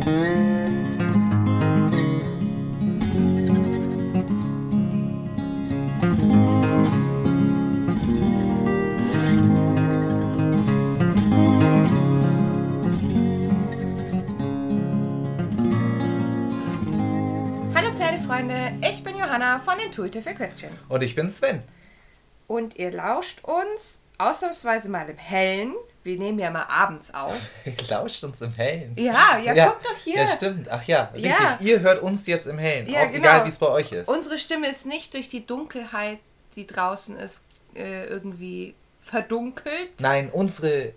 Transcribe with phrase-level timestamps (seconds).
[0.00, 0.14] Hallo
[17.98, 20.72] Pferdefreunde, ich bin Johanna von Intuitive Equestrian.
[20.88, 21.62] Und ich bin Sven.
[22.46, 25.74] Und ihr lauscht uns ausnahmsweise mal im Hellen.
[26.02, 27.38] Wir nehmen ja mal abends auf.
[27.88, 28.94] Lauscht uns im Hellen.
[28.96, 30.16] Ja, ja, guck doch hier.
[30.16, 30.68] Ja, stimmt.
[30.70, 31.30] Ach ja, richtig.
[31.30, 31.58] Ja.
[31.60, 32.88] Ihr hört uns jetzt im Hellen.
[32.88, 33.18] Ja, auch genau.
[33.18, 34.08] egal, wie es bei euch ist.
[34.08, 36.18] Unsere Stimme ist nicht durch die Dunkelheit,
[36.56, 40.00] die draußen ist, äh, irgendwie verdunkelt.
[40.00, 40.94] Nein, unsere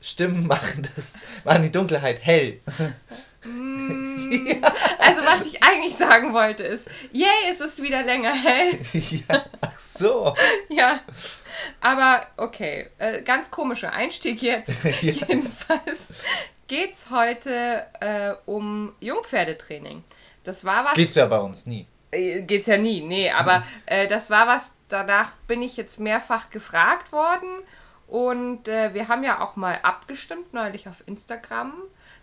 [0.00, 2.60] Stimmen machen das, machen die Dunkelheit hell.
[4.98, 8.78] Also was ich eigentlich sagen wollte ist, yay, es ist wieder länger hell.
[8.92, 10.34] ja, ach so.
[10.68, 11.00] Ja,
[11.80, 14.72] aber okay, äh, ganz komischer Einstieg jetzt.
[14.84, 15.12] Ja.
[15.28, 16.24] Jedenfalls
[16.66, 20.02] geht's heute äh, um Jungpferdetraining.
[20.44, 20.94] Das war was.
[20.94, 21.86] Geht's ja bei uns nie.
[22.10, 26.50] Äh, geht's ja nie, nee, aber äh, das war was, danach bin ich jetzt mehrfach
[26.50, 27.48] gefragt worden
[28.06, 31.74] und äh, wir haben ja auch mal abgestimmt neulich auf Instagram.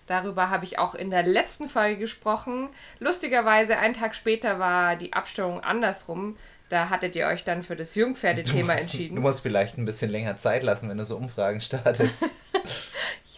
[0.07, 2.69] Darüber habe ich auch in der letzten Folge gesprochen.
[2.99, 6.37] Lustigerweise, einen Tag später war die Abstimmung andersrum.
[6.69, 9.15] Da hattet ihr euch dann für das Jungpferdethema entschieden.
[9.15, 12.35] Du musst vielleicht ein bisschen länger Zeit lassen, wenn du so Umfragen startest.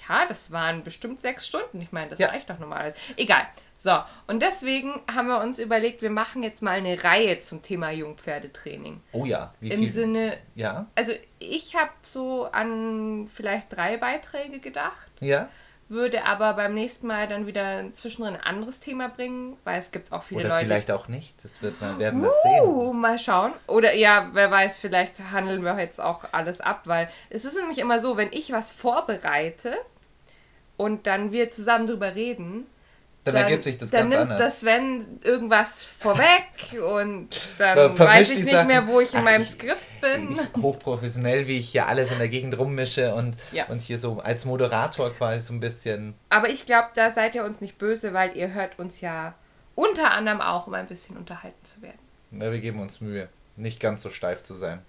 [0.10, 1.82] Ja, das waren bestimmt sechs Stunden.
[1.82, 2.30] Ich meine, das Ja.
[2.30, 2.96] reicht doch normalerweise.
[3.18, 3.42] Egal.
[3.78, 3.92] So,
[4.28, 9.02] und deswegen haben wir uns überlegt, wir machen jetzt mal eine Reihe zum Thema Jungpferdetraining.
[9.12, 9.88] Oh ja, wie Im viel?
[9.90, 15.50] Sinne, ja, also ich habe so an vielleicht drei Beiträge gedacht, ja.
[15.90, 20.12] Würde aber beim nächsten Mal dann wieder zwischendrin ein anderes Thema bringen, weil es gibt
[20.12, 20.66] auch viele Oder Leute.
[20.66, 21.44] vielleicht auch nicht.
[21.44, 22.64] Das wird man, werden wir sehen.
[22.64, 23.54] Uh, mal schauen.
[23.68, 27.80] Oder ja, wer weiß, vielleicht handeln wir jetzt auch alles ab, weil es ist nämlich
[27.80, 29.76] immer so, wenn ich was vorbereite
[30.76, 32.66] und dann wir zusammen drüber reden,
[33.34, 34.40] Dann, ergibt sich das dann ganz nimmt anders.
[34.40, 38.68] das Sven irgendwas vorweg und dann Ver- vermischt weiß ich nicht Sachen.
[38.68, 40.40] mehr, wo ich in Ach, meinem ich- Skript bin.
[40.62, 43.66] Hochprofessionell, wie ich hier alles in der Gegend rummische und, Ja.
[43.68, 46.14] und hier so als Moderator quasi so ein bisschen.
[46.30, 49.34] Aber ich glaube, da seid ihr uns nicht böse, weil ihr hört uns ja
[49.76, 52.00] unter anderem auch, um ein bisschen unterhalten zu werden.
[52.32, 54.82] Ja, wir geben uns Mühe, nicht ganz so steif zu sein.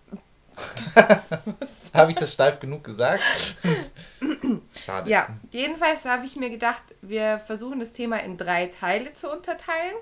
[1.94, 3.22] Habe ich das steif genug gesagt?
[4.76, 5.08] Schade.
[5.10, 9.96] Ja, jedenfalls habe ich mir gedacht, wir versuchen das Thema in drei Teile zu unterteilen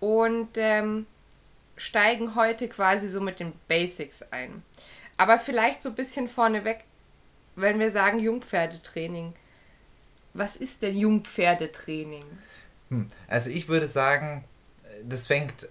[0.00, 1.06] und ähm,
[1.76, 4.62] steigen heute quasi so mit den Basics ein.
[5.16, 6.84] Aber vielleicht so ein bisschen vorneweg,
[7.56, 9.32] wenn wir sagen Jungpferdetraining.
[10.32, 12.24] Was ist denn Jungpferdetraining?
[12.90, 13.08] Hm.
[13.28, 14.44] Also ich würde sagen,
[15.04, 15.68] das fängt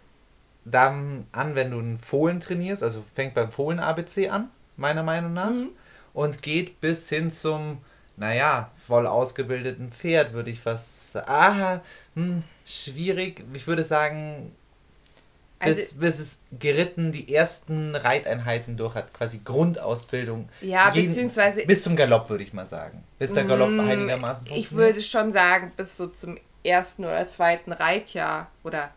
[0.65, 5.49] dann an, wenn du einen Fohlen trainierst, also fängt beim Fohlen-ABC an, meiner Meinung nach,
[5.49, 5.69] Mhm.
[6.13, 7.79] und geht bis hin zum,
[8.17, 11.27] naja, voll ausgebildeten Pferd, würde ich fast sagen.
[11.29, 11.81] Ah,
[12.15, 13.43] hm, schwierig.
[13.53, 14.53] Ich würde sagen,
[15.59, 20.49] Also, bis, bis es geritten die ersten Reiteinheiten durch hat, quasi Grundausbildung.
[20.61, 23.03] ja, Jeden- beziehungsweise Bis zum Galopp, würde ich mal sagen.
[23.17, 24.95] Bis der Galopp Mm, einigermaßen Ich funktioniert.
[24.95, 28.89] würde schon sagen, bis so zum ersten oder zweiten Reitjahr oder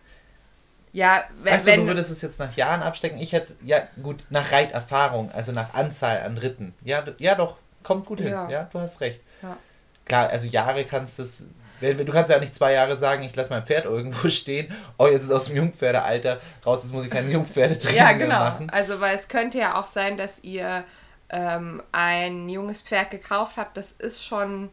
[0.92, 3.18] ja, wenn, Also wenn du würdest es jetzt nach Jahren abstecken.
[3.18, 6.74] Ich hätte, ja gut, nach Reiterfahrung, also nach Anzahl an Ritten.
[6.84, 8.28] Ja, ja doch, kommt gut hin.
[8.32, 8.48] Ja.
[8.50, 9.20] Ja, du hast recht.
[9.42, 9.56] Ja.
[10.04, 11.48] Klar, also Jahre kannst du es.
[11.80, 14.74] Du kannst ja auch nicht zwei Jahre sagen, ich lasse mein Pferd irgendwo stehen.
[14.98, 18.38] Oh, jetzt ist aus dem Jungpferdealter raus, jetzt muss ich kein Jungpferdetraining Ja, genau.
[18.38, 18.70] machen.
[18.70, 20.84] Also, weil es könnte ja auch sein, dass ihr
[21.28, 24.70] ähm, ein junges Pferd gekauft habt, das ist schon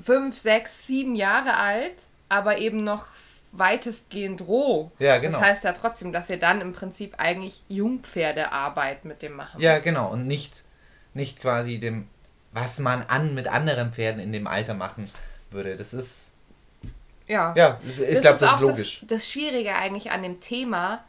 [0.00, 1.94] fünf, sechs, sieben Jahre alt,
[2.28, 3.06] aber eben noch
[3.52, 4.90] weitestgehend roh.
[4.98, 5.32] Ja, genau.
[5.38, 9.74] Das heißt ja trotzdem, dass ihr dann im Prinzip eigentlich Jungpferdearbeit mit dem machen Ja,
[9.74, 9.84] müsst.
[9.86, 10.08] genau.
[10.10, 10.64] Und nicht,
[11.14, 12.06] nicht quasi dem,
[12.52, 15.08] was man an mit anderen Pferden in dem Alter machen
[15.50, 15.76] würde.
[15.76, 16.36] Das ist,
[17.26, 17.54] Ja.
[17.56, 19.00] ja, ich glaube, das ist logisch.
[19.00, 21.02] Das, das Schwierige eigentlich an dem Thema,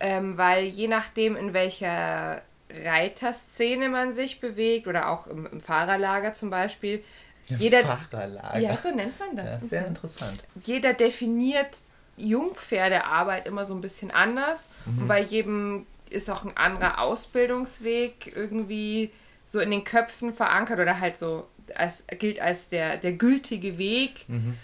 [0.00, 2.42] ähm, weil je nachdem, in welcher
[2.84, 7.02] Reiterszene man sich bewegt oder auch im, im Fahrerlager zum Beispiel,
[7.48, 8.58] jeder, Fahrerlager.
[8.58, 9.60] ja, so nennt man Ja, das.
[9.68, 10.42] sehr interessant.
[10.64, 11.68] Jeder definiert
[12.16, 15.02] Jungpferdearbeit immer so ein bisschen anders Mhm.
[15.02, 19.10] und bei jedem ist auch ein anderer Ausbildungsweg irgendwie
[19.46, 24.28] so in den Köpfen verankert oder halt so als, gilt als der, der gültige Weg.
[24.28, 24.56] Mhm.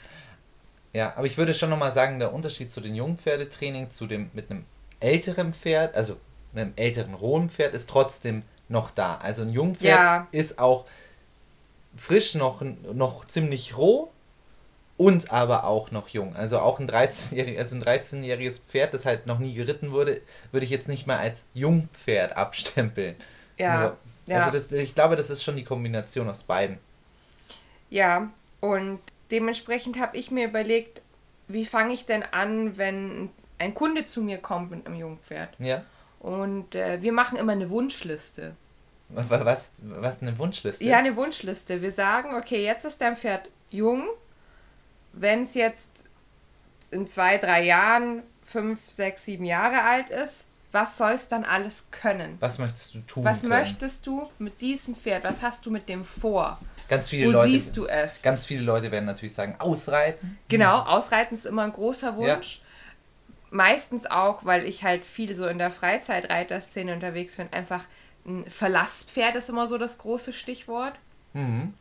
[0.92, 4.50] Ja, aber ich würde schon nochmal sagen, der Unterschied zu den Jungpferdetraining, zu dem mit
[4.50, 4.64] einem
[5.00, 6.16] älteren Pferd, also
[6.54, 9.16] einem älteren rohen Pferd, ist trotzdem noch da.
[9.16, 10.28] Also ein Jungpferd Ja.
[10.32, 10.84] ist auch
[11.96, 12.62] frisch noch,
[12.92, 14.10] noch ziemlich roh
[14.96, 16.36] und aber auch noch jung.
[16.36, 20.20] Also auch ein 13-jähriges, also ein 13-jähriges Pferd, das halt noch nie geritten wurde,
[20.52, 23.16] würde ich jetzt nicht mal als Jungpferd abstempeln.
[23.58, 23.96] Ja, Nur-
[24.26, 24.38] ja.
[24.38, 26.78] Also das, ich glaube, das ist schon die Kombination aus beiden.
[27.90, 28.30] Ja,
[28.60, 31.02] und dementsprechend habe ich mir überlegt,
[31.48, 35.50] wie fange ich denn an, wenn ein Kunde zu mir kommt mit einem Jungpferd?
[35.58, 35.84] Ja.
[36.20, 38.54] Und äh, wir machen immer eine Wunschliste.
[39.08, 40.84] Was, was eine Wunschliste?
[40.84, 41.82] Ja, eine Wunschliste.
[41.82, 44.08] Wir sagen, okay, jetzt ist dein Pferd jung.
[45.12, 46.04] Wenn es jetzt
[46.90, 51.90] in zwei, drei Jahren fünf, sechs, sieben Jahre alt ist, was soll es dann alles
[51.90, 52.36] können?
[52.40, 53.24] Was möchtest du tun?
[53.24, 53.50] Was können?
[53.50, 55.22] möchtest du mit diesem Pferd?
[55.22, 56.58] Was hast du mit dem vor?
[56.88, 58.22] Ganz viele Wo Leute, siehst du es?
[58.22, 60.38] Ganz viele Leute werden natürlich sagen, ausreiten.
[60.48, 62.60] Genau, Ausreiten ist immer ein großer Wunsch.
[63.50, 67.84] Meistens auch, weil ich halt viel so in der Freizeitreiterszene unterwegs bin, einfach
[68.24, 70.94] ein Verlasspferd ist immer so das große Stichwort.
[71.34, 71.74] Mhm.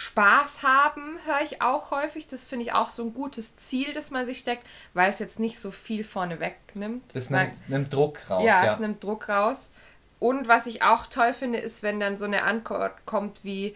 [0.00, 2.28] Spaß haben höre ich auch häufig.
[2.28, 4.64] Das finde ich auch so ein gutes Ziel, das man sich steckt,
[4.94, 7.02] weil es jetzt nicht so viel vorne wegnimmt.
[7.14, 8.44] Das nimmt, nimmt Druck raus.
[8.46, 9.72] ja, Ja, es nimmt Druck raus.
[10.20, 13.74] Und was ich auch toll finde, ist, wenn dann so eine Antwort kommt wie,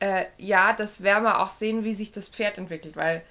[0.00, 3.22] äh, ja, das werden wir auch sehen, wie sich das Pferd entwickelt, weil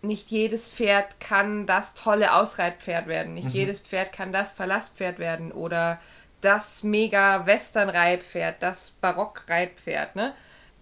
[0.00, 3.28] nicht jedes Pferd kann das tolle Ausreitpferd werden.
[3.28, 3.34] Mhm.
[3.34, 6.00] Nicht jedes Pferd kann das Verlasspferd werden oder
[6.40, 10.32] das mega Western-Reitpferd, das Barock-Reitpferd, ne?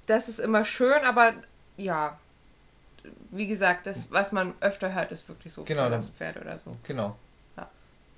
[0.06, 1.32] Das ist immer schön, aber
[1.76, 2.18] ja,
[3.30, 6.76] wie gesagt, das, was man öfter hört, ist wirklich so Genau, dann- Verlasspferd oder so.
[6.84, 7.16] genau.
[7.56, 7.68] Ja.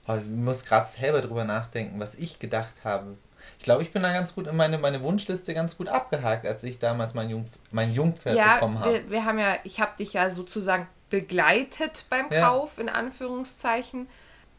[0.07, 3.17] Aber ich muss gerade selber drüber nachdenken, was ich gedacht habe.
[3.59, 6.65] Ich glaube, ich bin da ganz gut in meine, meine Wunschliste ganz gut abgehakt, als
[6.65, 8.93] ich damals mein, Jung, mein Jungpferd ja, bekommen habe.
[8.93, 12.49] wir, wir haben ja, ich habe dich ja sozusagen begleitet beim Ja.
[12.49, 14.09] Kauf, in Anführungszeichen.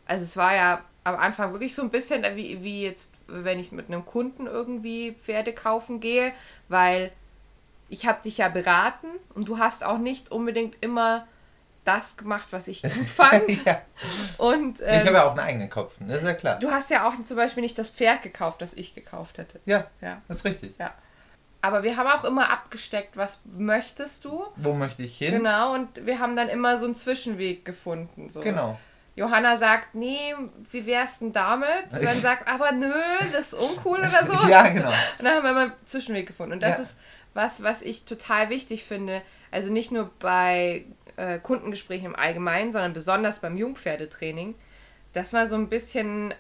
[0.06, 3.72] Also es war ja am Anfang wirklich so ein bisschen wie, wie jetzt, wenn ich
[3.72, 6.32] mit einem Kunden irgendwie Pferde kaufen gehe,
[6.68, 7.12] weil
[7.90, 11.28] ich habe dich ja beraten und du hast auch nicht unbedingt immer
[11.84, 13.64] das gemacht, was ich gut fand.
[13.66, 13.80] ja.
[14.40, 16.60] und ich ähm, habe ja auch einen eigenen Kopf, das ist ja klar.
[16.60, 19.60] du hast ja auch zum Beispiel nicht das Pferd gekauft, das ich gekauft hätte.
[19.66, 20.22] Ja, Ja.
[20.28, 20.74] das ist richtig.
[20.80, 20.94] Ja.
[21.62, 24.46] Aber wir haben auch immer abgesteckt, was möchtest du?
[24.56, 25.32] Wo möchte ich hin?
[25.34, 28.30] Genau, und wir haben dann immer so einen Zwischenweg gefunden.
[28.30, 28.42] So.
[28.42, 28.80] Genau.
[29.16, 30.34] Johanna sagt, nee,
[30.72, 31.68] wie wär's denn damit?
[31.92, 32.92] Dann sagt, aber nö,
[33.32, 34.34] das ist uncool oder so.
[34.50, 34.90] Ja, genau.
[34.90, 36.54] Und dann haben wir immer einen Zwischenweg gefunden.
[36.54, 36.82] Und das Ja.
[36.84, 37.00] ist
[37.34, 39.22] was, was ich total wichtig finde.
[39.52, 40.86] Also nicht nur bei
[41.16, 44.56] äh, Kundengesprächen im Allgemeinen, sondern besonders beim Jungpferdetraining,
[45.14, 46.34] dass man so ein bisschen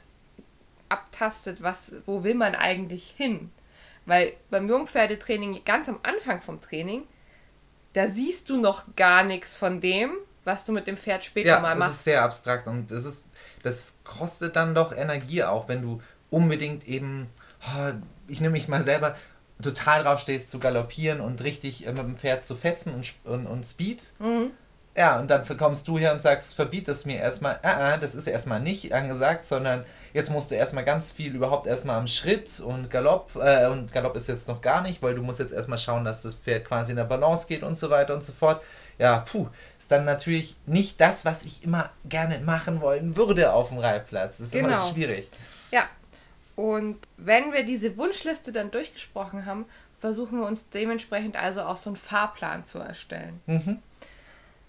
[0.89, 3.51] abtastet, was, wo will man eigentlich hin?
[4.05, 7.07] Weil beim Jungpferdetraining, ganz am Anfang vom Training,
[7.93, 10.11] da siehst du noch gar nichts von dem,
[10.45, 11.95] was du mit dem Pferd später Ja, mal das machst.
[11.95, 13.25] ist sehr abstrakt und das ist,
[13.63, 17.27] das kostet dann doch Energie auch, wenn du unbedingt eben,
[17.61, 17.91] oh,
[18.27, 19.15] ich nehme mich mal selber,
[19.61, 23.47] total drauf stehst zu galoppieren und richtig äh, mit dem Pferd zu fetzen und, und,
[23.47, 24.01] und Speed.
[24.19, 24.51] Mhm.
[24.97, 28.15] Ja, und dann kommst du hier und sagst, verbiet es mir erstmal, ah, ah, das
[28.15, 29.83] ist erstmal nicht angesagt, sondern
[30.13, 34.15] jetzt musst du erstmal ganz viel überhaupt erstmal am Schritt und Galopp, äh, und Galopp
[34.15, 36.91] ist jetzt noch gar nicht, weil du musst jetzt erstmal schauen, dass das Pferd quasi
[36.91, 38.63] in der Balance geht und so weiter und so fort.
[38.97, 39.47] Ja, puh,
[39.85, 44.39] ist dann natürlich nicht das, was ich immer gerne machen wollen würde auf dem Reitplatz.
[44.39, 44.91] Das ist immer Genau.
[44.91, 45.29] schwierig.
[45.69, 45.83] Ja.
[46.55, 49.65] Und wenn wir diese Wunschliste dann durchgesprochen haben,
[49.99, 53.39] versuchen wir uns dementsprechend also auch so einen Fahrplan zu erstellen.
[53.45, 53.77] Mhm.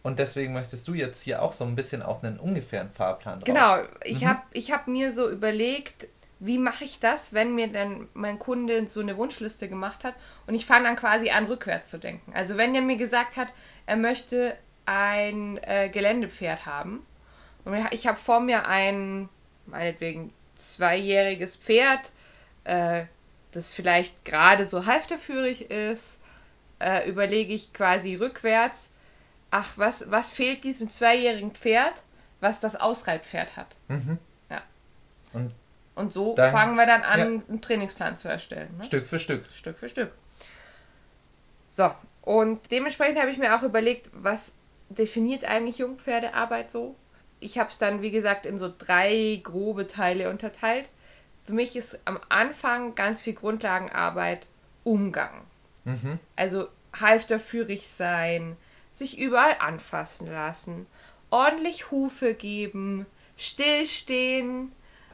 [0.03, 3.45] Und deswegen möchtest du jetzt hier auch so ein bisschen auf einen ungefähren Fahrplan drauf.
[3.47, 4.29] Genau, ich Mhm.
[4.29, 6.09] habe ich hab mir so überlegt,
[6.41, 10.13] wie mache ich das, wenn mir dann mein Kunde so eine Wunschliste gemacht hat
[10.47, 12.35] und ich fange dann quasi an, rückwärts zu denken.
[12.35, 13.49] Also wenn er mir gesagt hat,
[13.87, 14.55] er möchte
[14.87, 17.05] ein äh, Geländepferd haben
[17.65, 19.29] und ich habe vor mir ein,
[19.67, 22.13] meinetwegen, zweijähriges Pferd,
[22.65, 23.05] äh,
[23.53, 26.23] das vielleicht gerade so halfterführig ist,
[26.81, 28.95] äh, überlege ich quasi rückwärts,
[29.51, 31.95] ach, was, was fehlt diesem zweijährigen Pferd,
[32.41, 33.77] was das Ausreitpferd hat.
[33.89, 34.19] Mhm.
[34.51, 34.63] Ja.
[35.33, 35.55] Und
[35.95, 37.25] Und so Dann- fangen wir dann an, ja.
[37.25, 38.69] einen Trainingsplan zu erstellen.
[38.77, 38.85] Ne?
[38.85, 39.47] Stück für Stück.
[39.51, 40.13] Stück für Stück.
[41.71, 41.91] So,
[42.23, 44.57] und dementsprechend habe ich mir auch überlegt, was
[44.89, 46.97] definiert eigentlich Jungpferdearbeit so?
[47.41, 50.89] Ich habe es dann, wie gesagt, in so drei grobe Teile unterteilt.
[51.45, 54.47] Für mich ist am Anfang ganz viel Grundlagenarbeit
[54.85, 55.45] Umgang.
[55.85, 56.19] Mhm.
[56.35, 58.57] Also halfterführig sein,
[58.93, 60.87] sich überall anfassen lassen,
[61.31, 64.73] ordentlich Hufe geben, stillstehen,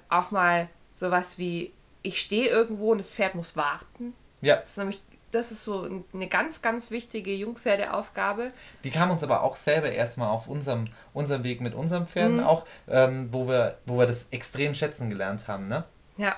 [0.08, 4.14] auch mal sowas wie ich stehe irgendwo und das Pferd muss warten.
[4.40, 5.00] Ja, Das ist nämlich
[5.32, 8.52] das ist so eine ganz ganz wichtige Jungpferdeaufgabe.
[8.84, 12.44] Die kam uns aber auch selber erstmal auf unserem, unserem Weg mit unseren Pferden Mhm.
[12.44, 15.84] auch, ähm, wo, wir, wo wir das extrem schätzen gelernt haben, ne?
[16.16, 16.36] Ja.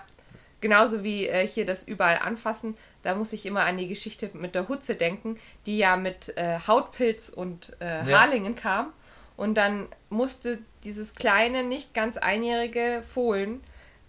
[0.60, 4.54] Genauso wie äh, hier das überall anfassen, da muss ich immer an die Geschichte mit
[4.54, 8.20] der Hutze denken, die ja mit äh, Hautpilz und äh, Ja.
[8.20, 8.92] Harlingen kam.
[9.36, 13.60] Und dann musste dieses kleine, nicht ganz einjährige Fohlen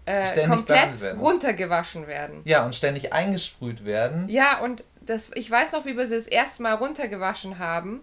[0.05, 1.19] äh, Ständig komplett werden.
[1.19, 2.41] runtergewaschen werden.
[2.45, 4.29] Ja, und ständig eingesprüht werden.
[4.29, 8.01] Ja, und das, ich weiß noch, wie wir sie das erste Mal runtergewaschen haben.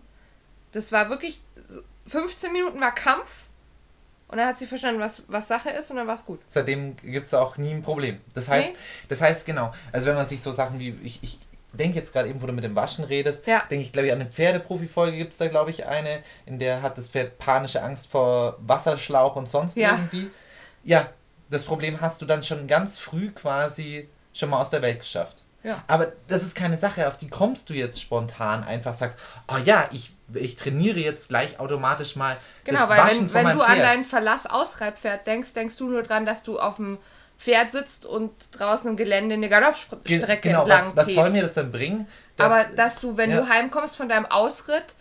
[0.72, 1.40] Das war wirklich
[2.06, 3.44] 15 Minuten war Kampf
[4.28, 6.40] und dann hat sie verstanden, was, was Sache ist und dann war es gut.
[6.48, 8.20] Seitdem gibt es auch nie ein Problem.
[8.34, 8.78] Das heißt, Nee.
[9.08, 11.38] das heißt genau, also wenn man sich so Sachen wie, ich, ich
[11.74, 13.62] denke jetzt gerade eben, wo du mit dem Waschen redest, Ja.
[13.70, 16.82] denke ich, glaube ich, an eine Pferdeprofi-Folge gibt es da, glaube ich, eine, in der
[16.82, 19.92] hat das Pferd panische Angst vor Wasserschlauch und sonst Ja.
[19.92, 20.30] irgendwie.
[20.84, 21.08] Ja,
[21.52, 25.38] das Problem hast du dann schon ganz früh quasi schon mal aus der Welt geschafft.
[25.62, 25.84] Ja.
[25.86, 29.16] Aber das ist keine Sache, auf die kommst du jetzt spontan einfach sagst,
[29.46, 33.56] oh ja, ich, ich trainiere jetzt gleich automatisch mal Genau, das weil Waschen wenn, wenn
[33.56, 33.86] du an Pferd.
[33.86, 36.98] dein Verlass-Ausreitpferd denkst, denkst du nur dran, dass du auf dem
[37.38, 41.42] Pferd sitzt und draußen im Gelände eine Ge- Galoppstrecke genau, entlang was, was soll mir
[41.42, 42.08] das denn bringen?
[42.38, 43.40] Aber dass du, wenn ja.
[43.40, 44.94] du heimkommst von deinem Ausritt,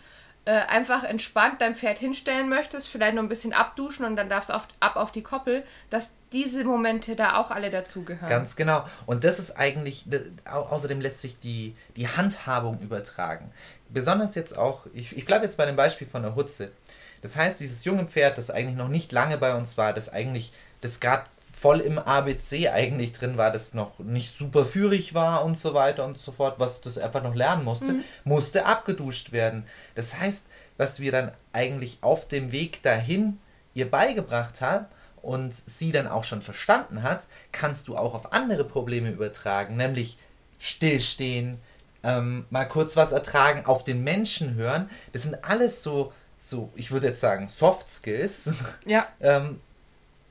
[0.44, 4.50] äh, einfach entspannt dein Pferd hinstellen möchtest, vielleicht noch ein bisschen abduschen und dann darfst
[4.50, 8.28] du auf, ab auf die Koppel, dass diese Momente da auch alle dazugehören.
[8.28, 8.84] Ganz genau.
[9.06, 10.06] Und das ist eigentlich,
[10.44, 13.50] au- außerdem lässt sich die, die Handhabung übertragen.
[13.88, 16.72] Besonders jetzt auch, ich, ich bleibe jetzt bei dem Beispiel von der Hutze.
[17.20, 20.52] Das heißt, dieses junge Pferd, das eigentlich noch nicht lange bei uns war, das eigentlich,
[20.80, 21.24] das gerade
[21.54, 26.04] voll im ABC eigentlich drin war, das noch nicht super führig war und so weiter
[26.04, 29.64] und so fort, was das einfach noch lernen musste, musste abgeduscht werden.
[29.94, 30.48] Das heißt,
[30.78, 33.38] was wir dann eigentlich auf dem Weg dahin
[33.74, 34.86] ihr beigebracht haben
[35.22, 40.18] und sie dann auch schon verstanden hat, kannst du auch auf andere Probleme übertragen, nämlich
[40.58, 41.58] stillstehen,
[42.02, 44.90] ähm, mal kurz was ertragen, auf den Menschen hören.
[45.12, 48.52] Das sind alles so, so ich würde jetzt sagen, Soft Skills,
[48.84, 49.60] Ja, ähm,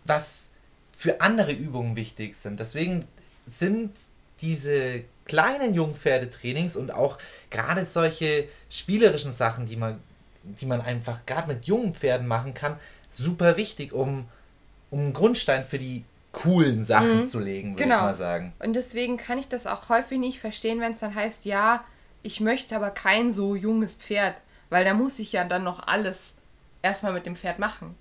[0.04, 0.52] was
[0.96, 2.60] für andere Übungen wichtig sind.
[2.60, 3.06] Deswegen
[3.48, 3.94] sind
[4.42, 7.18] diese kleinen Jungpferdetrainings und auch
[7.50, 10.00] gerade solche spielerischen Sachen, die man,
[10.44, 12.78] die man einfach gerade mit jungen Pferden machen kann,
[13.12, 14.28] super wichtig, um,
[14.92, 17.96] um einen Grundstein für die coolen Sachen zu legen, würde Genau.
[17.98, 18.54] ich mal sagen.
[18.60, 21.84] und deswegen kann ich das auch häufig nicht verstehen, wenn es dann heißt, ja,
[22.24, 24.36] ich möchte aber kein so junges Pferd,
[24.70, 26.38] weil da muss ich ja dann noch alles
[26.84, 27.96] erstmal mit dem Pferd machen.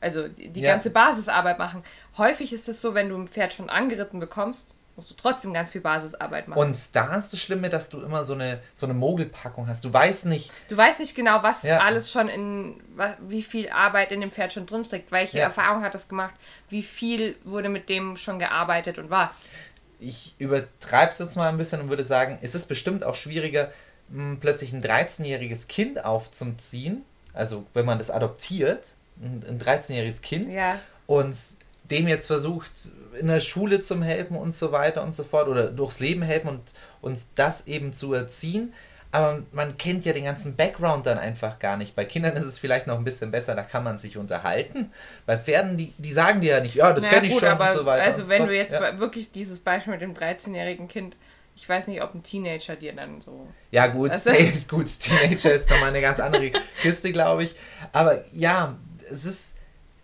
[0.00, 0.72] Also die, die Ja.
[0.72, 1.82] ganze Basisarbeit machen.
[2.18, 5.70] Häufig ist es so, wenn du ein Pferd schon angeritten bekommst, musst du trotzdem ganz
[5.72, 6.58] viel Basisarbeit machen.
[6.58, 9.84] Und da ist das Schlimme, dass du immer so eine, so eine Mogelpackung hast.
[9.84, 11.80] Du weißt nicht, Du weißt nicht genau, was Ja.
[11.80, 12.80] alles schon in,
[13.28, 15.44] wie viel Arbeit in dem Pferd schon drinsteckt, welche Ja.
[15.44, 16.32] Erfahrung hat das gemacht,
[16.70, 19.50] wie viel wurde mit dem schon gearbeitet und was.
[19.98, 23.70] ich übertreibe es jetzt mal ein bisschen und würde sagen, es ist bestimmt auch schwieriger,
[24.12, 28.88] m, plötzlich ein 13-jähriges Kind aufzuziehen, also wenn man das adoptiert,
[29.20, 30.78] ein, ein 13-jähriges Kind, Ja.
[31.06, 31.34] und
[31.90, 32.72] dem jetzt versucht,
[33.18, 36.48] in der Schule zu helfen und so weiter und so fort oder durchs Leben helfen
[36.48, 36.60] und
[37.00, 38.72] uns das eben zu erziehen.
[39.12, 41.96] Aber man kennt ja den ganzen Background dann einfach gar nicht.
[41.96, 44.92] Bei Kindern ist es vielleicht noch ein bisschen besser, da kann man sich unterhalten.
[45.24, 47.48] Bei Pferden, die, die sagen dir ja nicht, ja, das Naja, kenne ich gut, schon
[47.50, 48.02] aber und so weiter.
[48.02, 48.50] also so wenn fort.
[48.50, 48.98] du jetzt ja.
[48.98, 51.16] wirklich dieses Beispiel mit dem 13-jährigen Kind,
[51.54, 53.48] ich weiß nicht, ob ein Teenager dir dann so.
[53.70, 54.12] Ja, gut,
[54.68, 56.50] gut, Teenager ist nochmal eine ganz andere
[56.82, 57.54] Kiste, glaube ich.
[57.92, 58.76] Aber ja,
[59.10, 59.55] es ist,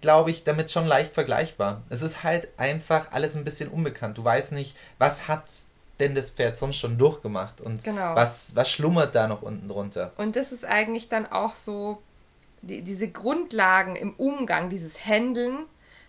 [0.02, 1.80] glaube ich, damit schon leicht vergleichbar.
[1.88, 4.18] Es ist halt einfach alles ein bisschen unbekannt.
[4.18, 5.44] Du weißt nicht, was hat
[6.00, 8.14] denn das Pferd sonst schon durchgemacht und Genau.
[8.14, 10.12] was, was schlummert da noch unten drunter.
[10.18, 12.02] Und das ist eigentlich dann auch so,
[12.62, 15.58] die, diese Grundlagen im Umgang, dieses Handeln,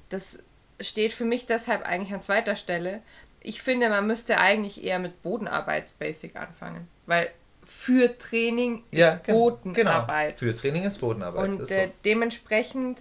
[0.09, 0.39] das
[0.81, 3.01] steht für mich deshalb eigentlich an zweiter Stelle.
[3.41, 7.29] Ich finde, man müsste eigentlich eher mit Bodenarbeits-Basic anfangen, weil
[7.65, 10.39] für Training ist gen- Bodenarbeit.
[10.39, 10.51] Genau.
[10.51, 11.49] Für Training ist Bodenarbeit.
[11.49, 11.91] Und ist äh, so.
[12.05, 12.99] dementsprechend,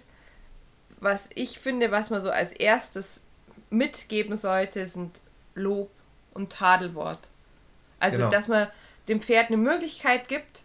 [1.03, 3.23] was ich finde, was man so als erstes
[3.69, 5.19] mitgeben sollte, sind
[5.55, 5.89] Lob
[6.33, 7.19] und Tadelwort.
[7.99, 8.29] Also, Genau.
[8.29, 8.67] dass man
[9.07, 10.61] dem Pferd eine Möglichkeit gibt,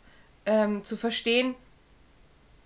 [0.47, 1.55] ähm, zu verstehen,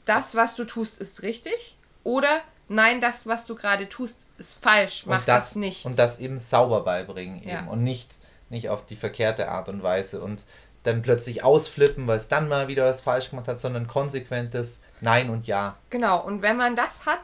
[0.04, 5.06] das, was du tust, ist richtig oder nein, das, was du gerade tust, ist falsch,
[5.06, 5.84] mach und das, das nicht.
[5.84, 7.50] Und das eben sauber beibringen eben.
[7.50, 7.64] Ja.
[7.66, 8.14] Und nicht,
[8.50, 10.44] nicht auf die verkehrte Art und Weise und
[10.82, 15.30] dann plötzlich ausflippen, weil es dann mal wieder was falsch gemacht hat, sondern konsequentes Nein
[15.30, 15.76] und Ja.
[15.90, 17.20] Genau, und wenn man das hat,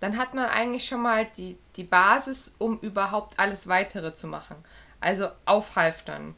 [0.00, 4.56] dann hat man eigentlich schon mal die, die Basis, um überhaupt alles weitere zu machen.
[5.00, 6.34] Also aufhalftern,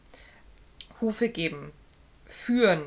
[1.01, 1.73] Hufe geben,
[2.27, 2.83] führen,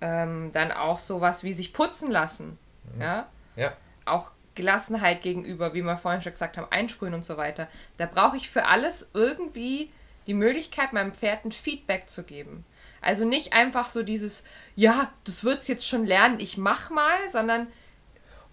[0.00, 2.58] ähm, dann auch sowas wie sich putzen lassen.
[2.98, 3.26] Ja?
[3.56, 3.72] Ja.
[4.04, 7.68] Auch Gelassenheit gegenüber, wie wir vorhin schon gesagt haben, einsprühen und so weiter.
[7.98, 9.90] Da brauche ich für alles irgendwie
[10.26, 12.64] die Möglichkeit, meinem Pferd ein Feedback zu geben.
[13.00, 14.42] Also nicht einfach so dieses,
[14.74, 17.68] ja, das wird's jetzt schon lernen, ich mach mal, sondern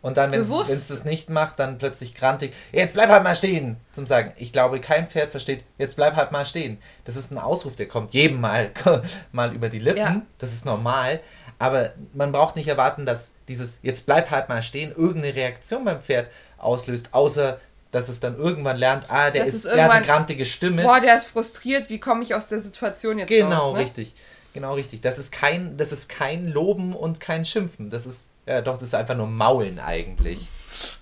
[0.03, 3.77] Und dann, wenn es das nicht macht, dann plötzlich grantig, jetzt bleib halt mal stehen,
[3.93, 4.33] zum Sagen.
[4.36, 6.77] Ich glaube, kein Pferd versteht, jetzt bleib halt mal stehen.
[7.05, 8.72] Das ist ein Ausruf, der kommt jedem mal,
[9.31, 10.00] mal über die Lippen.
[10.00, 10.22] Ja.
[10.39, 11.22] Das ist normal.
[11.57, 16.01] Aber man braucht nicht erwarten, dass dieses, jetzt bleib halt mal stehen, irgendeine Reaktion beim
[16.01, 20.05] Pferd auslöst, außer dass es dann irgendwann lernt, ah, der, Das ist, der hat eine
[20.05, 20.83] grantige Stimme.
[20.83, 23.74] Boah, der ist frustriert, wie komme ich aus der Situation jetzt genau, raus?
[23.74, 23.79] Ne?
[23.79, 24.15] richtig.
[24.53, 25.01] Genau, richtig.
[25.01, 27.89] Das ist kein, das ist kein Loben und kein Schimpfen.
[27.89, 30.48] Das ist, ja doch, das ist einfach nur Maulen eigentlich.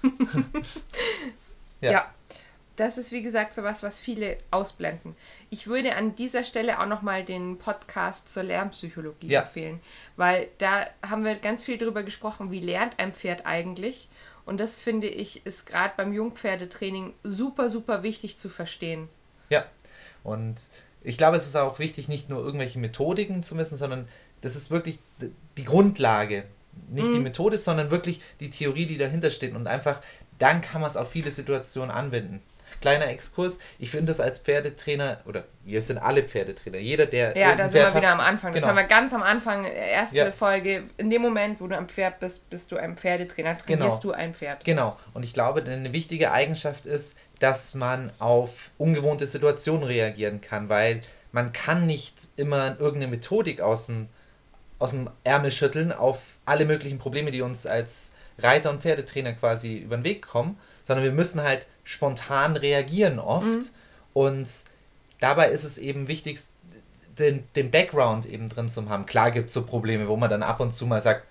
[1.81, 1.91] Ja.
[1.91, 2.13] Ja.
[2.75, 5.15] Das ist wie gesagt sowas, was viele ausblenden.
[5.50, 9.41] Ich würde an dieser Stelle auch nochmal den Podcast zur Lernpsychologie Ja.
[9.41, 9.79] empfehlen,
[10.15, 14.08] weil da haben wir ganz viel drüber gesprochen, wie lernt ein Pferd eigentlich.
[14.46, 19.10] Und das finde ich ist gerade beim Jungpferdetraining super, super wichtig zu verstehen.
[19.50, 19.65] Ja.
[20.24, 20.55] Und
[21.03, 24.08] ich glaube, es ist auch wichtig, nicht nur irgendwelche Methodiken zu wissen, sondern
[24.41, 25.00] das ist wirklich
[25.58, 26.43] die Grundlage.
[26.89, 27.24] Nicht die Mhm.
[27.24, 29.55] Methode, sondern wirklich die Theorie, die dahinter steht.
[29.55, 30.00] Und einfach,
[30.39, 32.41] dann kann man es auf viele Situationen anwenden.
[32.79, 37.38] Kleiner Exkurs, ich finde das als Pferdetrainer, oder wir sind alle Pferdetrainer, jeder, der.
[37.38, 38.53] Ja, da sind wir Pferd wieder hat- am Anfang.
[38.53, 38.67] Das genau.
[38.70, 40.31] haben wir ganz am Anfang, äh, erste Ja.
[40.31, 40.86] Folge.
[40.98, 44.13] In dem Moment, wo du am Pferd bist, bist du ein Pferdetrainer, trainierst Genau.
[44.15, 44.63] du ein Pferd.
[44.63, 44.98] Genau.
[45.13, 51.01] Und ich glaube, eine wichtige Eigenschaft ist, dass man auf ungewohnte Situationen reagieren kann, weil
[51.33, 54.07] man kann nicht immer irgendeine Methodik aus dem,
[54.79, 59.77] aus dem Ärmel schütteln auf alle möglichen Probleme, die uns als Reiter und Pferdetrainer quasi
[59.77, 63.45] über den Weg kommen, sondern wir müssen halt spontan reagieren oft.
[64.13, 64.48] Und
[65.19, 66.39] dabei ist es eben wichtig,
[67.19, 69.05] den, den Background eben drin zu haben.
[69.05, 71.25] Klar gibt es so Probleme, wo man dann ab und zu mal sagt,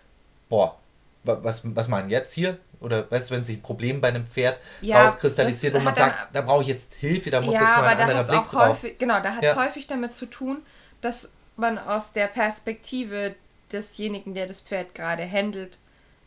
[0.49, 0.79] boah,
[1.25, 2.59] wa- was, was meinen jetzt hier?
[2.81, 6.11] Oder weißt du, wenn sich ein Problem bei einem Pferd Ja, rauskristallisiert und man dann-
[6.11, 8.51] sagt, da brauche ich jetzt Hilfe, da muss ja, jetzt mal ein anderer Blick auch
[8.51, 8.69] drauf.
[8.71, 9.63] häufig, genau, da hat es Ja.
[9.65, 10.59] häufig damit zu tun,
[11.03, 13.35] dass man aus der Perspektive
[13.73, 15.79] desjenigen, der das Pferd gerade handelt,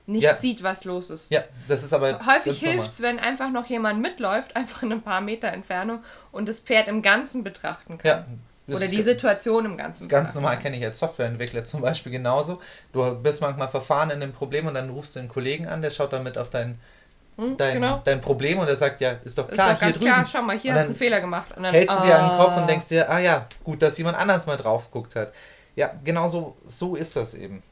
[0.05, 0.35] nicht Ja.
[0.35, 1.31] sieht, was los ist.
[1.31, 4.91] Ja, das ist aber So, häufig hilft es, wenn einfach noch jemand mitläuft, einfach in
[4.91, 8.07] ein paar Meter Entfernung und das Pferd im Ganzen betrachten kann.
[8.09, 8.25] Ja,
[8.65, 9.99] das Oder ist die Situation im Ganzen.
[9.99, 12.61] Das ist ganz normal, kenne ich als Softwareentwickler zum Beispiel genauso.
[12.93, 15.89] Du bist manchmal verfahren in einem Problem und dann rufst du einen Kollegen an, der
[15.89, 16.79] schaut dann mit auf dein,
[17.35, 18.01] Hm, dein, genau.
[18.05, 20.11] dein Problem und der sagt, ja, ist doch Ist klar, doch hier ganz drüben.
[20.11, 21.57] klar, schau mal, hier Und hast du einen Fehler gemacht.
[21.57, 22.61] Und dann, hältst du dir an den Kopf ah.
[22.61, 25.33] und denkst dir, ah ja, gut, dass jemand anders mal drauf geguckt hat.
[25.75, 27.63] Ja, genau so, so ist das eben.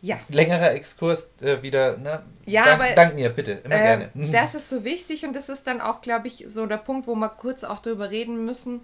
[0.00, 2.22] Ja, Längerer Exkurs äh, wieder, ne?
[2.44, 4.30] Ja, dank, aber, dank mir, bitte, immer Ähm, gerne.
[4.30, 7.14] Das ist so wichtig und das ist dann auch, glaube ich, so der Punkt, wo
[7.16, 8.82] wir kurz auch drüber reden müssen.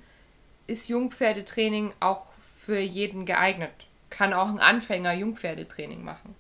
[0.67, 2.33] Ist Jungpferdetraining auch
[2.65, 3.71] für jeden geeignet?
[4.11, 6.35] Kann auch ein Anfänger Jungpferdetraining machen?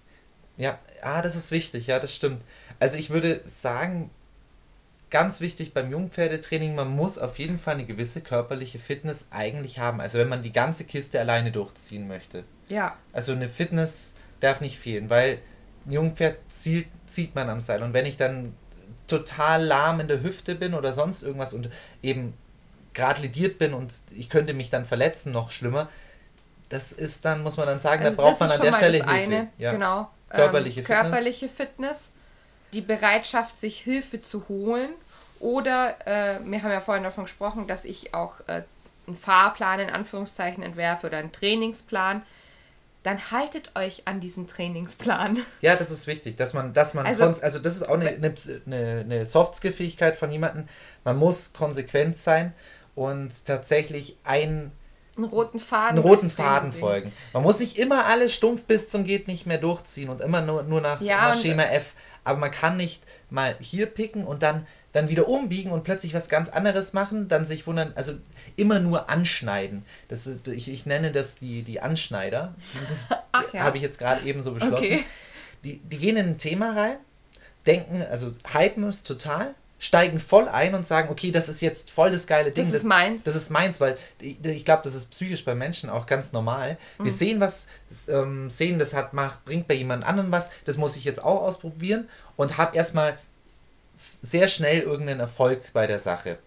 [0.56, 2.42] Ja, ah, das ist wichtig, ja, das stimmt.
[2.78, 4.10] Also ich würde sagen,
[5.10, 10.00] ganz wichtig beim Jungpferdetraining, man muss auf jeden Fall eine gewisse körperliche Fitness eigentlich haben.
[10.00, 12.44] Also wenn man die ganze Kiste alleine durchziehen möchte.
[12.68, 15.38] Ja, Also eine Fitness darf nicht fehlen, weil
[15.86, 17.82] ein Jungpferd zielt, zieht man am Seil.
[17.82, 18.54] Und wenn ich dann
[19.06, 21.68] total lahm in der Hüfte bin oder sonst irgendwas und
[22.02, 22.34] eben
[22.94, 25.88] gerade lediert bin und ich könnte mich dann verletzen, noch schlimmer,
[26.68, 29.08] das ist dann, muss man dann sagen, also da braucht man an der Stelle Hilfe.
[29.08, 29.48] eine.
[29.58, 29.72] ja.
[29.72, 30.10] Genau.
[30.30, 31.02] Körperliche ähm, Fitness.
[31.10, 32.14] Körperliche Fitness,
[32.72, 34.90] die Bereitschaft, sich Hilfe zu holen.
[35.40, 38.62] Oder, äh, wir haben ja vorhin davon gesprochen, dass ich auch äh,
[39.06, 42.22] einen Fahrplan in Anführungszeichen entwerfe oder einen Trainingsplan.
[43.02, 45.38] Dann haltet euch an diesen Trainingsplan.
[45.60, 48.34] Ja, das ist wichtig, dass man, dass man, Also- also, das ist auch eine, eine,
[48.66, 50.66] eine, eine Soft-Skill-Fähigkeit von jemandem.
[51.04, 52.54] Man muss konsequent sein
[52.94, 54.72] und tatsächlich ein,
[55.16, 55.98] Einen roten Faden.
[55.98, 57.12] einen roten Faden folgen.
[57.32, 60.62] Man muss nicht immer alles stumpf bis zum geht nicht mehr durchziehen und immer nur,
[60.62, 61.94] nur nach, Ja, nach Schema F.
[62.24, 66.28] Aber man kann nicht mal hier picken und dann, dann wieder umbiegen und plötzlich was
[66.28, 68.14] ganz anderes machen, dann sich wundern, also
[68.56, 69.84] immer nur anschneiden.
[70.08, 72.54] Das, ich, ich nenne das die, die Anschneider.
[73.32, 73.62] Ach ja.
[73.62, 74.84] Habe ich jetzt gerade eben so beschlossen.
[74.84, 75.04] Okay.
[75.64, 76.96] Die, die gehen in ein Thema rein,
[77.66, 82.10] denken, also hypen es total, steigen voll ein und sagen, okay, das ist jetzt voll
[82.10, 82.64] das geile Ding.
[82.64, 83.24] Das ist meins.
[83.24, 86.78] Das ist meins, weil ich, glaube, das ist psychisch bei Menschen auch ganz normal.
[86.98, 87.16] Wir Mhm.
[87.16, 87.68] sehen was,
[88.08, 91.42] ähm, sehen, das hat macht, bringt bei jemand anderem was, das muss ich jetzt auch
[91.42, 93.18] ausprobieren und habe erstmal
[93.96, 96.38] sehr schnell irgendeinen Erfolg bei der Sache.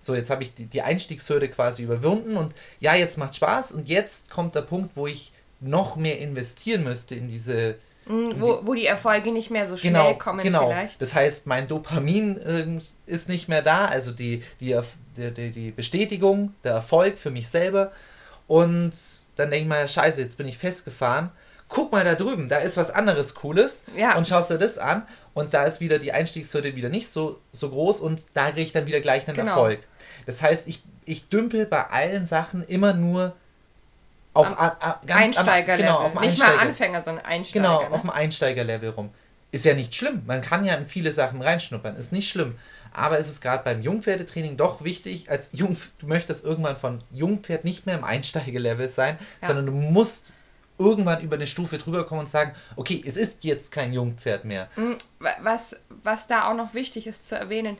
[0.00, 3.88] So, jetzt habe ich die, die Einstiegshürde quasi überwunden und ja, jetzt macht Spaß und
[3.88, 7.76] jetzt kommt der Punkt, wo ich noch mehr investieren müsste in diese
[8.08, 10.68] Wo, wo die Erfolge nicht mehr so schnell genau, kommen genau.
[10.68, 11.02] vielleicht.
[11.02, 14.78] Das heißt, mein Dopamin ähm, ist nicht mehr da, also die, die,
[15.16, 17.90] die, die Bestätigung, der Erfolg für mich selber.
[18.46, 18.92] Und
[19.34, 21.30] dann denke ich mal, scheiße, jetzt bin ich festgefahren.
[21.68, 23.86] Guck mal da drüben, da ist was anderes Cooles.
[23.96, 24.16] Ja.
[24.16, 25.02] Und schaust dir das an.
[25.34, 28.72] Und da ist wieder die Einstiegshürde wieder nicht so, so groß und da kriege ich
[28.72, 29.50] dann wieder gleich einen Genau.
[29.50, 29.80] Erfolg.
[30.26, 33.34] Das heißt, ich, ich dümpel bei allen Sachen immer nur
[34.36, 35.86] auf Am a, a, ganz am- Einsteigerlevel.
[35.86, 37.62] Genau, auf dem nicht mal Einsteiger- Anfänger, sondern Einsteiger.
[37.68, 37.90] Genau, ne?
[37.90, 39.10] auf dem Einsteigerlevel rum.
[39.52, 40.22] Ist ja nicht schlimm.
[40.26, 41.96] Man kann ja in viele Sachen reinschnuppern.
[41.96, 42.56] Ist nicht schlimm.
[42.92, 47.64] Aber es ist gerade beim Jungpferdetraining doch wichtig, als Jung, du möchtest irgendwann von Jungpferd
[47.64, 49.48] nicht mehr im Einsteigerlevel sein, Ja.
[49.48, 50.32] sondern du musst
[50.78, 54.68] irgendwann über eine Stufe drüber kommen und sagen, okay, es ist jetzt kein Jungpferd mehr.
[54.76, 57.78] Mm, wa- Was, was da auch noch wichtig ist zu erwähnen,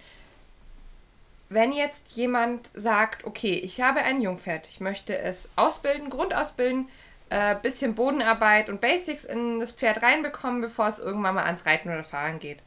[1.48, 6.88] wenn jetzt jemand sagt, okay, ich habe ein Jungpferd, ich möchte es ausbilden, grundausbilden,
[7.30, 11.88] äh, bisschen Bodenarbeit und Basics in das Pferd reinbekommen, bevor es irgendwann mal ans Reiten
[11.88, 12.58] oder Fahren geht,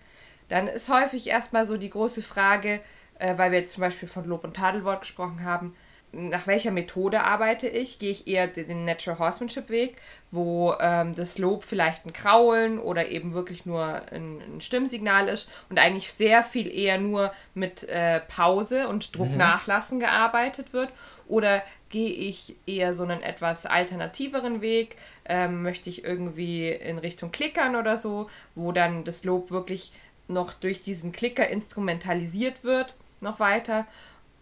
[0.47, 2.81] dann ist häufig erstmal so die große Frage,
[3.19, 5.75] äh, weil wir jetzt zum Beispiel von Lob- und Tadelwort gesprochen haben,
[6.12, 8.00] nach welcher Methode arbeite ich?
[8.00, 9.98] Gehe ich eher den Natural Horsemanship Weg,
[10.32, 15.50] wo ähm, das Lob vielleicht ein Kraulen oder eben wirklich nur ein, ein Stimmsignal ist
[15.69, 19.38] und eigentlich sehr viel eher nur mit äh, Pause und Druck mhm.
[19.38, 20.89] nachlassen gearbeitet wird?
[21.28, 24.98] Oder gehe ich eher so einen etwas alternativeren Weg?
[25.26, 29.91] Ähm, möchte ich irgendwie in Richtung Klickern oder so, wo dann das Lob wirklich
[30.28, 33.86] noch durch diesen Klicker instrumentalisiert wird, noch weiter?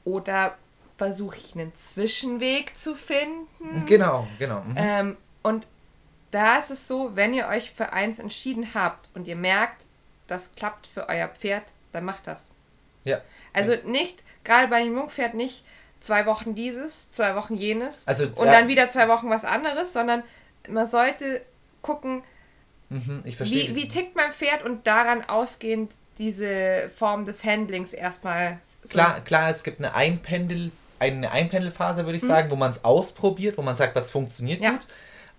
[0.06, 0.58] Oder
[0.98, 3.86] versuche ich einen Zwischenweg zu finden.
[3.86, 4.62] Genau, genau.
[4.62, 4.76] Mhm.
[4.76, 5.68] Ähm, und
[6.32, 9.84] da ist es so, wenn ihr euch für eins entschieden habt und ihr merkt,
[10.28, 12.50] das klappt für euer Pferd, dann macht das.
[13.04, 13.22] Ja.
[13.54, 15.64] Also nicht, gerade bei dem Jungpferd nicht
[16.02, 18.52] zwei Wochen dieses, zwei Wochen jenes also, und ja.
[18.52, 20.24] dann wieder zwei Wochen was anderes, sondern
[20.68, 21.42] man sollte
[21.82, 22.24] gucken,
[22.90, 28.60] mhm, wie, wie tickt mein Pferd und daran ausgehend diese Form des Handlings erstmal.
[28.84, 28.90] So.
[28.90, 32.28] Klar, klar, es gibt eine Einpendel, eine Einpendelphase, würde ich mhm.
[32.28, 34.72] sagen, wo man es ausprobiert, wo man sagt, was funktioniert ja.
[34.72, 34.88] gut.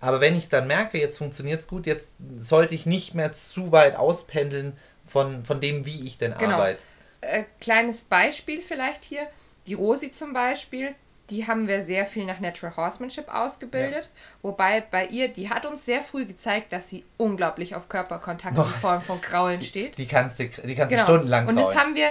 [0.01, 3.71] Aber wenn ich dann merke, jetzt funktioniert es gut, jetzt sollte ich nicht mehr zu
[3.71, 6.55] weit auspendeln von, von dem, wie ich denn genau.
[6.55, 6.81] arbeite.
[7.21, 9.27] Äh, kleines Beispiel vielleicht hier.
[9.67, 10.95] Die Rosi zum Beispiel,
[11.29, 14.05] die haben wir sehr viel nach Natural Horsemanship ausgebildet.
[14.05, 14.09] Ja.
[14.41, 18.63] Wobei bei ihr, die hat uns sehr früh gezeigt, dass sie unglaublich auf Körperkontakt in
[18.63, 19.97] Form von Kraulen steht.
[19.97, 21.03] Die, die kannst du, die kannst genau.
[21.03, 21.57] stundenlang kraulen.
[21.57, 22.09] Und das haben wir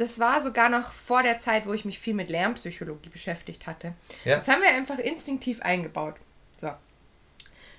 [0.00, 3.92] das war sogar noch vor der Zeit, wo ich mich viel mit Lärmpsychologie beschäftigt hatte.
[4.24, 4.36] Ja.
[4.36, 6.14] Das haben wir einfach instinktiv eingebaut.
[6.56, 6.70] So.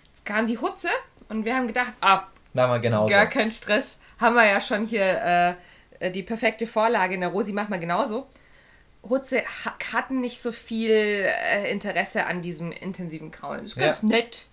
[0.09, 0.89] Jetzt kam die Hutze
[1.29, 3.09] und wir haben gedacht, ah, Na, genauso.
[3.11, 3.97] gar kein Stress.
[4.19, 5.57] Haben wir ja schon hier
[5.99, 8.27] äh, die perfekte Vorlage in der Rosi, machen wir genauso.
[9.01, 9.41] Hutze
[9.91, 13.61] hatten nicht so viel äh, Interesse an diesem intensiven Kraulen.
[13.61, 14.09] Das ist ganz ja.
[14.09, 14.45] nett.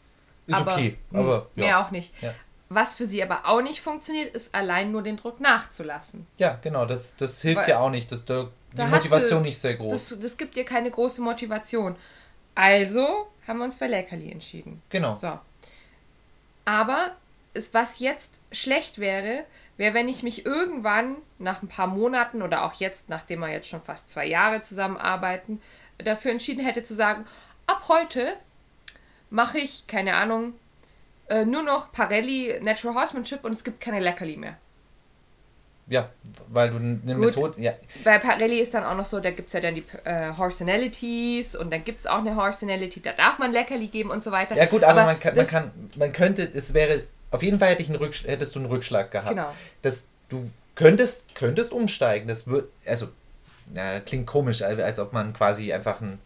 [0.46, 1.64] Ist aber, okay, aber ja.
[1.64, 2.14] mehr auch nicht.
[2.22, 2.32] Ja.
[2.70, 6.26] Was für sie aber auch nicht funktioniert, ist allein nur den Druck nachzulassen.
[6.36, 8.12] Ja, genau, das, das hilft Weil, ja auch nicht.
[8.12, 9.90] Das, da, die Motivation sie, nicht sehr groß.
[9.90, 11.96] Das, das gibt ihr keine große Motivation.
[12.54, 14.82] Also haben wir uns für Leckerli entschieden.
[14.90, 15.16] Genau.
[15.16, 15.38] So.
[16.66, 17.12] Aber
[17.54, 19.44] ist, was jetzt schlecht wäre,
[19.78, 23.68] wäre, wenn ich mich irgendwann nach ein paar Monaten oder auch jetzt, nachdem wir jetzt
[23.68, 25.62] schon fast zwei Jahre zusammenarbeiten,
[25.96, 27.24] dafür entschieden hätte zu sagen,
[27.66, 28.36] ab heute
[29.30, 30.54] mache ich, keine Ahnung,
[31.28, 34.56] äh, nur noch Parelli Natural Horsemanship und es gibt keine Leckerli mehr.
[35.90, 36.10] Ja,
[36.48, 37.60] weil du eine Methode.
[37.60, 37.72] Ja.
[38.04, 41.56] Bei Parelli ist dann auch noch so, da gibt es ja dann die äh, Horsenalities
[41.56, 44.54] und dann gibt es auch eine Horsenality, da darf man Leckerli geben und so weiter.
[44.54, 47.70] Ja gut, aber, aber man, kann, man kann, man könnte, es wäre, auf jeden Fall
[47.70, 49.30] hätte ich einen Rücksch hättest du einen Rückschlag gehabt.
[49.30, 49.54] Genau.
[49.80, 53.08] Das, du könntest, könntest umsteigen, das wird, also,
[53.74, 56.18] ja, klingt komisch, als ob man quasi einfach ein,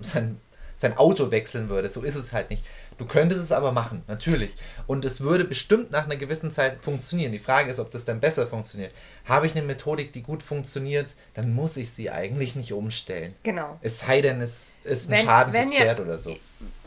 [0.00, 0.38] sein,
[0.76, 2.64] sein Auto wechseln würde, so ist es halt nicht.
[3.00, 4.54] Du könntest es aber machen, natürlich.
[4.86, 7.32] Und es würde bestimmt nach einer gewissen Zeit funktionieren.
[7.32, 8.94] Die Frage ist, ob das dann besser funktioniert.
[9.24, 13.32] Habe ich eine Methodik, die gut funktioniert, dann muss ich sie eigentlich nicht umstellen.
[13.42, 13.78] Genau.
[13.80, 16.36] Es sei denn, es ist ein wenn, Schaden wenn fürs Pferd ihr, oder so.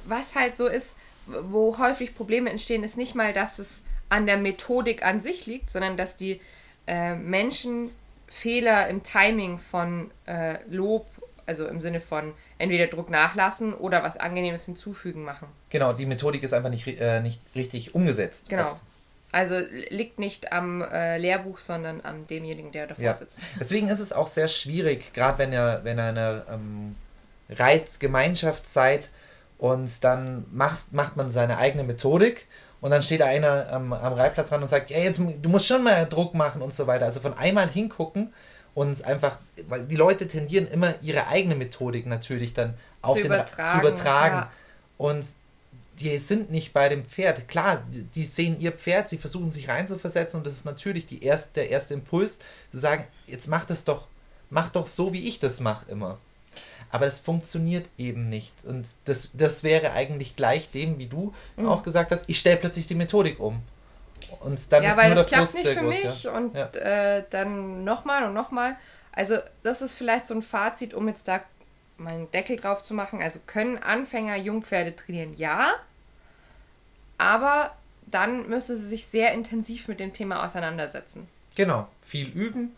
[0.06, 4.38] Was halt so ist, wo häufig Probleme entstehen, ist nicht mal, dass es an der
[4.38, 6.40] Methodik an sich liegt, sondern dass die
[6.86, 7.90] äh, Menschen
[8.28, 11.08] Fehler im Timing von äh, Lob
[11.46, 15.48] also im Sinne von entweder Druck nachlassen oder was Angenehmes hinzufügen machen.
[15.70, 18.50] Genau, die Methodik ist einfach nicht, äh, nicht richtig umgesetzt.
[18.50, 18.72] Genau.
[18.72, 18.84] Oft.
[19.32, 23.14] Also liegt nicht am äh, Lehrbuch, sondern an demjenigen, der davor ja.
[23.16, 23.42] sitzt.
[23.60, 26.96] Deswegen ist es auch sehr schwierig, gerade wenn ihr, wenn ihr eine ähm,
[27.50, 29.10] Reitgemeinschaft seid
[29.58, 32.48] und dann macht, macht man seine eigene Methodik
[32.80, 35.84] und dann steht einer ähm, am Reitplatz ran und sagt, ja, jetzt du musst schon
[35.84, 37.06] mal Druck machen und so weiter.
[37.06, 38.34] Also von einmal hingucken
[38.76, 43.32] und einfach, weil die Leute tendieren immer ihre eigene Methodik natürlich dann auf zu den
[43.32, 44.36] übertragen, zu übertragen.
[44.36, 44.52] Ja.
[44.98, 45.26] Und
[46.00, 47.48] die sind nicht bei dem Pferd.
[47.48, 51.54] Klar, die sehen ihr Pferd, sie versuchen sich reinzuversetzen und das ist natürlich die erste,
[51.56, 52.40] der erste Impuls,
[52.72, 54.08] zu sagen, jetzt mach das doch,
[54.50, 56.18] mach doch so, wie ich das mache immer.
[56.90, 58.66] Aber es funktioniert eben nicht.
[58.66, 61.68] Und das, das wäre eigentlich gleich dem, wie du mhm.
[61.68, 63.62] auch gesagt hast, ich stelle plötzlich die Methodik um.
[64.42, 66.32] Und dann ja, ist weil nur das klappt nicht für mich ja.
[66.32, 66.68] und ja.
[66.70, 68.76] Äh, dann nochmal und nochmal.
[69.12, 71.42] Also das ist vielleicht so ein Fazit, um jetzt da
[71.98, 73.22] mal einen Deckel drauf zu machen.
[73.22, 75.36] Also können Anfänger Jungpferde trainieren?
[75.38, 75.74] Ja.
[77.18, 77.72] Aber
[78.08, 81.28] dann müssen sie sich sehr intensiv mit dem Thema auseinandersetzen.
[81.56, 82.76] Genau, viel üben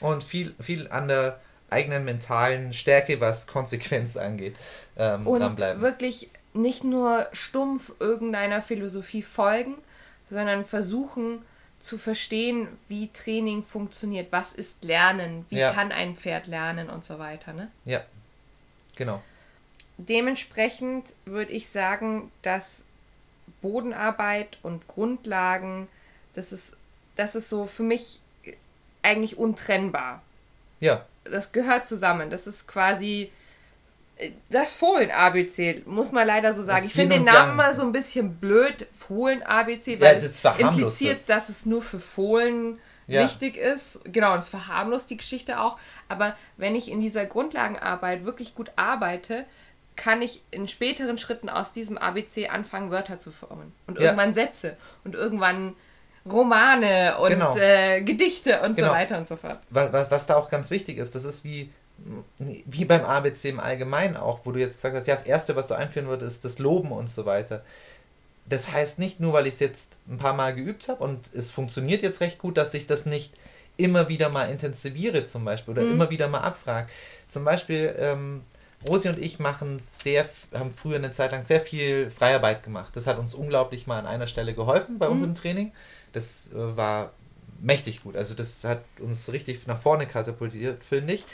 [0.00, 1.40] und viel, viel an der
[1.70, 4.56] eigenen mentalen Stärke, was Konsequenz angeht,
[4.96, 5.82] ähm, und dranbleiben.
[5.82, 9.74] wirklich nicht nur stumpf irgendeiner Philosophie folgen,
[10.30, 11.42] sondern versuchen,
[11.80, 15.72] zu verstehen, wie Training funktioniert, was ist Lernen, wie Ja.
[15.72, 17.52] kann ein Pferd lernen und so weiter.
[17.52, 17.70] Ne?
[17.84, 18.02] Ja,
[18.96, 19.22] genau.
[19.96, 22.84] Dementsprechend würde ich sagen, dass
[23.62, 25.88] Bodenarbeit und Grundlagen,
[26.34, 26.76] das ist,
[27.16, 28.20] das ist so für mich
[29.02, 30.22] eigentlich untrennbar.
[30.80, 32.30] Ja, Das gehört zusammen.
[32.30, 33.30] Das ist quasi
[34.50, 36.78] das Fohlen-ABC, muss man leider so sagen.
[36.82, 40.44] Das Ich finde den Namen mal so ein bisschen blöd, Fohlen-ABC, Ja, weil das es
[40.58, 41.26] impliziert, es.
[41.26, 43.22] dass es nur für Fohlen Ja.
[43.24, 44.00] wichtig ist.
[44.12, 45.78] Genau, und es verharmlost die Geschichte auch.
[46.08, 49.44] Aber wenn ich in dieser Grundlagenarbeit wirklich gut arbeite,
[49.96, 53.72] kann ich in späteren Schritten aus diesem ABC anfangen, Wörter zu formen.
[53.86, 54.04] Und Ja.
[54.06, 54.76] irgendwann Sätze.
[55.04, 55.74] Und irgendwann
[56.30, 57.56] Romane und Genau.
[57.56, 58.88] äh, Gedichte und Genau.
[58.88, 59.58] so weiter und so fort.
[59.70, 61.72] was, was, was da auch ganz wichtig ist, das ist wie,
[62.38, 65.66] wie beim ABC im Allgemeinen auch, wo du jetzt gesagt hast, ja, das Erste, was
[65.66, 67.62] du einführen würdest, ist das Loben und so weiter.
[68.46, 71.50] Das heißt nicht nur, weil ich es jetzt ein paar Mal geübt habe und es
[71.50, 73.34] funktioniert jetzt recht gut, dass ich das nicht
[73.76, 76.88] immer wieder mal intensiviere zum Beispiel oder immer wieder mal abfrage.
[77.28, 78.42] Zum Beispiel, ähm,
[78.86, 82.94] Rosi und ich machen sehr, haben früher eine Zeit lang sehr viel Freiarbeit gemacht.
[82.94, 85.72] Das hat uns unglaublich mal an einer Stelle geholfen bei uns im Training.
[86.12, 87.12] Das äh, war
[87.60, 88.16] mächtig gut.
[88.16, 91.24] Also das hat uns richtig nach vorne katapultiert, finde ich.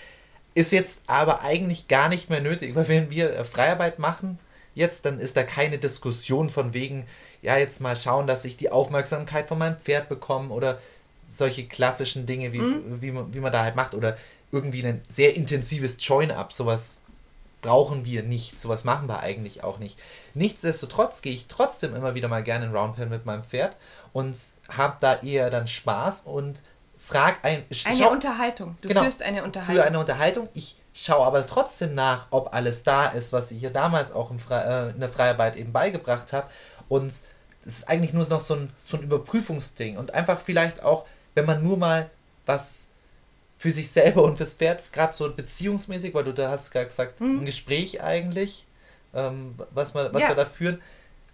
[0.55, 4.39] Ist jetzt aber eigentlich gar nicht mehr nötig, weil wenn wir äh, Freiarbeit machen,
[4.75, 7.07] jetzt, dann ist da keine Diskussion von wegen,
[7.43, 10.81] ja, jetzt mal schauen, dass ich die Aufmerksamkeit von meinem Pferd bekomme oder
[11.27, 12.61] solche klassischen Dinge, wie,
[13.01, 14.17] wie, man, wie man da halt macht oder
[14.53, 17.05] irgendwie ein sehr intensives Join-Up, sowas
[17.61, 19.99] brauchen wir nicht, sowas machen wir eigentlich auch nicht.
[20.35, 23.75] Nichtsdestotrotz gehe ich trotzdem immer wieder mal gerne in Roundpen mit meinem Pferd
[24.13, 24.37] und
[24.69, 26.63] habe da eher dann Spaß und
[27.07, 28.77] frag ein, Eine schau- Unterhaltung.
[28.81, 29.03] Du Genau.
[29.03, 29.75] führst eine Unterhaltung.
[29.77, 30.49] für eine Unterhaltung.
[30.55, 34.39] Ich schaue aber trotzdem nach, ob alles da ist, was ich hier damals auch im
[34.39, 36.49] Fre äh, in der Freiarbeit eben beigebracht habe.
[36.89, 37.25] Und es
[37.65, 39.97] ist eigentlich nur noch so ein, so ein Überprüfungsding.
[39.97, 42.11] Und einfach vielleicht auch, wenn man nur mal
[42.47, 42.91] was
[43.59, 47.21] für sich selber und fürs Pferd, gerade so beziehungsmäßig, weil du da hast gerade gesagt,
[47.21, 48.67] ein Gespräch eigentlich,
[49.15, 50.29] ähm, was, wir, was Ja.
[50.29, 50.81] wir da führen,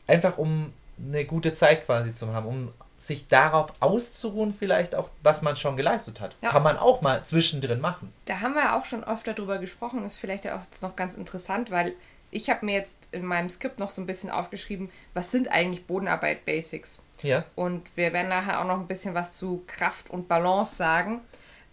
[0.07, 5.41] einfach um eine gute Zeit quasi zu haben, um sich darauf auszuruhen, vielleicht auch, was
[5.41, 6.37] man schon geleistet hat.
[6.43, 6.51] Ja.
[6.51, 8.13] Kann man auch mal zwischendrin machen.
[8.27, 11.71] Da haben wir auch schon oft darüber gesprochen, ist vielleicht auch jetzt noch ganz interessant,
[11.71, 11.95] weil
[12.31, 15.87] ich habe mir jetzt in meinem Skript noch so ein bisschen aufgeschrieben, was sind eigentlich
[15.87, 17.03] Bodenarbeit-Basics?
[17.23, 17.45] Ja.
[17.57, 21.23] Und wir werden nachher auch noch ein bisschen was zu Kraft und Balance sagen.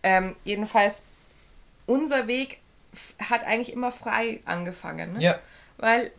[0.03, 1.03] Ähm, jedenfalls,
[1.85, 2.59] unser Weg
[3.19, 5.13] hat eigentlich immer frei angefangen.
[5.13, 5.21] Ne?
[5.21, 5.39] Ja.
[5.75, 6.09] Weil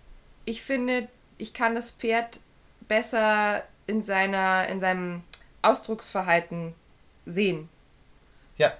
[0.44, 2.40] ich finde, ich kann das Pferd
[2.88, 5.22] besser in, seiner, in seinem
[5.62, 6.74] Ausdrucksverhalten
[7.26, 7.68] sehen.
[8.56, 8.72] Ja.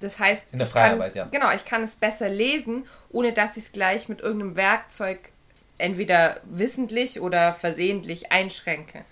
[0.00, 1.24] Das heißt, In der Freiarbeit, es, ja.
[1.26, 5.30] genau, ich kann es besser lesen, ohne dass ich es gleich mit irgendeinem Werkzeug
[5.76, 9.04] entweder wissentlich oder versehentlich einschränke.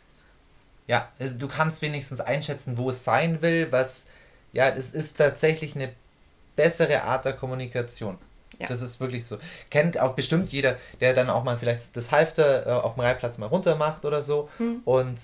[0.86, 4.08] Ja, äh, du kannst wenigstens einschätzen, wo es sein will, was,
[4.52, 5.92] ja, es ist tatsächlich eine
[6.56, 8.18] bessere Art der Kommunikation.
[8.58, 8.66] Ja.
[8.68, 9.38] Das ist wirklich so.
[9.70, 13.38] Kennt auch bestimmt jeder, der dann auch mal vielleicht das Halfter äh, auf dem Reitplatz
[13.38, 14.48] mal runter macht oder so.
[14.58, 14.80] Hm.
[14.84, 15.18] Und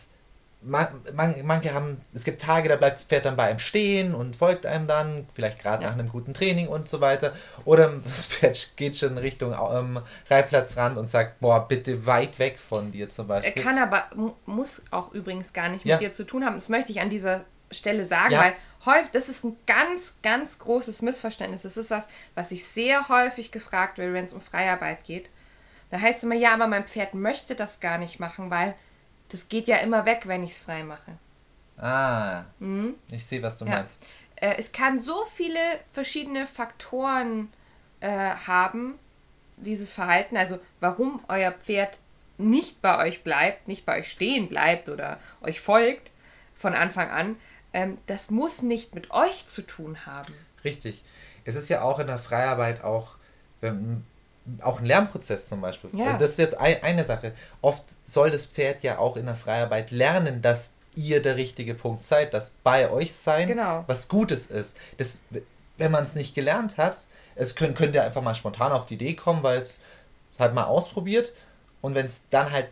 [0.65, 4.15] man, man, manche haben, es gibt Tage, da bleibt das Pferd dann bei einem stehen
[4.15, 5.89] und folgt einem dann, vielleicht gerade Ja.
[5.91, 7.33] nach einem guten Training und so weiter.
[7.65, 12.93] Oder das Pferd geht schon Richtung ähm, Reitplatzrand und sagt, boah, bitte weit weg von
[12.93, 13.63] dir zum Er Beispiel.
[13.63, 15.99] kann aber, mu- muss auch übrigens gar nicht mit Ja.
[15.99, 16.55] dir zu tun haben.
[16.55, 18.41] Das möchte ich an dieser Stelle sagen, Ja.
[18.41, 18.55] weil
[18.87, 21.63] häufig, das ist ein ganz, ganz großes Missverständnis.
[21.63, 25.31] Das ist was, was ich sehr häufig gefragt werde, wenn es um Freiarbeit geht.
[25.91, 28.75] Da heißt es immer, ja, aber mein Pferd möchte das gar nicht machen, weil
[29.29, 31.13] das geht ja immer weg, wenn ich es frei mache.
[31.79, 32.45] Ah,
[33.11, 33.71] ich sehe, was du Mhm.
[33.71, 33.77] Ja.
[33.79, 34.07] meinst.
[34.37, 35.59] Äh, es kann so viele
[35.93, 37.53] verschiedene Faktoren
[38.01, 38.09] äh,
[38.47, 38.99] haben,
[39.57, 41.99] dieses Verhalten, also warum euer Pferd
[42.39, 46.11] nicht bei euch bleibt, nicht bei euch stehen bleibt oder euch folgt
[46.55, 47.37] von Anfang an,
[47.73, 50.35] ähm, das muss nicht mit euch zu tun haben.
[50.65, 51.03] Richtig.
[51.45, 53.09] Es ist ja auch in der Freiarbeit auch,
[53.63, 54.05] ähm,
[54.61, 55.91] auch ein Lernprozess zum Beispiel.
[55.95, 56.17] Ja.
[56.19, 57.33] Das ist jetzt ein, eine Sache.
[57.61, 62.05] Oft soll das Pferd ja auch in der Freiarbeit lernen, dass ihr der richtige Punkt
[62.05, 63.85] seid, dass bei euch sein Genau.
[63.87, 64.79] was Gutes ist.
[64.99, 65.23] Das,
[65.79, 66.99] wenn man es nicht gelernt hat,
[67.35, 69.81] es könnt, könnt ihr einfach mal spontan auf die Idee kommen, weil es
[70.33, 71.33] es halt mal ausprobiert
[71.81, 72.69] und wenn es dann halt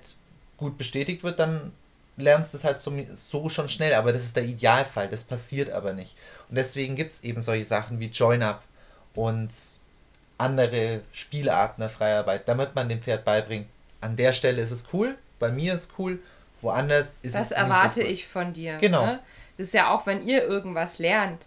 [0.57, 1.73] gut bestätigt wird, dann
[2.21, 5.71] lernst du es halt so, so schon schnell, aber das ist der Idealfall, das passiert
[5.71, 6.17] aber nicht.
[6.49, 8.63] Und deswegen gibt es eben solche Sachen wie Join-Up
[9.15, 9.51] und
[10.39, 13.67] andere Spielarten der Freiarbeit, damit man dem Pferd beibringt,
[14.01, 16.19] an der Stelle ist es cool, bei mir ist cool,
[16.63, 18.13] woanders ist Das es erwarte nicht so cool.
[18.13, 18.79] ich von dir.
[18.79, 19.05] Genau.
[19.07, 19.21] Ne?
[19.59, 21.47] Das ist ja auch, wenn ihr irgendwas lernt.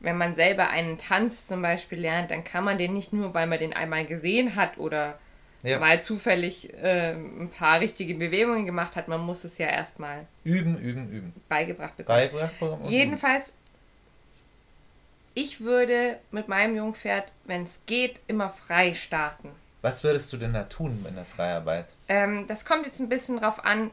[0.00, 3.46] Wenn man selber einen Tanz zum Beispiel lernt, dann kann man den nicht nur, weil
[3.46, 5.18] man den einmal gesehen hat oder
[5.64, 5.78] Ja.
[5.80, 9.08] mal zufällig äh, ein paar richtige Bewegungen gemacht hat.
[9.08, 11.32] Man muss es ja erstmal Üben, üben, üben.
[11.48, 12.18] beigebracht bekommen.
[12.18, 12.90] Beigebracht bekommen üben.
[12.90, 13.54] Jedenfalls,
[15.34, 19.50] ich würde mit meinem Jungpferd, wenn es geht, immer frei starten.
[19.82, 21.86] Was würdest du denn da tun in der Freiarbeit?
[22.08, 23.90] Ähm, das kommt jetzt ein bisschen drauf an,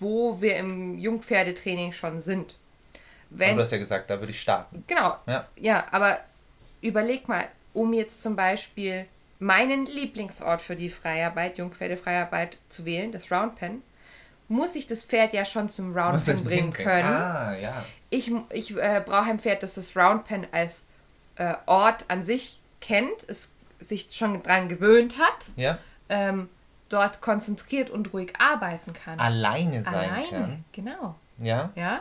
[0.00, 2.56] wo wir im Jungpferdetraining schon sind.
[3.30, 4.82] Aber Wenn, du hast ja gesagt, da würde ich starten.
[4.86, 5.46] genau, Ja.
[5.56, 6.20] ja, aber
[6.80, 9.06] überleg mal, um jetzt zum Beispiel
[9.38, 13.82] meinen Lieblingsort für die Freiarbeit, Jungpferdefreiarbeit zu wählen, das Roundpen,
[14.48, 17.08] muss ich das Pferd ja schon zum Roundpen bringen können.
[17.08, 17.84] Ah, ja.
[18.10, 20.86] Ich, ich äh, brauche ein Pferd, das das Roundpen als
[21.36, 25.78] äh, Ort an sich kennt, es sich schon dran gewöhnt hat, Ja?
[26.08, 26.48] ähm,
[26.88, 29.18] dort konzentriert und ruhig arbeiten kann.
[29.18, 30.64] Alleine sein Alleine, kann.
[30.72, 31.14] genau.
[31.38, 31.70] Ja?
[31.74, 32.00] Ja?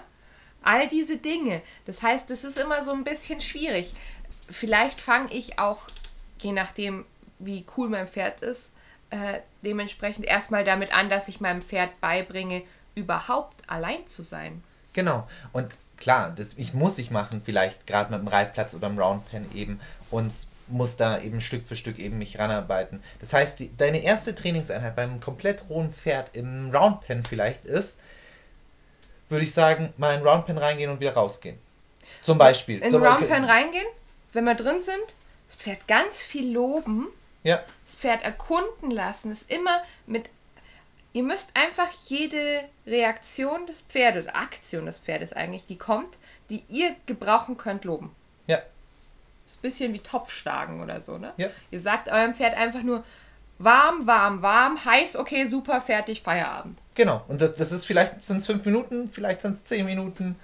[0.61, 1.61] All diese Dinge.
[1.85, 3.93] Das heißt, es ist immer so ein bisschen schwierig.
[4.49, 5.81] Vielleicht fange ich auch,
[6.39, 7.05] je nachdem,
[7.39, 8.73] wie cool mein Pferd ist,
[9.09, 12.63] äh, dementsprechend erstmal damit an, dass ich meinem Pferd beibringe,
[12.95, 14.63] überhaupt allein zu sein.
[14.93, 15.27] Genau.
[15.51, 19.53] Und klar, das ich muss ich machen, vielleicht gerade mit dem Reitplatz oder dem Roundpen
[19.55, 19.79] eben
[20.11, 20.33] und
[20.67, 23.03] muss da eben Stück für Stück eben mich ranarbeiten.
[23.19, 28.01] Das heißt, die, deine erste Trainingseinheit beim komplett rohen Pferd im Roundpen vielleicht ist,
[29.29, 31.57] würde ich sagen, mal in Roundpen reingehen und wieder rausgehen.
[32.23, 32.79] Zum Beispiel.
[32.79, 33.85] In Roundpen reingehen,
[34.33, 35.03] wenn wir drin sind,
[35.47, 37.07] das Pferd ganz viel loben,
[37.45, 40.29] Ja, das Pferd erkunden lassen, ist immer mit.
[41.13, 46.17] Ihr müsst einfach jede Reaktion des Pferdes, Aktion des Pferdes eigentlich, die kommt,
[46.49, 48.13] die ihr gebrauchen könnt, loben.
[48.47, 48.57] ja,
[49.45, 51.31] Ist ein bisschen wie Topfschlagen oder so, ne?
[51.37, 51.47] Ja.
[51.71, 53.03] Ihr sagt eurem Pferd einfach nur
[53.59, 56.77] warm, warm, warm, heiß, okay, super, fertig, Feierabend.
[56.95, 57.23] genau.
[57.29, 60.37] Und das, das ist vielleicht sind es fünf Minuten, vielleicht sind es zehn Minuten,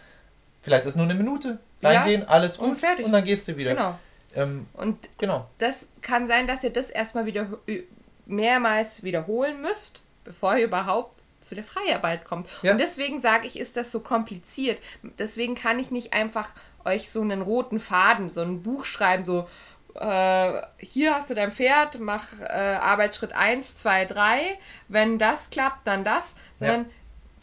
[0.61, 1.57] vielleicht ist nur eine Minute.
[1.83, 3.05] Reingehen, alles gut und fertig.
[3.05, 3.71] und dann gehst du wieder.
[3.73, 3.99] Genau.
[4.35, 5.47] Ähm, Und genau.
[5.57, 7.47] das kann sein, dass ihr das erstmal wieder
[8.25, 12.47] mehrmals wiederholen müsst, bevor ihr überhaupt zu der Freiarbeit kommt.
[12.61, 12.73] Ja.
[12.73, 14.79] Und deswegen sage ich, ist das so kompliziert.
[15.17, 16.49] Deswegen kann ich nicht einfach
[16.85, 19.47] euch so einen roten Faden, so ein Buch schreiben, so
[19.95, 24.57] äh, hier hast du dein Pferd, mach äh, Arbeitsschritt 1, 2, 3.
[24.87, 26.35] Wenn das klappt, dann das.
[26.57, 26.85] Sondern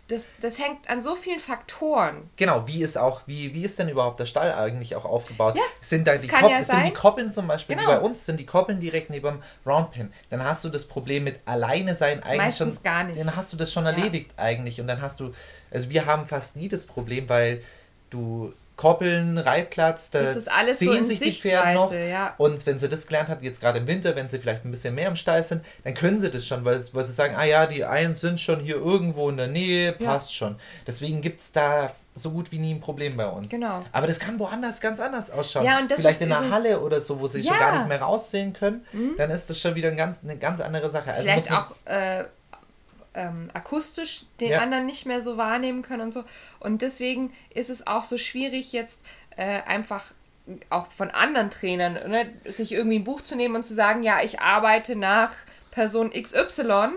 [0.08, 2.30] das, das hängt an so vielen Faktoren.
[2.36, 5.54] Genau, wie ist auch, wie, wie ist denn überhaupt der Stall eigentlich auch aufgebaut?
[5.54, 6.92] Ja, sind da die, kann Kopp ja sind die.
[6.94, 7.88] Koppeln zum Beispiel, Genau.
[7.90, 10.10] wie bei uns, sind die Koppeln direkt neben dem Roundpin.
[10.30, 12.82] Dann hast du das Problem mit alleine sein eigentlich Meistens schon.
[12.84, 13.20] gar nicht.
[13.20, 14.80] Dann hast du das schon erledigt eigentlich.
[14.80, 15.32] Und dann hast du,
[15.70, 17.62] also wir haben fast nie das Problem, weil
[18.10, 21.92] du Koppeln, Reitplatz, da Das ist alles so sehen in sich die Pferde noch.
[21.92, 22.34] Ja.
[22.38, 24.94] Und wenn sie das gelernt hat, jetzt gerade im Winter, wenn sie vielleicht ein bisschen
[24.94, 27.66] mehr im Stall sind, dann können sie das schon, weil, weil sie sagen, ah ja,
[27.66, 30.06] die einen sind schon hier irgendwo in der Nähe, Ja.
[30.12, 30.56] passt schon.
[30.86, 33.50] Deswegen gibt es da so gut wie nie ein Problem bei uns.
[33.50, 33.84] Genau.
[33.92, 35.64] Aber das kann woanders ganz anders ausschauen.
[35.64, 37.56] Ja, und das Vielleicht in einer Halle oder so, wo sie schon Ja.
[37.56, 37.60] Mhm.
[37.60, 38.84] gar nicht mehr raussehen können,
[39.16, 41.12] dann ist das schon wieder ein ganz, eine ganz andere Sache.
[41.12, 42.24] Also Vielleicht auch äh,
[43.18, 44.61] ähm, akustisch den Ja.
[44.61, 46.24] anderen nicht mehr so wahrnehmen können und so.
[46.61, 49.02] Und deswegen ist es auch so schwierig, jetzt
[49.37, 50.04] äh, einfach
[50.70, 54.20] auch von anderen Trainern, ne, sich irgendwie ein Buch zu nehmen und zu sagen, ja,
[54.22, 55.33] ich arbeite nach
[55.70, 56.90] Person XY,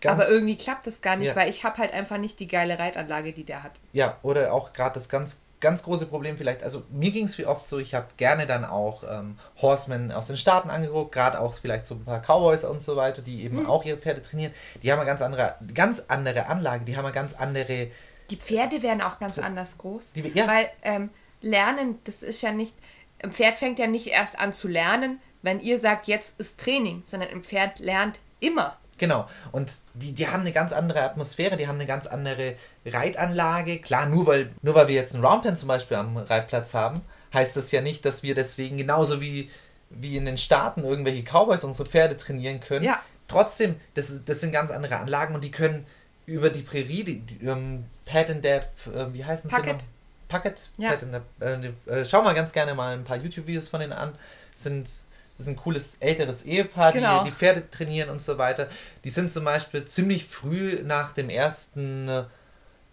[0.00, 1.36] ganz, aber irgendwie klappt das gar nicht, Ja.
[1.36, 3.72] weil ich habe halt einfach nicht die geile Reitanlage, die der hat.
[3.92, 7.46] Ja, oder auch gerade das ganz, ganz große Problem vielleicht, also mir ging es wie
[7.46, 11.52] oft so, ich habe gerne dann auch ähm, Horsemen aus den Staaten angeguckt, gerade auch
[11.54, 13.40] vielleicht so ein paar Cowboys und so weiter, die Mhm.
[13.58, 14.52] eben auch ihre Pferde trainieren.
[14.82, 17.88] Die haben eine ganz andere, ganz andere Anlage, die haben eine ganz andere,
[18.30, 20.12] Die Pferde werden auch ganz anders groß.
[20.14, 20.46] Die- ja.
[20.46, 22.74] Weil ähm, Lernen, das ist ja nicht,
[23.22, 27.02] ein Pferd fängt ja nicht erst an zu lernen, wenn ihr sagt, jetzt ist Training,
[27.04, 28.76] sondern ein Pferd lernt immer.
[28.98, 29.28] Genau.
[29.52, 32.54] Und die, die haben eine ganz andere Atmosphäre, die haben eine ganz andere
[32.86, 33.80] Reitanlage.
[33.80, 37.00] Klar, nur weil, nur weil wir jetzt einen Roundpen zum Beispiel am Reitplatz haben,
[37.32, 39.50] heißt das ja nicht, dass wir deswegen genauso wie,
[39.90, 42.84] wie in den Staaten irgendwelche Cowboys unsere Pferde trainieren können.
[42.84, 43.00] Ja.
[43.26, 45.86] Trotzdem, das, das sind ganz andere Anlagen und die können
[46.26, 49.76] über die Prärie, die, die ähm, Pat and Dap, äh, wie heißen sie Puckett.
[49.78, 49.84] noch?
[50.28, 50.62] Puckett?
[50.78, 50.90] Ja.
[50.90, 53.92] Pat and Dap, äh, äh, schau mal ganz gerne mal ein paar YouTube-Videos von denen
[53.92, 54.14] an.
[54.54, 54.88] Sind
[55.36, 57.24] das ist ein cooles älteres Ehepaar, Genau.
[57.24, 58.68] die die Pferde trainieren und so weiter.
[59.04, 62.24] Die sind zum Beispiel ziemlich früh nach dem ersten, äh,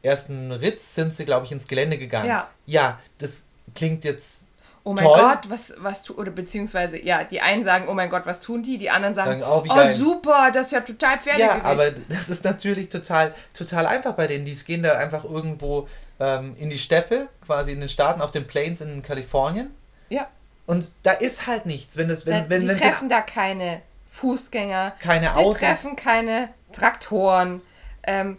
[0.03, 2.27] ersten Ritt sind sie, glaube ich, ins Gelände gegangen.
[2.29, 2.49] Ja.
[2.65, 4.47] Ja, das klingt jetzt
[4.83, 5.19] Oh mein Toll.
[5.19, 8.63] Gott, was, was tu, oder beziehungsweise, ja, die einen sagen, oh mein Gott, was tun
[8.63, 8.79] die?
[8.79, 9.93] Die anderen sagen, Sagen, oh, oh, geil.
[9.93, 11.57] super, das ist ja total Pferdegewicht.
[11.63, 14.43] Ja, aber das ist natürlich total, total einfach bei denen.
[14.43, 15.87] Die gehen da einfach irgendwo
[16.19, 19.69] ähm, in die Steppe, quasi in den Staaten, auf den Plains in Kalifornien.
[20.09, 20.27] ja.
[20.71, 21.97] Und da ist halt nichts.
[21.97, 25.59] Wenn das, wenn, Da, wenn, die wenn sie treffen da keine Fußgänger, keine die Autos.
[25.59, 27.61] treffen keine Traktoren.
[28.03, 28.37] Ähm,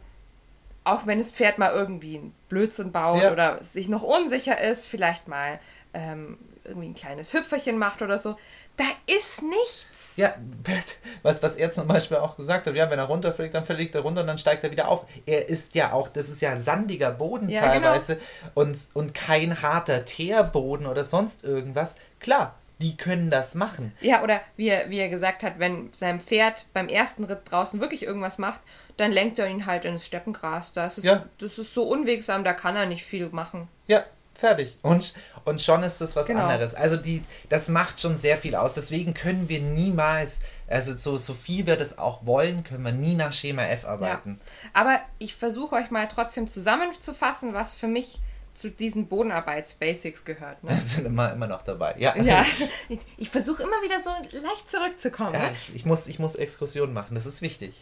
[0.83, 3.33] auch wenn das Pferd mal irgendwie einen Blödsinn baut Ja.
[3.33, 5.61] oder sich noch unsicher ist, vielleicht mal
[5.93, 8.37] ähm, irgendwie ein kleines Hüpferchen macht oder so.
[8.77, 10.13] Da ist nichts.
[10.17, 10.35] Ja,
[11.23, 14.03] was, was er zum Beispiel auch gesagt hat, ja, wenn er runterfliegt, dann fliegt er
[14.03, 15.07] runter und dann steigt er wieder auf.
[15.27, 17.89] Er ist ja auch, das ist ja sandiger Boden ja, genau.
[17.89, 18.51] teilweise genau.
[18.55, 21.97] und, und kein harter Teerboden oder sonst irgendwas.
[22.21, 23.93] Klar, die können das machen.
[24.01, 27.81] Ja, oder wie er, wie er gesagt hat, wenn sein Pferd beim ersten Ritt draußen
[27.81, 28.61] wirklich irgendwas macht,
[28.97, 30.73] dann lenkt er ihn halt ins Steppengras.
[30.73, 31.25] Das ist, ja.
[31.39, 33.69] das ist so unwegsam, da kann er nicht viel machen.
[33.87, 34.05] Ja,
[34.35, 34.79] fertig.
[34.83, 35.15] Und,
[35.45, 36.43] und schon ist das was genau.
[36.45, 36.75] anderes.
[36.75, 38.75] Also die, das macht schon sehr viel aus.
[38.75, 43.15] Deswegen können wir niemals, also so, so viel wir das auch wollen, können wir nie
[43.15, 44.39] nach Schema F arbeiten.
[44.39, 44.71] Ja.
[44.73, 48.21] Aber ich versuche euch mal trotzdem zusammenzufassen, was für mich
[48.55, 50.63] zu diesen Bodenarbeits-Basics gehört.
[50.63, 50.75] Ne?
[50.81, 51.95] sind immer, immer noch dabei.
[51.99, 52.45] Ja, ja.
[52.89, 55.35] ich, ich versuche immer wieder so leicht zurückzukommen.
[55.35, 55.53] Ja, ne?
[55.53, 57.81] ich, ich, muss, ich muss Exkursionen machen, das ist wichtig.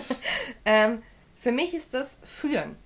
[0.64, 1.02] ähm,
[1.34, 2.76] für mich ist das Führen.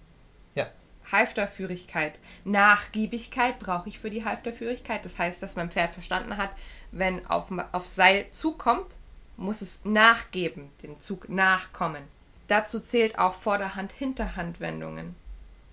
[1.10, 2.18] Halfterführigkeit.
[2.44, 5.04] Nachgiebigkeit brauche ich für die Halfterführigkeit.
[5.04, 6.50] Das heißt, dass mein Pferd verstanden hat,
[6.92, 8.96] wenn auf, auf Seil zukommt,
[9.36, 12.02] muss es nachgeben, dem Zug nachkommen.
[12.48, 15.14] Dazu zählt auch Vorderhand-Hinterhand-Wendungen.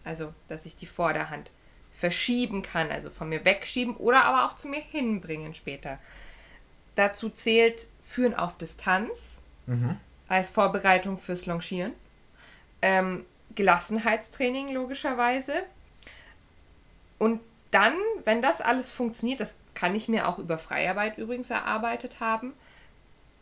[0.03, 1.51] Also, dass ich die Vorderhand
[1.97, 5.97] verschieben kann, also von mir wegschieben oder aber auch zu mir hinbringen später.
[6.95, 9.97] Dazu zählt Führen auf Distanz mhm.
[10.27, 11.93] als Vorbereitung fürs Longieren.
[12.81, 13.25] Ähm,
[13.57, 15.63] Gelassenheitstraining logischerweise.
[17.17, 17.41] Und
[17.71, 17.93] dann,
[18.23, 22.53] wenn das alles funktioniert, das kann ich mir auch über Freiarbeit übrigens erarbeitet haben,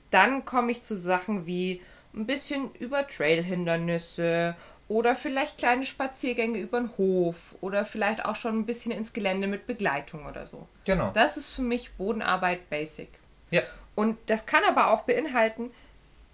[0.10, 1.82] dann komme ich zu Sachen wie
[2.16, 4.56] ein bisschen über Trailhindernisse
[4.88, 9.48] oder vielleicht kleine Spaziergänge über den Hof oder vielleicht auch schon ein bisschen ins Gelände
[9.48, 10.68] mit Begleitung oder so.
[10.86, 11.12] Genau.
[11.14, 13.10] Das ist für mich Bodenarbeit Basic.
[13.52, 13.62] Ja.
[13.96, 15.72] Und das kann aber auch beinhalten,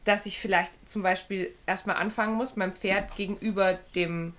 [0.04, 4.34] dass ich vielleicht zum Beispiel erstmal anfangen muss, mein Pferd gegenüber dem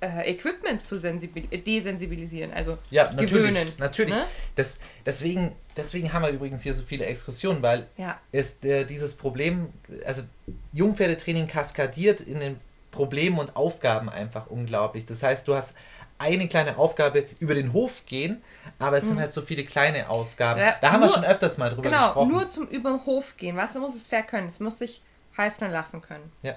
[0.00, 3.72] äh, Equipment zu desensibilisieren, also ja, natürlich, gewöhnen.
[3.78, 4.14] Natürlich.
[4.14, 4.24] Ne?
[4.56, 8.20] Das, deswegen, deswegen haben wir übrigens hier so viele Exkursionen, weil ja.
[8.32, 9.68] ist äh, dieses Problem,
[10.04, 10.24] also
[10.72, 15.06] Jungpferdetraining kaskadiert in den Problemen und Aufgaben einfach unglaublich.
[15.06, 15.76] Das heißt, du hast
[16.22, 18.42] eine kleine Aufgabe über den Hof gehen,
[18.78, 19.08] aber es mhm.
[19.08, 20.60] sind halt so viele kleine Aufgaben.
[20.60, 22.28] Ja, da haben nur, wir schon öfters mal drüber genau, gesprochen.
[22.28, 23.56] Genau, nur zum über den Hof gehen.
[23.56, 24.46] Was muss das Pferd können?
[24.46, 25.02] Es muss sich
[25.36, 26.32] halften lassen können.
[26.42, 26.54] Ja.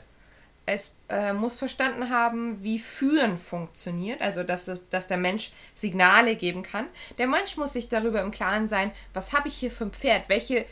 [0.68, 6.64] Es äh, muss verstanden haben, wie Führen funktioniert, also dass, dass der Mensch Signale geben
[6.64, 6.88] kann.
[7.20, 10.28] Der Mensch muss sich darüber im Klaren sein, was habe ich hier für ein Pferd,
[10.28, 10.66] welche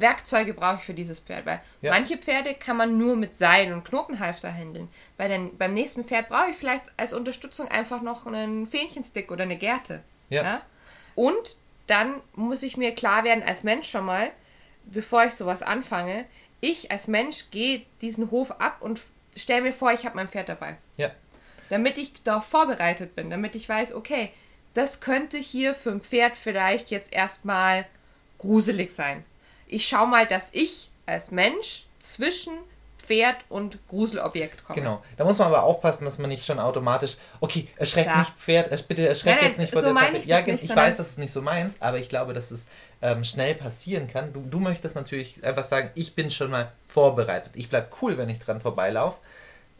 [0.00, 1.92] Werkzeuge brauche ich für dieses Pferd, weil ja.
[1.92, 4.88] manche Pferde kann man nur mit Seil und Knotenhalfter handeln.
[5.16, 9.44] Bei den, beim nächsten Pferd brauche ich vielleicht als Unterstützung einfach noch einen Fähnchenstick oder
[9.44, 10.02] eine Gerte.
[10.30, 10.42] Ja.
[10.42, 10.62] ja.
[11.14, 14.30] Und dann muss ich mir klar werden als Mensch schon mal,
[14.84, 16.24] bevor ich sowas anfange,
[16.60, 19.00] ich als Mensch gehe diesen Hof ab und
[19.36, 20.76] stelle mir vor, ich habe mein Pferd dabei.
[20.96, 21.10] Ja.
[21.68, 24.30] Damit ich darauf vorbereitet bin, damit ich weiß, okay,
[24.74, 27.86] das könnte hier für ein Pferd vielleicht jetzt erstmal
[28.38, 29.24] gruselig sein
[29.66, 32.52] ich schaue mal, dass ich als Mensch zwischen
[33.06, 34.80] Pferd und Gruselobjekt komme.
[34.80, 35.02] Genau.
[35.16, 38.20] Da muss man aber aufpassen, dass man nicht schon automatisch, okay, erschreckt Klar.
[38.20, 40.16] nicht Pferd, bitte erschreckt nein, jetzt nicht vor so der Sache.
[40.16, 42.68] Ich ja, ich nicht, weiß, dass es nicht so meins, aber ich glaube, dass es
[43.02, 44.32] ähm, schnell passieren kann.
[44.32, 47.52] Du, du möchtest natürlich einfach sagen, ich bin schon mal vorbereitet.
[47.54, 49.18] Ich bleibe cool, wenn ich dran vorbeilaufe.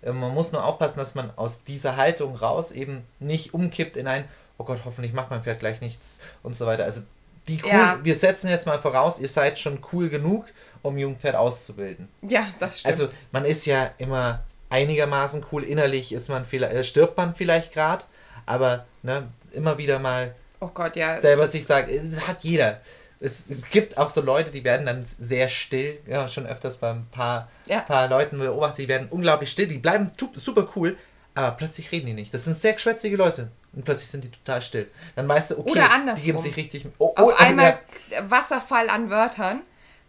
[0.03, 4.07] Ähm, man muss nur aufpassen, dass man aus dieser Haltung raus eben nicht umkippt in
[4.07, 4.29] ein,
[4.59, 6.85] oh Gott, hoffentlich macht mein Pferd gleich nichts und so weiter.
[6.85, 7.03] Also
[7.49, 7.99] die cool, ja.
[8.03, 10.47] wir setzen jetzt mal voraus, ihr seid schon cool genug,
[10.83, 12.09] um Jungpferd auszubilden.
[12.23, 12.93] Ja, das stimmt.
[12.93, 17.73] Also man ist ja immer einigermaßen cool, innerlich ist man vielleicht, äh, stirbt man vielleicht
[17.73, 18.05] gerade,
[18.47, 22.81] aber ne, immer wieder mal oh Gott, ja, selber sich sagt, es hat jeder.
[23.19, 25.99] Es, es, gibt auch so Leute, die werden dann sehr still.
[26.07, 27.81] Ja, schon öfters bei ein paar, ja.
[27.81, 30.99] paar Leuten beobachtet, die werden unglaublich still, die bleiben super cool,
[31.35, 32.35] aber plötzlich reden die nicht.
[32.35, 33.51] Das sind sehr geschwätzige Leute.
[33.77, 34.89] Und plötzlich sind die total still.
[35.15, 36.21] Dann weißt du, okay, Oder andersrum.
[36.21, 36.87] die geben sich richtig.
[36.99, 37.79] Oh, oh, Auf oh, einmal
[38.11, 38.31] ja.
[38.31, 39.61] Wasserfall an Wörtern.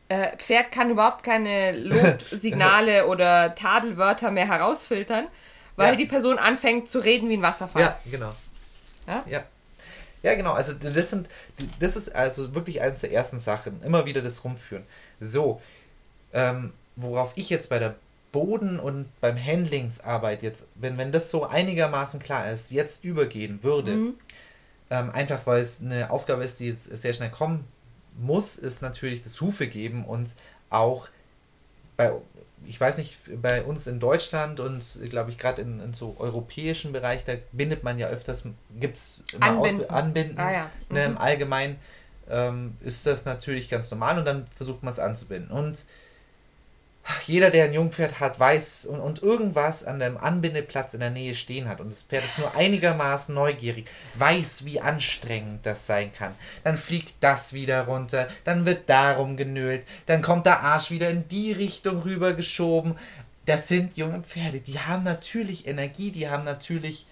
[0.08, 5.28] Äh, Pferd kann überhaupt keine Lobsignale oder Tadelwörter mehr herausfiltern,
[5.76, 5.96] weil ja.
[5.98, 7.82] die Person anfängt zu reden wie ein Wasserfall.
[7.82, 8.34] Ja, genau.
[9.06, 9.24] Ja?
[9.28, 9.44] ja.
[10.24, 10.54] Ja, genau.
[10.54, 11.28] Also das sind,
[11.80, 13.84] das ist also wirklich eines der ersten Sachen.
[13.84, 14.84] Immer wieder das Rumführen.
[15.20, 15.62] So,
[16.34, 17.96] ähm, worauf ich jetzt bei der
[18.38, 23.96] Boden und beim Handlingsarbeit jetzt, wenn, wenn das so einigermaßen klar ist, jetzt übergehen würde,
[23.96, 24.14] mhm.
[24.92, 27.66] ähm, einfach weil es eine Aufgabe ist, die sehr schnell kommen
[28.16, 30.30] muss, ist natürlich das Hufe geben und
[30.70, 31.08] auch
[31.96, 32.12] bei,
[32.68, 36.92] ich weiß nicht, bei uns in Deutschland und glaube ich gerade in, in, so europäischen
[36.92, 38.44] Bereich, da bindet man ja öfters,
[38.80, 40.72] gibt es Anbinden, Anbinden ah, ja.
[40.90, 40.96] mhm.
[40.96, 41.78] ne, im Allgemeinen
[42.30, 45.50] ähm, ist das natürlich ganz normal und dann versucht man es anzubinden.
[45.50, 45.86] Und
[47.26, 51.36] jeder, der ein Jungpferd hat, weiß und, und irgendwas an dem Anbindeplatz in der Nähe
[51.36, 56.36] stehen hat und das Pferd ist nur einigermaßen neugierig, weiß, wie anstrengend das sein kann.
[56.64, 61.28] Dann fliegt das wieder runter, dann wird darum genölt, dann kommt der Arsch wieder in
[61.28, 62.96] die Richtung rüber geschoben.
[63.46, 67.06] Das sind junge Pferde, die haben natürlich Energie, die haben natürlich,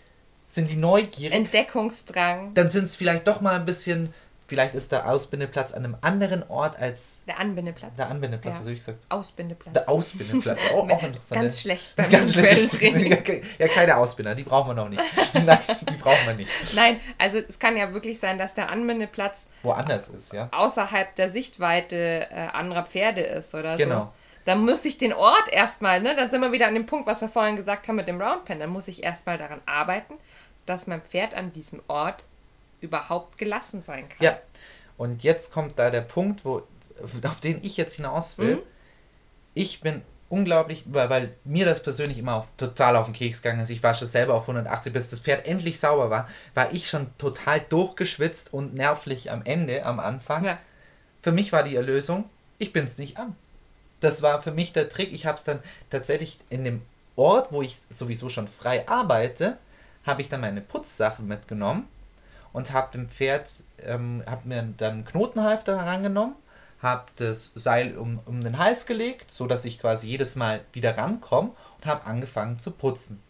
[0.50, 1.34] sind die neugierig.
[1.34, 2.54] Entdeckungsdrang.
[2.54, 4.14] Dann sind es vielleicht doch mal ein bisschen
[4.48, 7.24] Vielleicht ist der Ausbindeplatz an einem anderen Ort als.
[7.26, 7.96] Der Anbindeplatz.
[7.96, 8.60] Der Anbindeplatz, ja.
[8.60, 9.00] was habe ich gesagt?
[9.10, 9.74] Ausbindeplatz.
[9.74, 11.42] Der Ausbindeplatz, auch, auch interessant.
[11.42, 12.80] Ganz schlecht beim Ganz schlecht.
[13.60, 15.02] ja, keine Ausbinder, die brauchen wir noch nicht.
[15.46, 15.58] Nein,
[15.90, 16.52] die brauchen wir nicht.
[16.76, 19.48] Nein, also es kann ja wirklich sein, dass der Anbindeplatz.
[19.64, 20.50] Woanders ist, ja.
[20.52, 23.96] Außerhalb der Sichtweite äh, anderer Pferde ist oder genau.
[23.96, 24.02] so.
[24.02, 24.14] Genau.
[24.46, 27.22] Dann muss ich den Ort erstmal, ne, dann sind wir wieder an dem Punkt, was
[27.22, 28.60] wir vorhin gesagt haben mit dem Roundpen.
[28.60, 30.14] Dann muss ich erstmal daran arbeiten,
[30.68, 32.26] dass mein Pferd an diesem Ort
[32.86, 34.24] überhaupt gelassen sein kann.
[34.24, 34.40] Ja,
[34.98, 36.64] und jetzt kommt da der Punkt, wo,
[37.24, 38.58] auf den ich jetzt hinaus will.
[38.58, 38.62] Mhm.
[39.54, 43.62] Ich bin unglaublich, weil, weil, mir das persönlich immer auf, total auf den Keks gegangen
[43.62, 43.70] ist.
[43.70, 47.08] Ich war schon selber auf 180, bis das Pferd endlich sauber war, war ich schon
[47.18, 50.46] total durchgeschwitzt und nervlich am Ende, am Anfang.
[50.46, 50.58] Ja.
[51.22, 52.26] Für mich war die Erlösung,
[52.58, 53.36] ich bin es nicht an.
[54.00, 55.14] Das war für mich der Trick.
[55.14, 56.82] Ich habe es dann tatsächlich in dem
[57.16, 59.58] Ort, wo ich sowieso schon frei arbeite,
[60.06, 61.88] habe ich dann meine Putzsachen mitgenommen
[62.56, 63.52] und habe dem Pferd,
[63.84, 66.36] ähm, habe mir dann Knotenhalfter herangenommen,
[66.82, 70.98] habe das Seil um, um den Hals gelegt, so dass ich quasi jedes Mal wieder
[70.98, 73.22] rankomme und habe angefangen zu putzen.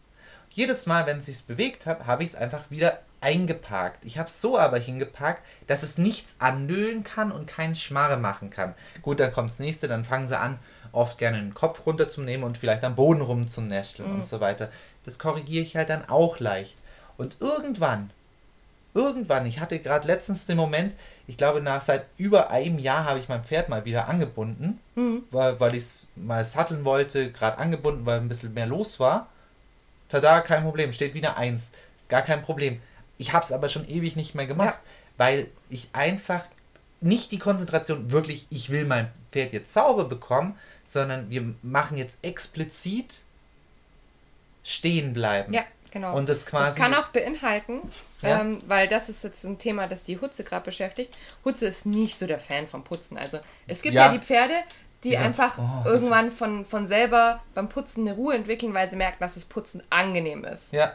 [0.52, 4.06] Jedes Mal, wenn es sich bewegt hat, habe ich es einfach wieder eingeparkt.
[4.06, 8.52] Ich habe es so aber hingeparkt, dass es nichts annölen kann und keinen Schmarre machen
[8.52, 8.76] kann.
[9.02, 10.60] Gut, dann kommt das nächste, dann fangen sie an,
[10.92, 14.16] oft gerne den Kopf runterzunehmen und vielleicht am Boden rumzunäscheln mhm.
[14.18, 14.70] und so weiter.
[15.04, 16.78] Das korrigiere ich halt dann auch leicht.
[17.18, 18.12] Und irgendwann
[18.96, 20.94] irgendwann, ich hatte gerade letztens den Moment,
[21.28, 25.24] ich glaube, nach seit über einem Jahr habe ich mein Pferd mal wieder angebunden, mhm.
[25.32, 29.28] weil, weil ich es mal satteln wollte, gerade angebunden, weil ein bisschen mehr los war.
[30.10, 31.74] Tada, kein Problem, steht wieder eins.
[32.10, 32.82] Gar kein Problem.
[33.18, 34.92] Ich habe es aber schon ewig nicht mehr gemacht, ja.
[35.18, 36.46] weil ich einfach
[37.02, 42.20] nicht die Konzentration wirklich, ich will mein Pferd jetzt sauber bekommen, sondern wir machen jetzt
[42.24, 43.24] explizit
[44.64, 45.54] stehen bleiben.
[45.54, 46.16] Ja, genau.
[46.16, 46.70] Und das quasi.
[46.70, 47.82] Das kann auch beinhalten,
[48.28, 48.42] ja.
[48.42, 51.16] Ähm, weil das ist jetzt ein Thema, das die Hutze gerade beschäftigt.
[51.44, 53.18] Hutze ist nicht so der Fan vom Putzen.
[53.18, 54.56] Also es gibt ja, ja die Pferde,
[55.04, 58.96] die Dieser, einfach oh, irgendwann von, von selber beim Putzen eine Ruhe entwickeln, weil sie
[58.96, 60.74] merken, dass das Putzen angenehm ist.
[60.74, 60.92] Ja.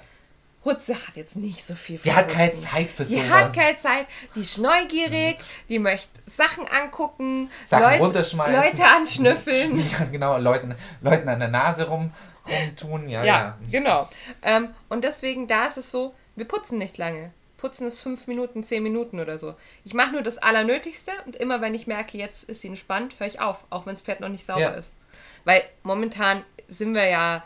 [0.65, 3.25] Hutze hat jetzt nicht so viel Die hat keine Zeit für sowas.
[3.25, 4.07] Die hat keine Zeit.
[4.35, 8.55] Die ist neugierig, die möchte Sachen angucken, Sachen Leute, runterschmeißen.
[8.55, 9.79] Leute anschnüffeln.
[9.91, 12.13] ja, genau, Leuten, Leuten an der Nase rum,
[12.47, 13.09] rumtun.
[13.09, 13.57] Ja, ja, ja.
[13.71, 14.09] genau.
[14.43, 17.33] Ähm, und deswegen, da ist es so, wir putzen nicht lange.
[17.57, 19.55] Putzen ist fünf Minuten, zehn Minuten oder so.
[19.85, 23.27] Ich mache nur das Allernötigste und immer wenn ich merke, jetzt ist sie entspannt, höre
[23.27, 24.71] ich auf, auch wenn das Pferd noch nicht sauber ja.
[24.71, 24.97] ist.
[25.45, 27.45] Weil momentan sind wir ja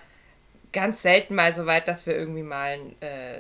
[0.73, 3.39] ganz selten mal so weit, dass wir irgendwie mal äh,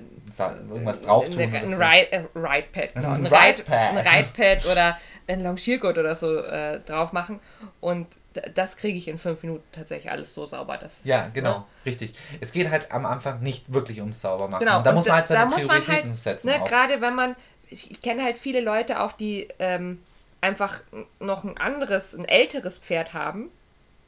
[0.70, 1.40] irgendwas drauf tun.
[1.40, 3.10] Ein, ein Ride-Pad, genau.
[3.10, 7.40] Ein Ride-Pad oder ein Longiergurt oder so äh, drauf machen.
[7.80, 8.06] Und
[8.54, 10.76] das kriege ich in fünf Minuten tatsächlich alles so sauber.
[10.76, 11.64] Dass ja, genau, ne?
[11.86, 12.14] richtig.
[12.40, 14.64] Es geht halt am Anfang nicht wirklich ums Saubermachen.
[14.64, 14.78] Genau.
[14.78, 16.48] Und da muss man halt seine Prioritäten halt, setzen.
[16.48, 17.36] Ne, Gerade wenn man,
[17.70, 20.02] ich, ich kenne halt viele Leute auch, die ähm,
[20.40, 20.82] einfach
[21.20, 23.50] noch ein anderes, ein älteres Pferd haben.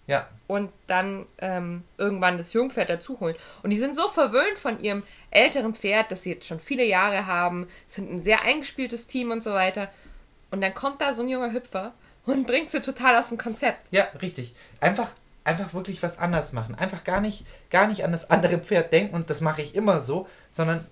[0.06, 0.28] Ja.
[0.46, 3.34] Und dann ähm, irgendwann das Jungpferd dazu holen.
[3.62, 5.02] Und die sind so verwöhnt von ihrem
[5.32, 9.42] älteren Pferd, dass sie jetzt schon viele Jahre haben, sind ein sehr eingespieltes Team und
[9.42, 9.88] so weiter.
[10.52, 11.92] Und dann kommt da so ein junger Hüpfer
[12.26, 13.86] und bringt sie total aus dem Konzept.
[13.90, 14.54] Ja, richtig.
[14.80, 15.08] Einfach,
[15.44, 16.74] einfach wirklich was anders machen.
[16.74, 20.00] Einfach gar nicht, gar nicht an das andere Pferd denken und das mache ich immer
[20.00, 20.86] so, sondern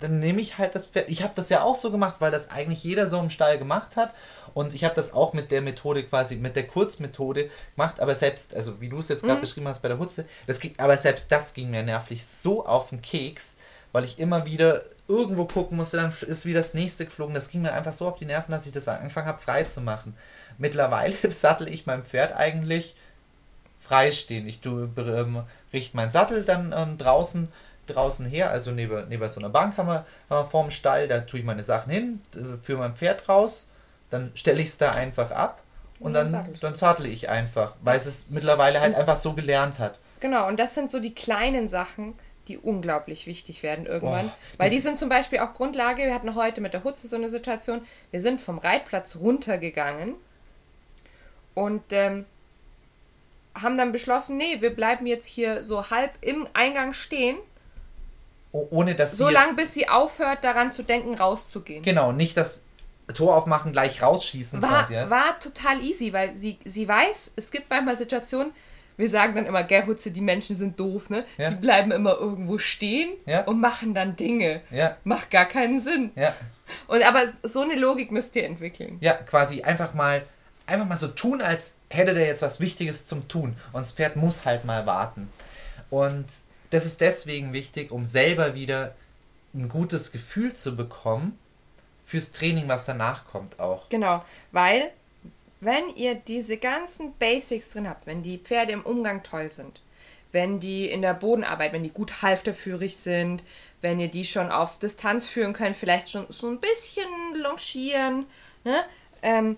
[0.00, 1.08] dann nehme ich halt das Pferd.
[1.08, 3.96] Ich habe das ja auch so gemacht, weil das eigentlich jeder so im Stall gemacht
[3.96, 4.12] hat.
[4.52, 8.00] Und ich habe das auch mit der Methode quasi, mit der Kurzmethode gemacht.
[8.00, 9.42] Aber selbst, also wie du es jetzt gerade mhm.
[9.42, 12.90] beschrieben hast bei der Hutze, das ging, aber selbst das ging mir nervlich so auf
[12.90, 13.56] den Keks,
[13.92, 17.34] weil ich immer wieder irgendwo gucken musste, dann ist wieder das nächste geflogen.
[17.34, 19.80] Das ging mir einfach so auf die Nerven, dass ich das angefangen habe, frei zu
[19.80, 20.16] machen.
[20.58, 22.94] Mittlerweile sattel ich mein Pferd eigentlich
[23.80, 24.46] freistehen.
[24.48, 25.42] Ich tue, ähm,
[25.72, 27.48] richte meinen Sattel dann ähm, draußen,
[27.86, 31.40] draußen her, also neben, neben so einer Bank haben wir äh, vorm Stall, da tue
[31.40, 32.20] ich meine Sachen hin,
[32.62, 33.68] führe mein Pferd raus,
[34.10, 35.62] dann stelle ich es da einfach ab
[36.00, 39.78] und, und dann, dann, dann ich einfach, weil es es mittlerweile halt einfach so gelernt
[39.78, 39.98] hat.
[40.20, 42.14] Genau, und das sind so die kleinen Sachen,
[42.48, 44.26] die unglaublich wichtig werden irgendwann.
[44.26, 47.16] Boah, Weil die sind zum Beispiel auch Grundlage, wir hatten heute mit der Hutze so
[47.16, 50.14] eine Situation, wir sind vom Reitplatz runtergegangen
[51.56, 52.26] und ähm,
[53.54, 57.38] haben dann beschlossen, nee, wir bleiben jetzt hier so halb im Eingang stehen.
[58.52, 61.82] Ohne dass So lange, bis sie aufhört, daran zu denken, rauszugehen.
[61.82, 62.64] Genau, nicht das
[63.14, 64.94] Tor aufmachen, gleich rausschießen war, quasi.
[64.94, 68.52] War total easy, weil sie, sie weiß, es gibt manchmal Situationen,
[68.98, 71.24] wir sagen dann immer, gell, Hutze, die Menschen sind doof, ne?
[71.38, 71.50] Ja.
[71.50, 73.44] Die bleiben immer irgendwo stehen Ja.
[73.44, 74.60] und machen dann Dinge.
[74.70, 74.96] Ja.
[75.04, 76.10] Macht gar keinen Sinn.
[76.16, 76.34] Ja.
[76.88, 78.98] Und aber so eine Logik müsst ihr entwickeln.
[79.00, 80.24] Ja, quasi einfach mal,
[80.66, 83.56] einfach mal so tun, als hätte der jetzt was Wichtiges zum Tun.
[83.72, 85.30] Und das Pferd muss halt mal warten.
[85.90, 86.26] Und
[86.70, 88.94] das ist deswegen wichtig, um selber wieder
[89.54, 91.38] ein gutes Gefühl zu bekommen
[92.04, 93.88] fürs Training, was danach kommt auch.
[93.88, 94.90] Genau, weil
[95.60, 99.80] wenn ihr diese ganzen Basics drin habt, wenn die Pferde im Umgang toll sind,
[100.32, 103.42] wenn die in der Bodenarbeit, wenn die gut halfterführig sind,
[103.80, 107.08] wenn ihr die schon auf Distanz führen könnt, vielleicht schon so ein bisschen
[107.42, 108.26] longieren,
[108.64, 108.84] ne?
[109.22, 109.56] Ähm,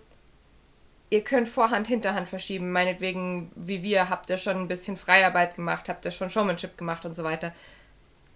[1.10, 5.88] ihr könnt Vorhand, Hinterhand verschieben, meinetwegen, wie wir, habt ihr schon ein bisschen Freiarbeit gemacht,
[5.88, 7.52] habt ihr schon Showmanship gemacht und so weiter.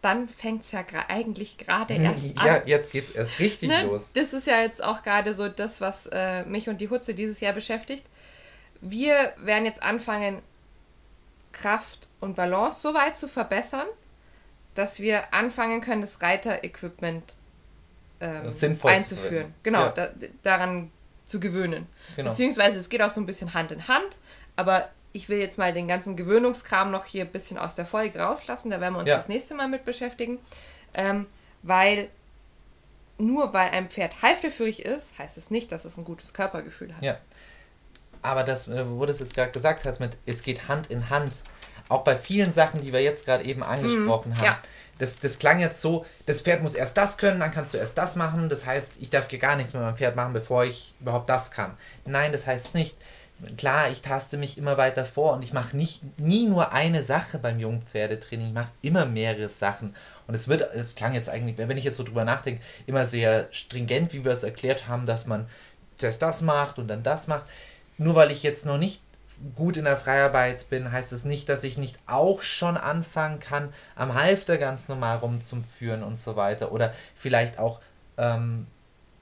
[0.00, 2.46] Dann fängt es ja eigentlich gerade erst an.
[2.46, 3.84] Ja, jetzt geht's erst richtig Ne?
[3.84, 4.12] los.
[4.14, 7.38] Das ist ja jetzt auch gerade so das, was äh, mich und die Hutze dieses
[7.40, 8.04] Jahr beschäftigt.
[8.80, 10.42] Wir werden jetzt anfangen,
[11.52, 13.86] Kraft und Balance so weit zu verbessern,
[14.74, 17.34] dass wir anfangen können, das Reiter-Equipment
[18.20, 18.50] ähm,
[18.84, 19.54] einzuführen.
[19.62, 19.90] Genau, Ja.
[19.90, 20.08] da,
[20.42, 20.90] daran
[21.32, 21.86] zu gewöhnen.
[22.16, 22.30] Genau.
[22.30, 24.16] Beziehungsweise es geht auch so ein bisschen Hand in Hand,
[24.54, 28.20] aber ich will jetzt mal den ganzen Gewöhnungskram noch hier ein bisschen aus der Folge
[28.20, 29.16] rauslassen, da werden wir uns Ja.
[29.16, 30.38] das nächste Mal mit beschäftigen,
[30.94, 31.26] ähm,
[31.62, 32.08] weil
[33.18, 37.02] nur weil ein Pferd halfterführig ist, heißt es nicht, dass es ein gutes Körpergefühl hat.
[37.02, 37.18] Ja.
[38.20, 41.08] Aber das, äh, wo du es jetzt gerade gesagt hast, mit es geht Hand in
[41.10, 41.32] Hand,
[41.88, 44.40] auch bei vielen Sachen, die wir jetzt gerade eben angesprochen haben.
[44.40, 44.44] Mhm.
[44.44, 44.58] ja.
[44.98, 47.98] Das, das klang jetzt so, das Pferd muss erst das können, dann kannst du erst
[47.98, 48.48] das machen.
[48.48, 51.76] Das heißt, ich darf gar nichts mit meinem Pferd machen, bevor ich überhaupt das kann.
[52.04, 52.96] Nein, das heißt nicht.
[53.56, 57.58] Klar, ich taste mich immer weiter vor und ich mache nie nur eine Sache beim
[57.58, 59.96] Jungpferdetraining, ich mache immer mehrere Sachen.
[60.28, 63.48] Und es wird, es klang jetzt eigentlich, wenn ich jetzt so drüber nachdenke, immer sehr
[63.50, 65.48] stringent, wie wir es erklärt haben, dass man
[65.96, 67.44] zuerst das macht und dann das macht.
[67.98, 69.02] Nur weil ich jetzt noch nicht
[69.56, 73.72] gut in der Freiarbeit bin, heißt es nicht, dass ich nicht auch schon anfangen kann,
[73.96, 76.72] am Halfter ganz normal rumzuführen und so weiter.
[76.72, 77.80] Oder vielleicht auch
[78.18, 78.66] ähm,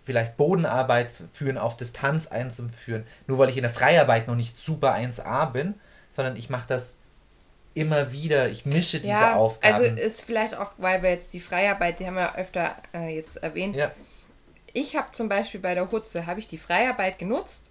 [0.05, 3.07] vielleicht Bodenarbeit führen, auf Distanz einzuführen.
[3.27, 5.75] Nur weil ich in der Freiarbeit noch nicht super 1A bin,
[6.11, 6.99] sondern ich mache das
[7.75, 8.49] immer wieder.
[8.51, 9.75] Ich mische diese Ja, Aufgaben.
[9.75, 13.37] also ist vielleicht auch, weil wir jetzt die Freiarbeit, die haben wir öfter äh, jetzt
[13.43, 13.77] erwähnt.
[13.77, 13.93] ja,
[14.73, 17.70] Ich habe zum Beispiel bei der Hutze, habe ich die Freiarbeit genutzt,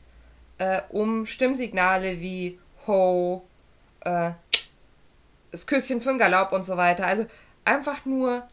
[0.59, 3.43] äh, um Stimmsignale wie Ho,
[4.01, 4.31] äh,
[5.51, 7.25] das Küsschen für den Galopp und so weiter, also
[7.65, 8.47] einfach nur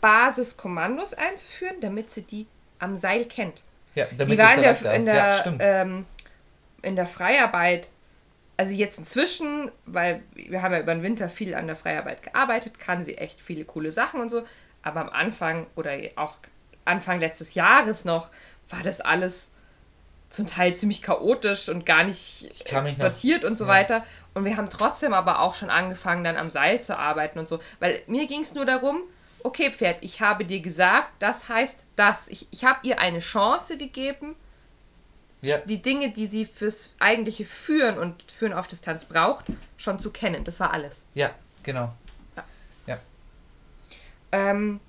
[0.00, 2.46] Basiskommandos einzuführen, damit sie die
[2.78, 3.62] am Seil kennt.
[3.94, 5.60] ja, Die damit war in der, in, ja, der, stimmt.
[5.62, 6.06] ähm,
[6.82, 7.88] in der Freiarbeit,
[8.56, 12.78] also jetzt inzwischen, weil wir haben ja über den Winter viel an der Freiarbeit gearbeitet,
[12.78, 14.44] kann sie echt viele coole Sachen und so,
[14.82, 16.36] aber am Anfang oder auch
[16.86, 18.30] Anfang letztes Jahres noch,
[18.70, 19.52] war das alles
[20.30, 23.70] zum Teil ziemlich chaotisch und gar nicht mich noch- sortiert und so ja.
[23.70, 24.04] weiter.
[24.32, 27.58] Und wir haben trotzdem aber auch schon angefangen, dann am Seil zu arbeiten und so.
[27.80, 29.02] Weil mir ging es nur darum,
[29.42, 32.28] okay, Pferd, ich habe dir gesagt, das heißt das.
[32.28, 34.36] Ich, ich habe ihr eine Chance gegeben,
[35.42, 39.46] ja, die Dinge, die sie fürs eigentliche Führen und Führen auf Distanz braucht,
[39.78, 40.44] schon zu kennen.
[40.44, 41.06] Das war alles.
[41.14, 41.30] ja,
[41.62, 41.92] genau.
[44.32, 44.80] Ähm,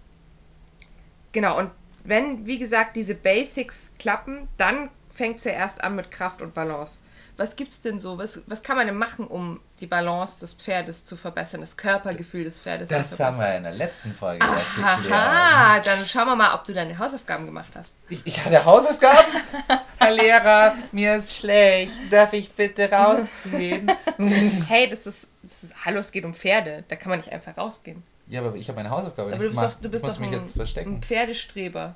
[1.31, 1.71] genau, und
[2.03, 4.89] wenn, wie gesagt, diese Basics klappen, dann
[5.21, 7.01] fängt es ja erst an mit Kraft und Balance.
[7.37, 8.17] Was gibt's denn so?
[8.17, 12.43] Was, was kann man denn machen, um die Balance des Pferdes zu verbessern, das Körpergefühl
[12.43, 13.27] des Pferdes zu Das verbessern?
[13.27, 15.11] haben wir in der letzten Folge erst geklärt.
[15.13, 17.93] Aha, dann schauen wir mal, ob du deine Hausaufgaben gemacht hast.
[18.09, 19.25] Ich, ich hatte Hausaufgaben?
[19.99, 21.91] Herr Lehrer, mir ist schlecht.
[22.11, 23.91] Darf ich bitte rausgehen?
[24.67, 26.83] Hey, das ist, das ist, hallo, es geht um Pferde.
[26.89, 28.01] Da kann man nicht einfach rausgehen.
[28.27, 29.75] ja, aber ich habe meine Hausaufgabe Aber nicht du bist gemacht.
[29.77, 30.95] doch, du bist doch mich ein, jetzt verstecken.
[30.95, 31.95] ein Pferdestreber.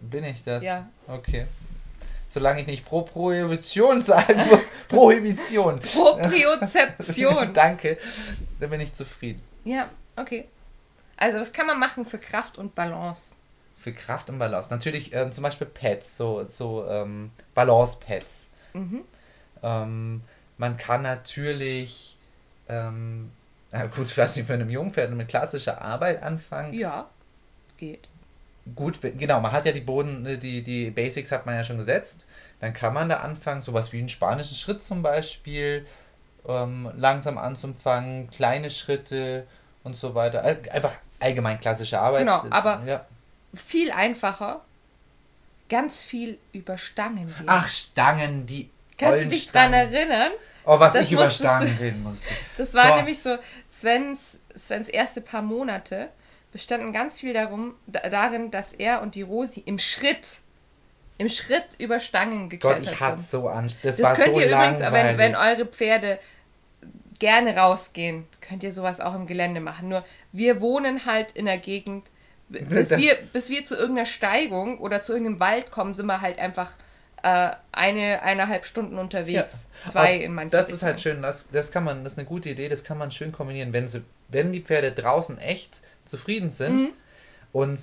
[0.00, 0.64] Bin ich das?
[0.64, 0.88] Ja.
[1.06, 1.46] Okay.
[2.32, 4.70] Solange ich nicht pro Prohibition sagen muss.
[4.88, 5.80] Prohibition.
[5.80, 7.52] Propriozeption.
[7.54, 7.98] Danke.
[8.60, 9.42] Dann bin ich zufrieden.
[9.64, 10.46] ja, okay.
[11.16, 13.34] Also, was kann man machen für Kraft und Balance?
[13.78, 14.70] Für Kraft und Balance.
[14.70, 18.52] Natürlich ähm, zum Beispiel Pads, so, so ähm, Balance-Pads.
[18.72, 19.02] Mhm.
[19.62, 20.22] Ähm,
[20.56, 22.16] man kann natürlich,
[22.70, 23.32] ähm,
[23.70, 26.72] na gut, ich weiß nicht, mit einem Jungpferd mit klassischer Arbeit anfangen.
[26.72, 27.10] Ja,
[27.76, 28.08] geht.
[28.74, 31.76] Gut, genau, man hat ja die Boden, äh, die, die Basics hat man ja schon
[31.78, 32.26] gesetzt.
[32.60, 35.86] Dann kann man da anfangen, sowas wie einen spanischen Schritt zum Beispiel,
[36.48, 39.46] ähm, langsam anzufangen, kleine Schritte
[39.82, 40.42] und so weiter.
[40.44, 42.20] Einfach allgemein klassische Arbeit.
[42.20, 43.06] Genau, aber- Ja.
[43.54, 44.60] Viel einfacher.
[45.68, 47.46] Ganz viel über Stangen gehen.
[47.46, 48.70] Ach, Stangen, die.
[48.98, 49.92] Kannst du dich dran Stangen.
[49.94, 50.32] erinnern?
[50.64, 52.28] Oh, was Das ich über Stangen reden musste.
[52.58, 52.96] Das war Gott.
[52.98, 53.36] nämlich so,
[53.70, 56.08] Svens, Svens erste paar Monate
[56.52, 60.40] bestanden ganz viel darum, da, darin, dass er und die Rosi im Schritt,
[61.18, 63.64] im Schritt über Stangen Gott, geklettert ich hatte so an.
[63.82, 65.18] Das, Das war könnt so ihr übrigens, langweilig.
[65.18, 66.18] wenn, wenn eure Pferde
[67.18, 69.88] gerne rausgehen, könnt ihr sowas auch im Gelände machen.
[69.88, 72.08] Nur wir wohnen halt in der Gegend,
[72.48, 76.38] bis wir, bis wir zu irgendeiner Steigung oder zu irgendeinem Wald kommen, sind wir halt
[76.38, 76.72] einfach
[77.22, 79.68] äh, eine, eineinhalb Stunden unterwegs.
[79.84, 79.90] Ja.
[79.90, 82.48] Zwei in manchen Das ist halt schön, das, das kann man, das ist eine gute
[82.48, 86.76] Idee, das kann man schön kombinieren, wenn sie, wenn die Pferde draußen echt zufrieden sind
[86.76, 86.90] mhm.
[87.52, 87.80] und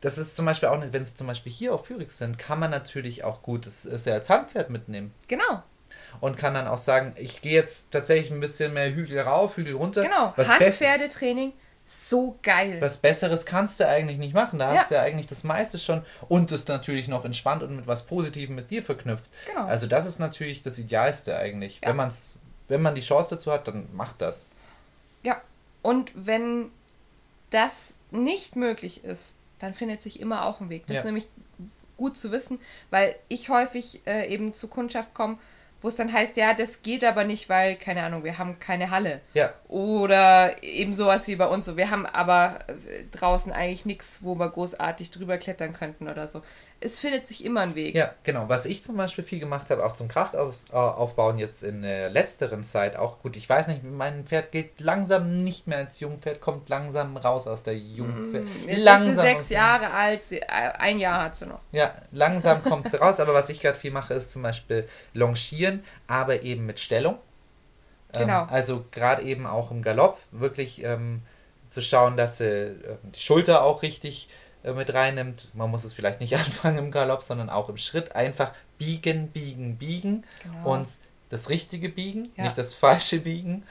[0.00, 2.70] das ist zum Beispiel auch, wenn sie zum Beispiel hier auf Führix sind, kann man
[2.70, 5.12] natürlich auch gut das, das ja als Handpferd mitnehmen.
[5.28, 5.62] Genau.
[6.20, 9.74] Und kann dann auch sagen, ich gehe jetzt tatsächlich ein bisschen mehr Hügel rauf, Hügel
[9.74, 10.02] runter.
[10.02, 11.52] Genau, Handpferdetraining
[11.92, 12.80] so geil.
[12.80, 14.60] Was Besseres kannst du eigentlich nicht machen.
[14.60, 14.78] Da ja.
[14.78, 18.06] hast du ja eigentlich das meiste schon und das natürlich noch entspannt und mit was
[18.06, 19.24] Positivem mit dir verknüpft.
[19.48, 19.64] Genau.
[19.64, 21.80] Also das ist natürlich das Idealste eigentlich.
[21.82, 21.88] Ja.
[21.88, 24.50] Wenn, man's, wenn man die Chance dazu hat, dann macht das.
[25.24, 25.40] Ja,
[25.82, 26.70] und wenn
[27.50, 30.86] das nicht möglich ist, dann findet sich immer auch ein Weg.
[30.86, 31.00] Das ja.
[31.00, 31.26] ist nämlich
[31.96, 32.58] gut zu wissen,
[32.90, 35.38] weil ich häufig äh, eben zur Kundschaft komme
[35.82, 38.90] wo es dann heißt, ja, das geht aber nicht, weil, keine Ahnung, wir haben keine
[38.90, 39.20] Halle.
[39.32, 39.52] Ja.
[39.68, 41.76] Oder eben sowas wie bei uns so.
[41.76, 46.42] Wir haben aber äh, draußen eigentlich nichts, wo wir großartig drüber klettern könnten oder so
[46.82, 47.94] es findet sich immer ein Weg.
[47.94, 48.48] Ja, genau.
[48.48, 52.96] Was ich zum Beispiel viel gemacht habe, auch zum Kraftaufbauen jetzt in der letzteren Zeit,
[52.96, 57.18] auch gut, ich weiß nicht, mein Pferd geht langsam nicht mehr als Jungpferd, kommt langsam
[57.18, 58.44] raus aus der Jungpferd.
[58.44, 61.60] Mm, jetzt langsam ist sie sechs Jahre alt, sie, äh, ein Jahr hat sie noch.
[61.70, 65.84] Ja, langsam kommt sie raus, aber was ich gerade viel mache, ist zum Beispiel Longieren,
[66.06, 67.18] aber eben mit Stellung.
[68.14, 68.42] Ähm, genau.
[68.44, 71.20] Ähm, also gerade eben auch im Galopp, wirklich ähm,
[71.68, 75.48] zu schauen, dass sie äh, die Schulter auch richtig äh, mit reinnimmt.
[75.54, 78.14] Man muss es vielleicht nicht anfangen im Galopp, sondern auch im Schritt.
[78.14, 80.74] Einfach biegen, biegen, biegen genau.
[80.74, 80.88] und
[81.30, 82.44] das richtige Biegen, ja.
[82.44, 83.64] nicht das falsche Biegen.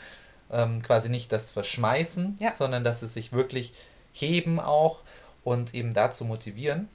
[0.51, 2.51] Ähm, quasi nicht das Verschmeißen, ja.
[2.51, 3.73] sondern dass es sich wirklich
[4.13, 5.01] heben auch
[5.43, 6.89] und eben dazu motivieren.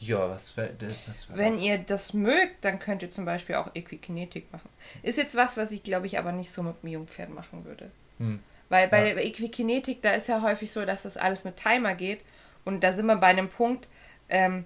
[0.00, 0.66] Ja, was, was,
[1.06, 1.62] was Wenn auch.
[1.62, 4.68] ihr das mögt, dann könnt ihr zum Beispiel auch Equikinetik machen.
[5.04, 7.90] Ist jetzt was, was ich glaube ich aber nicht so mit einem Jungpferd machen würde.
[8.18, 8.40] Hm.
[8.70, 9.14] Weil bei ja.
[9.14, 12.20] der Equikinetik, da ist ja häufig so, dass das alles mit Timer geht
[12.64, 13.88] und da sind wir bei einem Punkt,
[14.28, 14.64] ähm,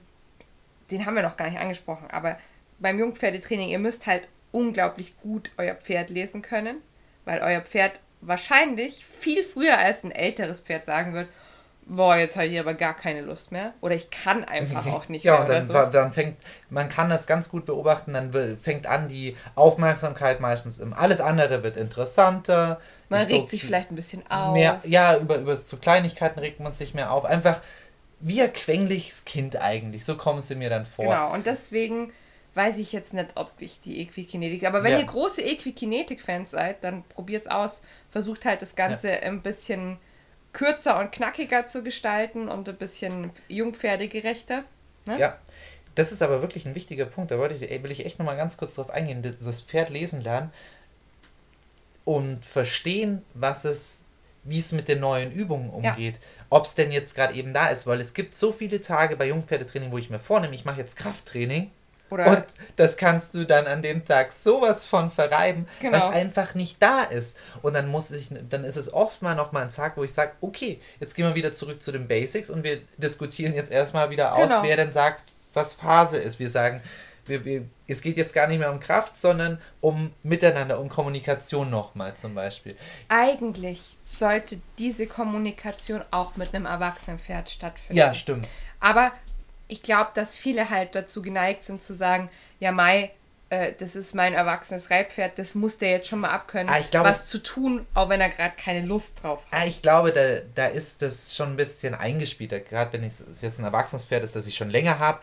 [0.90, 2.38] den haben wir noch gar nicht angesprochen, aber
[2.78, 6.78] beim Jungpferdetraining, ihr müsst halt unglaublich gut euer Pferd lesen können,
[7.24, 11.28] weil euer Pferd wahrscheinlich viel früher als ein älteres Pferd sagen wird,
[11.86, 13.74] boah, jetzt habe ich aber gar keine Lust mehr.
[13.80, 15.40] Oder ich kann einfach auch nicht ja, mehr.
[15.40, 15.99] Ja, und dann, so.
[15.99, 16.36] dann fängt,
[16.70, 21.62] man kann das ganz gut beobachten, dann fängt an die Aufmerksamkeit meistens im, alles andere
[21.62, 22.80] wird interessanter.
[23.09, 24.55] Man regt glaub, sich vielleicht ein bisschen auf.
[24.55, 27.24] Mehr, ja, über, über so Kleinigkeiten regt man sich mehr auf.
[27.24, 27.61] Einfach,
[28.25, 30.07] wie ein quengliches Kind eigentlich.
[30.07, 31.05] So kommen sie mir dann vor.
[31.05, 32.11] Genau, und deswegen
[32.55, 34.64] weiß ich jetzt nicht, ob ich die Equikinetik.
[34.64, 35.01] Aber wenn ja.
[35.01, 37.83] ihr große Equikinetik-Fans seid, dann probiert's aus.
[38.11, 39.18] Versucht halt das Ganze ja.
[39.18, 39.99] ein bisschen
[40.55, 44.64] kürzer und knackiger zu gestalten und ein bisschen jungpferdegerechter.
[45.05, 45.18] Ne?
[45.18, 45.39] Ja.
[45.95, 47.31] Das ist aber wirklich ein wichtiger Punkt.
[47.31, 49.37] Da wollte ich, will ich echt nochmal ganz kurz drauf eingehen.
[49.39, 50.51] Das Pferd lesen lernen
[52.07, 54.05] und verstehen, was es,
[54.45, 56.14] wie es mit den neuen Übungen umgeht.
[56.14, 59.17] Ja ob es denn jetzt gerade eben da ist, weil es gibt so viele Tage
[59.17, 61.73] bei Jungpferdetraining, wo ich mir vornehme, ich mache jetzt Krafttraining.
[62.11, 62.45] Oder und
[62.77, 65.99] das kannst du dann an dem Tag sowas von verreiben, genau.
[65.99, 67.41] was einfach nicht da ist.
[67.63, 70.13] Und dann muss ich, dann ist es oft mal noch mal ein Tag, wo ich
[70.13, 74.11] sage, okay, jetzt gehen wir wieder zurück zu den Basics und wir diskutieren jetzt erstmal
[74.11, 74.63] wieder aus, genau.
[74.63, 75.25] wer denn sagt,
[75.55, 76.39] was Phase ist.
[76.39, 76.81] Wir sagen,
[77.27, 81.70] wir, wir, es geht jetzt gar nicht mehr um Kraft, sondern um Miteinander, um Kommunikation
[81.70, 82.77] nochmal zum Beispiel.
[83.09, 87.97] Eigentlich sollte diese Kommunikation auch mit einem Erwachsenenpferd stattfinden.
[87.97, 88.47] Ja, stimmt.
[88.81, 89.12] Aber
[89.68, 93.11] ich glaube, dass viele halt dazu geneigt sind zu sagen, ja Mai,
[93.51, 97.09] äh, das ist mein erwachsenes Reitpferd, das muss der jetzt schon mal abkönnen, ah, glaube,
[97.09, 99.61] was zu tun, auch wenn er gerade keine Lust drauf hat.
[99.61, 102.61] Ah, ich glaube, da, da ist das schon ein bisschen eingespielter.
[102.61, 105.20] Gerade wenn es jetzt ein erwachsenes Pferd ist, das ich schon länger habe,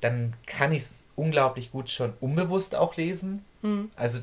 [0.00, 3.44] dann kann ich es unglaublich gut schon unbewusst auch lesen.
[3.62, 3.90] Mhm.
[3.96, 4.20] Also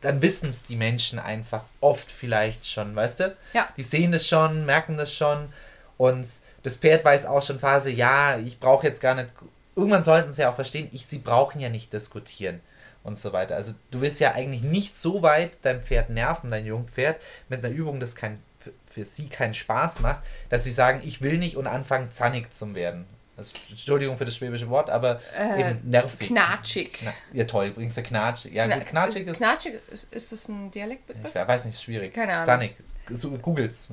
[0.00, 3.36] dann wissen es die Menschen einfach oft vielleicht schon, weißt du?
[3.52, 3.68] Ja.
[3.76, 5.52] Die sehen das schon, merken das schon
[5.98, 6.26] und
[6.62, 9.28] das Pferd weiß auch schon Phase, ja, ich brauche jetzt gar nicht,
[9.76, 12.60] irgendwann sollten sie ja auch verstehen, ich, sie brauchen ja nicht diskutieren
[13.02, 13.56] und so weiter.
[13.56, 17.74] Also du willst ja eigentlich nicht so weit dein Pferd nerven, dein Jungpferd, mit einer
[17.74, 21.56] Übung, das kein, für, für sie keinen Spaß macht, dass sie sagen, ich will nicht
[21.56, 23.06] und anfangen zannig zu werden.
[23.40, 26.28] Also, Entschuldigung für das schwäbische Wort, aber äh, eben nervig.
[26.28, 26.92] Knatschig.
[26.92, 28.52] Kna ja, toll, übrigens der knatschig.
[28.52, 29.38] Ja, Kna knatschig ist.
[29.38, 31.34] Knatschig, ist, ist das ein Dialektbegriff?
[31.34, 32.12] Ich weiß nicht, ist schwierig.
[32.12, 32.44] Keine Ahnung.
[32.44, 32.74] Zanig.
[33.08, 33.88] So, Googles.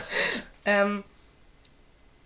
[0.64, 1.04] ähm,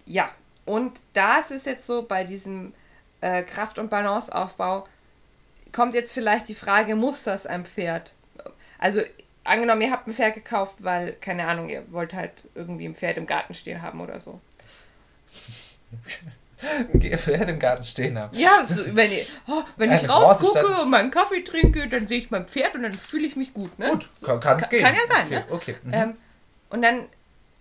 [0.06, 0.30] ja,
[0.64, 2.72] und da ist es jetzt so, bei diesem
[3.20, 4.86] äh, Kraft- und Balanceaufbau,
[5.72, 8.14] kommt jetzt vielleicht die Frage, muss das ein Pferd?
[8.78, 9.02] Also,
[9.42, 13.16] angenommen, ihr habt ein Pferd gekauft, weil, keine Ahnung, ihr wollt halt irgendwie ein Pferd
[13.16, 14.40] im Garten stehen haben oder so.
[17.16, 18.36] Pferde im Garten stehen haben.
[18.36, 22.30] Ja, so, wenn ich, oh, wenn ich rausgucke und meinen Kaffee trinke, dann sehe ich
[22.30, 23.76] mein Pferd und dann fühle ich mich gut.
[23.78, 23.86] Ne?
[23.88, 24.08] Gut,
[24.40, 24.84] kann es Ka- gehen.
[24.84, 25.44] kann ja sein, okay, ne?
[25.50, 25.76] Okay.
[25.82, 25.94] Mhm.
[25.94, 26.16] Ähm,
[26.70, 27.06] und dann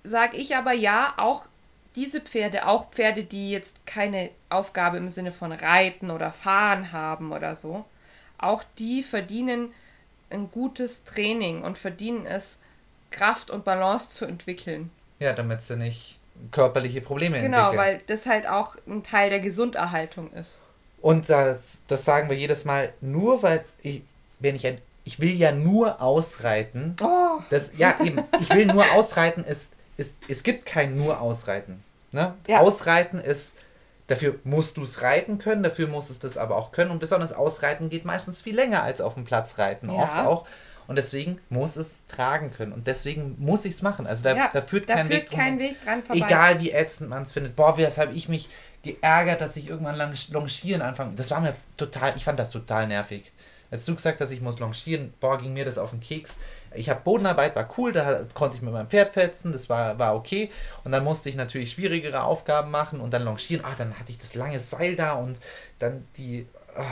[0.03, 1.45] sage ich aber ja, auch
[1.95, 7.32] diese Pferde, auch Pferde, die jetzt keine Aufgabe im Sinne von Reiten oder Fahren haben
[7.34, 7.86] oder so,
[8.38, 9.73] auch die verdienen
[10.29, 12.61] ein gutes Training und verdienen es,
[13.09, 14.89] Kraft und Balance zu entwickeln.
[15.19, 16.19] ja, damit sie nicht
[16.51, 17.77] körperliche Probleme Genau, entwickeln.
[17.77, 20.63] weil das halt auch ein Teil der Gesunderhaltung ist.
[21.01, 24.03] Und das, das sagen wir jedes Mal, nur weil ich,
[24.39, 26.95] wenn ich ein, ich will ja nur ausreiten.
[27.03, 31.83] Oh, Das, ja, eben, ich will nur ausreiten, ist, ist, es gibt kein nur ausreiten.
[32.11, 32.33] Ne?
[32.47, 32.59] Ja.
[32.59, 33.57] Ausreiten ist,
[34.07, 36.91] dafür musst du es reiten können, dafür muss es das aber auch können.
[36.91, 40.03] Und besonders Ausreiten geht meistens viel länger als auf dem Platz reiten, Ja.
[40.03, 40.45] oft auch.
[40.91, 42.73] Und deswegen muss es tragen können.
[42.73, 44.05] Und deswegen muss ich es machen.
[44.05, 45.59] Also da, ja, da führt da kein führt Weg drum kein.
[45.59, 46.25] Weg dran vorbei.
[46.25, 47.55] Egal wie ätzend man es findet.
[47.55, 48.49] Boah, weshalb habe ich mich
[48.83, 51.13] geärgert, dass ich irgendwann lang longieren anfange.
[51.15, 53.31] Das war mir total, ich fand das total nervig.
[53.71, 56.39] Als du gesagt hast, ich muss longieren, boah, ging mir das auf den Keks.
[56.75, 60.13] Ich habe Bodenarbeit, war cool, da konnte ich mit meinem Pferd fetzen, das war, war
[60.13, 60.49] okay.
[60.83, 63.63] Und dann musste ich natürlich schwierigere Aufgaben machen und dann longieren.
[63.63, 65.39] Ah, dann hatte ich das lange Seil da und
[65.79, 66.83] dann die, ah,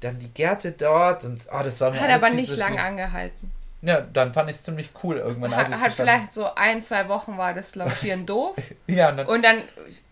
[0.00, 2.80] dann die Gärte dort und ah, das war mir Hat aber nicht zu lang viel.
[2.80, 3.52] angehalten.
[3.82, 5.54] Ja, dann fand ich es ziemlich cool irgendwann.
[5.54, 8.54] als Hat, hat vielleicht so ein, zwei Wochen war das Longieren doof.
[8.86, 9.58] Ja, und dann, Und dann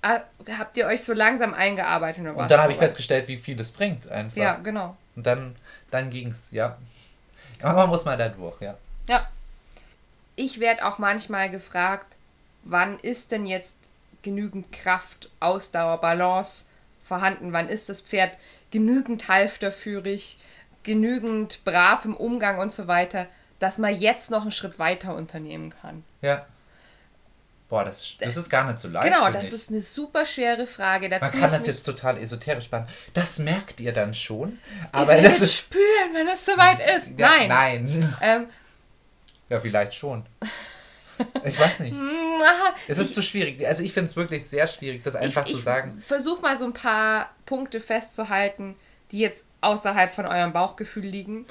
[0.03, 0.21] äh,
[0.59, 2.25] habt ihr euch so langsam eingearbeitet.
[2.27, 4.37] Und, und dann habe ich festgestellt, wie viel es bringt einfach.
[4.37, 4.97] Ja, genau.
[5.17, 5.55] Und dann,
[5.91, 6.79] dann ging's, ja.
[7.61, 8.77] Aber man muss mal da durch, ja.
[9.07, 9.27] Ja.
[10.37, 12.17] Ich werde auch manchmal gefragt,
[12.63, 13.77] wann ist denn jetzt
[14.23, 16.67] genügend Kraft, Ausdauer, Balance
[17.05, 17.53] vorhanden?
[17.53, 18.33] Wann ist das Pferd
[18.71, 20.39] genügend halfterführig,
[20.83, 23.27] genügend brav im Umgang und so weiter,
[23.59, 26.05] dass man jetzt noch einen Schritt weiter unternehmen kann?
[26.23, 26.47] Ja.
[27.69, 29.05] Boah, das, das ist gar nicht so leicht.
[29.13, 29.53] genau, das ich.
[29.53, 31.11] ist eine super schwere Frage.
[31.11, 32.95] Da Man kann das jetzt total esoterisch behandeln.
[33.13, 34.53] Das merkt ihr dann schon.
[34.53, 35.55] Ihr Aber werdet das ist.
[35.55, 37.19] spüren, wenn es soweit ist.
[37.19, 37.49] Ja, Nein.
[37.49, 38.15] Nein.
[38.23, 38.47] Ähm,
[39.51, 40.25] Ja, vielleicht schon.
[41.45, 41.97] Ich weiß nicht.
[42.87, 43.67] Es ist zu schwierig.
[43.67, 46.01] Also ich finde es wirklich sehr schwierig, das einfach ich, zu sagen.
[46.07, 48.77] Versuch mal so ein paar Punkte festzuhalten,
[49.11, 51.47] die jetzt außerhalb von eurem Bauchgefühl liegen.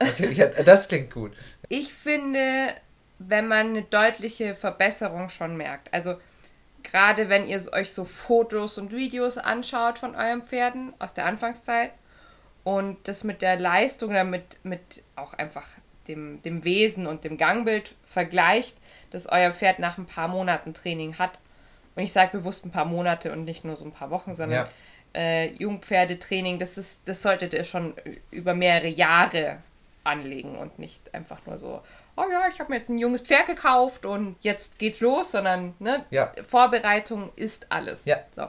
[0.00, 1.32] Okay, ja, das klingt gut.
[1.68, 2.68] Ich finde,
[3.18, 6.16] wenn man eine deutliche Verbesserung schon merkt, also
[6.82, 11.92] gerade wenn ihr euch so Fotos und Videos anschaut von euren Pferden aus der Anfangszeit
[12.64, 15.66] und das mit der Leistung oder mit, mit auch einfach
[16.08, 18.76] dem, dem Wesen und dem Gangbild vergleicht,
[19.10, 21.38] das euer Pferd nach ein paar Monaten Training hat.
[21.94, 24.66] Und ich sage bewusst ein paar Monate und nicht nur so ein paar Wochen, sondern
[24.66, 25.20] Ja.
[25.20, 27.94] äh, Jungpferdetraining, das ist, das solltet ihr schon
[28.30, 29.58] über mehrere Jahre
[30.04, 31.82] anlegen und nicht einfach nur so,
[32.16, 35.74] oh ja, ich habe mir jetzt ein junges Pferd gekauft und jetzt geht's los, sondern
[35.78, 36.32] ne, Ja.
[36.46, 38.04] Vorbereitung ist alles.
[38.04, 38.18] Ja.
[38.36, 38.48] So.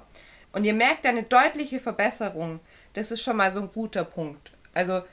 [0.52, 2.60] Und ihr merkt eine deutliche Verbesserung.
[2.94, 4.52] Das ist schon mal so ein guter Punkt.
[4.74, 5.04] Also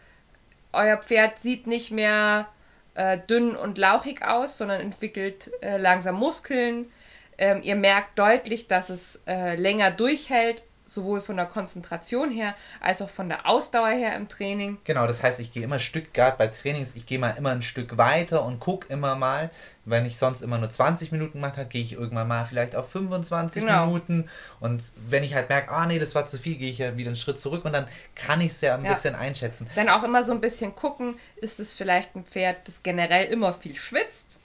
[0.76, 2.48] euer Pferd sieht nicht mehr
[2.94, 6.90] äh, dünn und lauchig aus, sondern entwickelt äh, langsam Muskeln.
[7.38, 13.03] Ähm, ihr merkt deutlich, dass es äh, länger durchhält, sowohl von der Konzentration her als
[13.03, 14.78] auch von der Ausdauer her im Training.
[14.84, 17.51] Genau, das heißt, ich gehe immer ein Stück, gerade bei Trainings, ich gehe mal immer
[17.51, 19.51] ein Stück weiter und gucke immer mal.
[19.84, 22.91] Wenn ich sonst immer nur 20 Minuten gemacht habe, gehe ich irgendwann mal vielleicht auf
[22.91, 23.87] 25 Genau.
[23.87, 24.28] Minuten.
[24.61, 27.09] Und wenn ich halt merke, ah nee, das war zu viel, gehe ich ja wieder
[27.09, 28.93] einen Schritt zurück und dann kann ich es ja ein Ja.
[28.95, 29.68] bisschen einschätzen.
[29.74, 33.53] Dann auch immer so ein bisschen gucken, ist es vielleicht ein Pferd, das generell immer
[33.53, 34.41] viel schwitzt?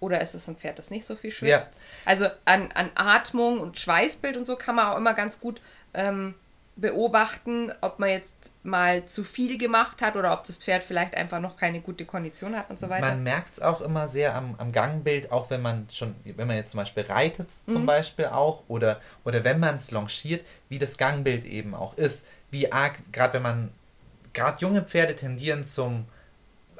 [0.00, 1.78] Oder ist es ein Pferd, das nicht so viel schwitzt?
[2.04, 5.60] Also an, an Atmung und Schweißbild und so kann man auch immer ganz gut
[5.94, 6.34] ähm,
[6.78, 11.40] beobachten, ob man jetzt mal zu viel gemacht hat oder ob das Pferd vielleicht einfach
[11.40, 13.06] noch keine gute Kondition hat und so weiter.
[13.06, 16.56] Man merkt es auch immer sehr am, am Gangbild, auch wenn man schon, wenn man
[16.56, 17.86] jetzt zum Beispiel reitet, zum Mhm.
[17.86, 22.26] Beispiel auch, oder, oder wenn man es longiert, wie das Gangbild eben auch ist.
[22.50, 23.70] Wie arg, gerade wenn man,
[24.34, 26.04] gerade junge Pferde tendieren zum,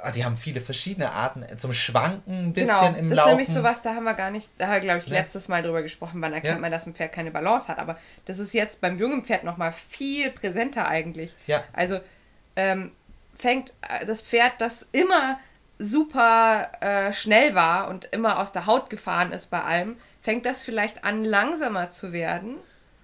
[0.06, 3.30] ah, die haben viele verschiedene Arten, äh, zum Schwanken ein bisschen genau, im das Laufen.
[3.30, 5.62] ist nämlich sowas, da haben wir gar nicht, da haben wir, glaube ich, letztes Mal
[5.62, 6.60] drüber gesprochen, wann erkennt Ja.
[6.60, 7.78] man, dass ein Pferd keine Balance hat.
[7.78, 11.34] Aber das ist jetzt beim jungen Pferd nochmal viel präsenter eigentlich.
[11.46, 11.62] Ja.
[11.72, 12.00] Also
[12.56, 12.92] ähm,
[13.36, 15.38] fängt äh, das Pferd, das immer
[15.78, 20.62] super äh, schnell war und immer aus der Haut gefahren ist bei allem, fängt das
[20.62, 22.56] vielleicht an, langsamer zu werden,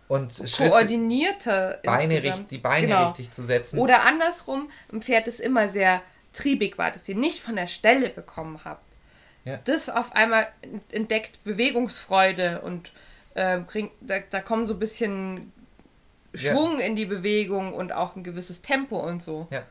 [0.09, 3.07] Und Schritte, koordinierter Beine richtig, die Beine Genau.
[3.09, 3.79] richtig zu setzen.
[3.79, 6.01] Oder andersrum, ein Pferd, das immer sehr
[6.33, 8.85] triebig war, das ihr nicht von der Stelle bekommen habt.
[9.45, 9.59] Ja.
[9.65, 10.47] Das auf einmal
[10.91, 12.93] entdeckt Bewegungsfreude und
[13.35, 15.53] äh, bringt, da, da kommen so ein bisschen
[16.33, 16.53] Ja.
[16.53, 19.49] Schwung in die Bewegung und auch ein gewisses Tempo und so.
[19.51, 19.63] Ja.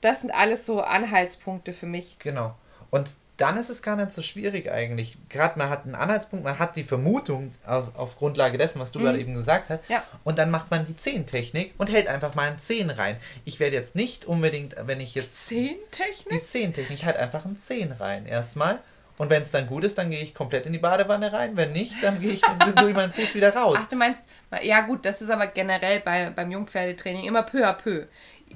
[0.00, 2.18] Das sind alles so Anhaltspunkte für mich.
[2.18, 2.56] Genau.
[2.90, 3.10] Und
[3.40, 5.16] dann ist es gar nicht so schwierig eigentlich.
[5.30, 8.98] Gerade man hat einen Anhaltspunkt, man hat die Vermutung auf, auf Grundlage dessen, was du
[8.98, 9.04] mhm.
[9.04, 9.80] gerade eben gesagt hast.
[9.88, 10.02] Ja.
[10.24, 13.16] Und dann macht man die Zehntechnik und hält einfach mal ein Zehn rein.
[13.46, 15.46] Ich werde jetzt nicht unbedingt, wenn ich jetzt.
[15.46, 16.28] Zehntechnik?
[16.30, 18.80] Die Zehntechnik, ich halt einfach ein Zehn rein erstmal.
[19.16, 21.56] Und wenn es dann gut ist, dann gehe ich komplett in die Badewanne rein.
[21.56, 22.40] Wenn nicht, dann gehe ich
[22.76, 23.78] durch meinen Fuß wieder raus.
[23.80, 24.22] Ach, du meinst,
[24.62, 28.06] ja gut, das ist aber generell bei, beim Jungpferdetraining immer peu à peu.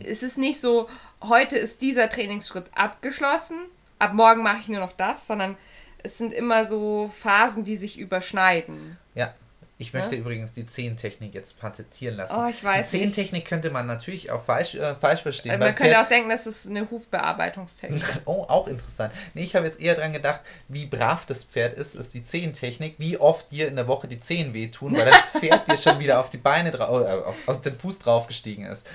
[0.05, 0.89] Es ist nicht so,
[1.23, 3.57] heute ist dieser Trainingsschritt abgeschlossen
[4.05, 5.57] ab morgen mache ich nur noch das, sondern
[6.03, 8.99] es sind immer so Phasen, die sich überschneiden.
[9.15, 9.35] Ja.
[9.77, 10.21] Ich möchte ja?
[10.21, 12.37] übrigens die Zehntechnik jetzt patentieren lassen.
[12.39, 12.91] Oh, ich weiß.
[12.91, 15.51] Die Zehntechnik könnte man natürlich auch falsch, äh, falsch verstehen.
[15.51, 18.03] Also man könnte auch denken, das ist eine Hufbearbeitungstechnik.
[18.25, 19.13] oh, auch interessant.
[19.35, 22.95] Nee, ich habe jetzt eher dran gedacht, wie brav das Pferd ist, ist die Zehntechnik,
[22.99, 26.21] wie oft dir in der Woche die Zehen wehtun, weil das Pferd dir schon wieder
[26.21, 28.89] auf die Beine drauf, äh, auf, auf den Fuß draufgestiegen ist.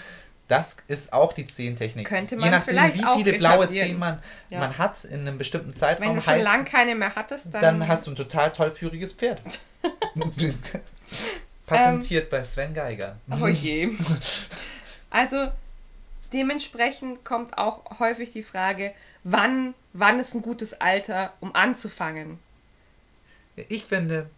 [0.50, 2.08] Das ist auch die Zehntechnik.
[2.08, 4.20] Könnte man Je nachdem, wie viele blaue Zehen man,
[4.50, 4.60] ja.
[4.60, 6.10] man hat in einem bestimmten Zeitraum.
[6.10, 9.40] Wenn du schon lange keine mehr hattest, dann, dann hast du ein total tollführiges Pferd.
[11.68, 13.18] Patentiert ähm, bei Sven Geiger.
[13.40, 13.92] Oh je.
[15.12, 15.52] Also
[16.34, 18.94] dementsprechend kommt auch häufig die Frage,
[19.24, 22.40] wann, wann ist ein gutes Alter, um anzufangen?
[23.56, 24.30] Ich finde,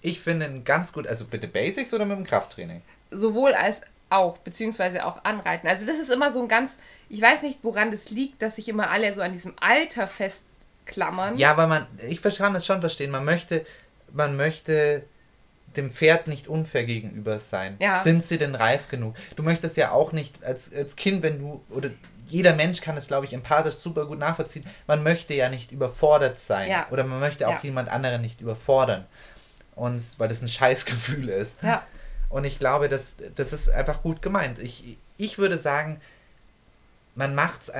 [0.00, 2.82] ich finde ganz gut, also bitte Basics oder mit dem Krafttraining?
[3.10, 5.68] Sowohl als auch, beziehungsweise auch anreiten.
[5.68, 6.78] Also das ist immer so ein ganz,
[7.08, 11.36] ich weiß nicht, woran das liegt, dass sich immer alle so an diesem Alter festklammern.
[11.36, 13.66] Ja, aber man, ich kann es schon verstehen, man möchte,
[14.12, 15.02] man möchte
[15.76, 17.76] dem Pferd nicht unfair gegenüber sein.
[17.80, 17.98] Ja.
[17.98, 19.14] Sind sie denn reif genug?
[19.34, 21.90] Du möchtest ja auch nicht als, als Kind, wenn du, oder
[22.28, 26.40] jeder Mensch kann es, glaube ich, empathisch super gut nachvollziehen, man möchte ja nicht überfordert
[26.40, 26.70] sein.
[26.70, 26.86] Ja.
[26.90, 27.60] Oder man möchte auch ja.
[27.62, 29.04] jemand anderen nicht überfordern.
[29.74, 31.62] Und weil das ein Scheißgefühl ist.
[31.62, 31.82] Ja.
[32.28, 34.58] Und ich glaube, das, das ist einfach gut gemeint.
[34.58, 36.00] Ich, ich würde sagen,
[37.14, 37.72] man macht es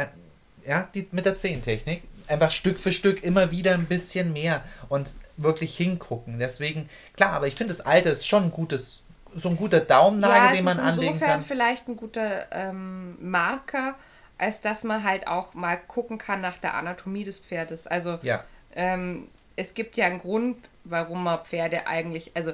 [0.66, 5.08] ja, die, mit der Zehntechnik einfach Stück für Stück immer wieder ein bisschen mehr und
[5.36, 6.38] wirklich hingucken.
[6.38, 9.02] Deswegen, klar, aber ich finde, das Alter ist schon ein gutes,
[9.34, 11.14] so ein guter Daumennagel, ja, den man anlegen kann.
[11.14, 13.94] Insofern vielleicht ein guter ähm, Marker,
[14.38, 17.86] als dass man halt auch mal gucken kann nach der Anatomie des Pferdes.
[17.86, 18.42] Also ja.
[18.74, 22.52] ähm, es gibt ja einen Grund, warum man Pferde eigentlich, also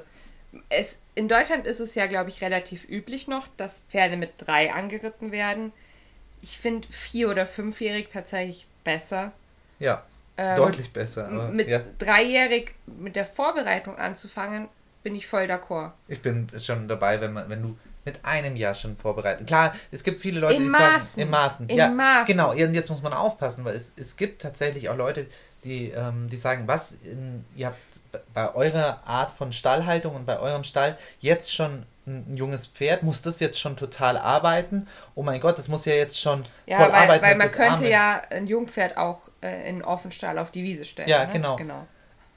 [0.69, 4.73] es, in Deutschland ist es ja, glaube ich, relativ üblich noch, dass Pferde mit drei
[4.73, 5.73] angeritten werden.
[6.41, 9.33] Ich finde vier- oder fünfjährig tatsächlich besser.
[9.79, 10.05] Ja,
[10.37, 11.29] ähm, deutlich besser.
[11.29, 11.81] mit ja.
[11.99, 14.69] dreijährig mit der Vorbereitung anzufangen,
[15.03, 15.93] bin ich voll d'accord.
[16.09, 19.47] Ich bin schon dabei, wenn man, wenn du mit einem Jahr schon vorbereitet.
[19.47, 21.01] Klar, es gibt viele Leute, in die Maßen.
[21.01, 21.69] sagen, in Maßen.
[21.69, 22.27] In ja, Maßen.
[22.27, 25.27] Genau, jetzt muss man aufpassen, weil es, es gibt tatsächlich auch Leute,
[25.65, 27.79] die, ähm, die sagen, was, in, ihr habt
[28.35, 33.23] bei eurer Art von Stallhaltung und bei eurem Stall jetzt schon ein, junges Pferd, muss
[33.23, 34.87] das jetzt schon total arbeiten?
[35.15, 37.25] Oh mein Gott, das muss ja jetzt schon ja, voll weil, arbeiten.
[37.25, 37.91] Weil man könnte Arme.
[37.91, 41.09] ja ein Jungpferd auch äh, in Offenstall auf die Wiese stellen.
[41.09, 41.33] Ja, ne?
[41.33, 41.57] genau.
[41.57, 41.87] genau.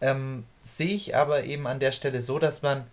[0.01, 2.85] Ähm, Sehe ich aber eben an der Stelle so, dass man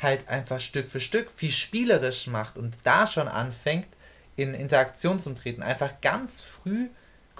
[0.00, 3.86] halt einfach Stück für Stück viel spielerisch macht und da schon anfängt,
[4.36, 5.62] in Interaktion zu treten.
[5.62, 6.88] Einfach ganz früh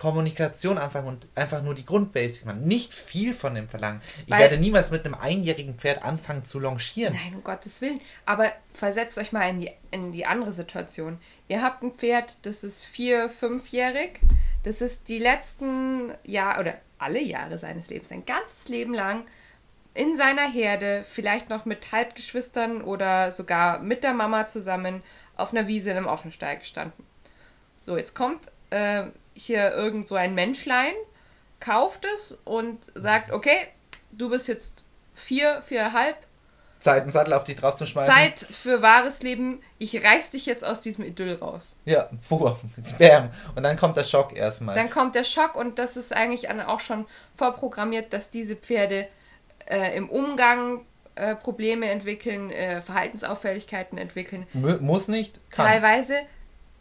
[0.01, 2.65] Kommunikation anfangen und einfach nur die Grundbasics machen.
[2.65, 4.01] Nicht viel von dem verlangen.
[4.25, 7.13] Ich Weil, werde niemals mit einem einjährigen Pferd anfangen zu longieren.
[7.13, 8.01] Nein, um Gottes Willen.
[8.25, 11.19] Aber versetzt euch mal in die, in die andere Situation.
[11.49, 14.21] Ihr habt ein Pferd, das ist vier, fünfjährig.
[14.63, 19.27] Das ist die letzten Jahre oder alle Jahre seines Lebens, ein ganzes Leben lang
[19.93, 25.03] in seiner Herde, vielleicht noch mit Halbgeschwistern oder sogar mit der Mama zusammen
[25.37, 27.05] auf einer Wiese in einem Offenstall gestanden.
[27.85, 29.05] So, jetzt kommt äh,
[29.35, 30.95] hier irgend so ein Menschlein,
[31.61, 33.57] kauft es und sagt, okay,
[34.13, 36.17] du bist jetzt vier, viereinhalb.
[36.79, 38.13] Zeit, einen Sattel auf dich drauf zu schmeißen.
[38.13, 39.61] Zeit für wahres Leben.
[39.77, 41.79] Ich reiß dich jetzt aus diesem Idyll raus.
[41.85, 42.59] Ja, pur.
[42.99, 43.31] Bam.
[43.55, 44.75] Und dann kommt der Schock erstmal.
[44.75, 47.05] Dann kommt der Schock und das ist eigentlich auch schon
[47.37, 49.09] vorprogrammiert, dass diese Pferde
[49.67, 54.47] äh, im Umgang äh, Probleme entwickeln, äh, Verhaltensauffälligkeiten entwickeln.
[54.55, 55.67] M muss nicht, kann.
[55.67, 56.15] Teilweise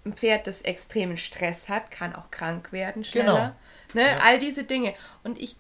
[0.06, 3.56] ein Pferd, das extremen Stress hat, kann auch krank werden schneller.
[3.94, 4.06] Genau.
[4.06, 4.12] Ne?
[4.12, 4.18] Ja.
[4.24, 4.94] All diese Dinge.
[5.24, 5.58] Und ich,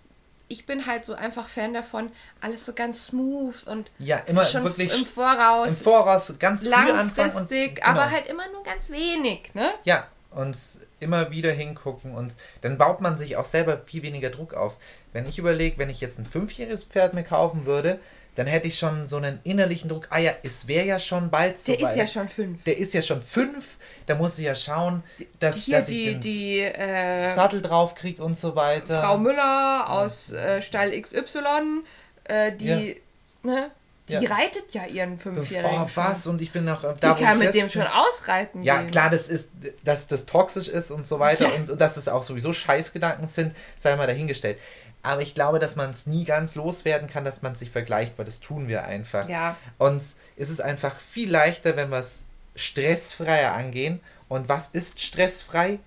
[0.47, 2.11] ich bin halt so einfach Fan davon,
[2.41, 5.69] alles so ganz smooth und ja, immer schon wirklich im Voraus.
[5.69, 7.35] Im Voraus ganz anfangen.
[7.35, 7.71] Und, genau.
[7.83, 9.71] aber halt immer nur ganz wenig, ne?
[9.83, 10.57] Ja, und
[10.99, 14.77] immer wieder hingucken und dann baut man sich auch selber viel weniger Druck auf.
[15.11, 17.99] Wenn ich überlege, wenn ich jetzt ein fünfjähriges Pferd mir kaufen würde,
[18.39, 20.07] dann hätte ich schon so einen innerlichen Druck.
[20.11, 22.63] Ah ja, es wäre ja schon bald so Der ist ja schon fünf.
[22.63, 23.75] Der ist ja schon fünf.
[24.05, 25.03] Da muss ich ja schauen,
[25.41, 29.01] dass, Hier dass die, ich den die, äh, Sattel drauf kriege und so weiter.
[29.01, 31.81] Frau Müller aus äh, Stall XY,
[32.23, 32.95] äh, die,
[33.43, 33.51] ja.
[33.51, 33.71] ne?
[34.09, 34.33] Die ja.
[34.33, 35.81] reitet ja ihren Fünfjährigen.
[35.81, 36.25] Oh, was?
[36.27, 38.63] Und ich bin noch äh, da, Die kann mit dem schon ausreiten.
[38.63, 38.91] Ja, gehen.
[38.91, 39.51] klar, das ist,
[39.83, 41.53] dass das toxisch ist und so weiter ja.
[41.53, 44.57] und, und dass es auch sowieso Scheißgedanken sind, sei mal dahingestellt
[45.03, 48.25] Aber ich glaube, dass man es nie ganz loswerden kann, dass man sich vergleicht, weil
[48.25, 49.29] das tun wir einfach.
[49.29, 49.55] Ja.
[49.77, 50.01] Und
[50.35, 53.99] es ist einfach viel leichter, wenn wir es stressfreier angehen.
[54.27, 55.79] Und was ist stressfrei?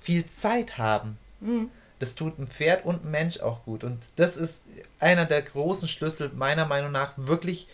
[0.00, 1.18] Viel Zeit haben.
[1.40, 1.70] Mhm.
[1.98, 3.84] Das tut ein Pferd und ein Mensch auch gut.
[3.84, 4.66] Und das ist
[5.00, 7.68] einer der großen Schlüssel, meiner Meinung nach, wirklich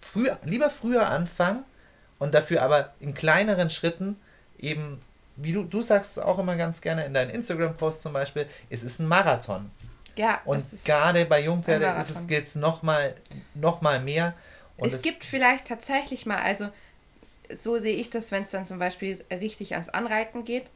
[0.00, 1.64] früher, lieber früher anfangen
[2.18, 4.16] und dafür aber in kleineren Schritten
[4.58, 5.00] eben,
[5.36, 8.82] wie du, du sagst es auch immer ganz gerne in deinen Instagram-Posts zum Beispiel, es
[8.82, 9.70] ist ein Marathon.
[10.16, 13.14] Ja, Und es ist gerade bei Jungpferde ein ist es geht's noch mal
[13.54, 14.34] noch mal mehr.
[14.78, 16.68] Und es gibt vielleicht tatsächlich mal, also
[17.54, 20.66] so sehe ich das, wenn es dann zum Beispiel richtig ans Anreiten geht.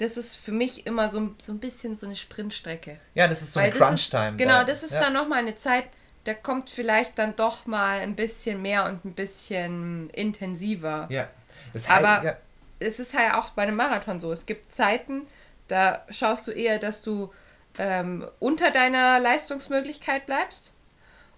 [0.00, 2.98] Das ist für mich immer so, so ein bisschen so eine Sprintstrecke.
[3.14, 4.36] ja, das ist so Weil ein Crunch-Time.
[4.36, 4.64] Genau, da.
[4.64, 5.00] das ist ja.
[5.00, 5.84] dann nochmal eine Zeit,
[6.24, 11.06] da kommt vielleicht dann doch mal ein bisschen mehr und ein bisschen intensiver.
[11.10, 11.28] Ja.
[11.72, 12.36] Das Aber- heißt, ja,
[12.78, 14.32] Es ist halt auch bei einem Marathon so.
[14.32, 15.26] Es gibt Zeiten,
[15.68, 17.30] da schaust du eher, dass du
[17.78, 20.72] ähm, unter deiner Leistungsmöglichkeit bleibst.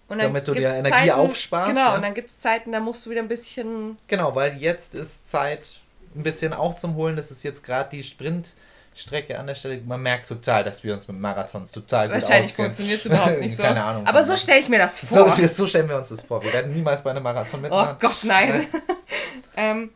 [0.08, 1.94] Und Damit du dir Energie aufsparst, Genau, ja.
[1.94, 5.28] und dann gibt es Zeiten, da musst du wieder ein bisschen genau, weil jetzt ist
[5.28, 5.80] Zeit
[6.14, 7.16] ein bisschen aufzuholen.
[7.16, 9.80] Das ist jetzt gerade die Sprintstrecke an der Stelle.
[9.82, 13.56] Man merkt total, dass wir uns mit Marathons total gut Wahrscheinlich funktioniert es überhaupt nicht
[13.56, 13.62] so.
[13.62, 14.06] Keine Ahnung.
[14.06, 15.30] Aber so stelle ich mir das vor.
[15.30, 16.42] so, so stellen wir uns das vor.
[16.42, 17.96] Wir werden niemals bei einem Marathon oh mitmachen.
[18.00, 18.66] Gott, nein.
[19.56, 19.90] ähm,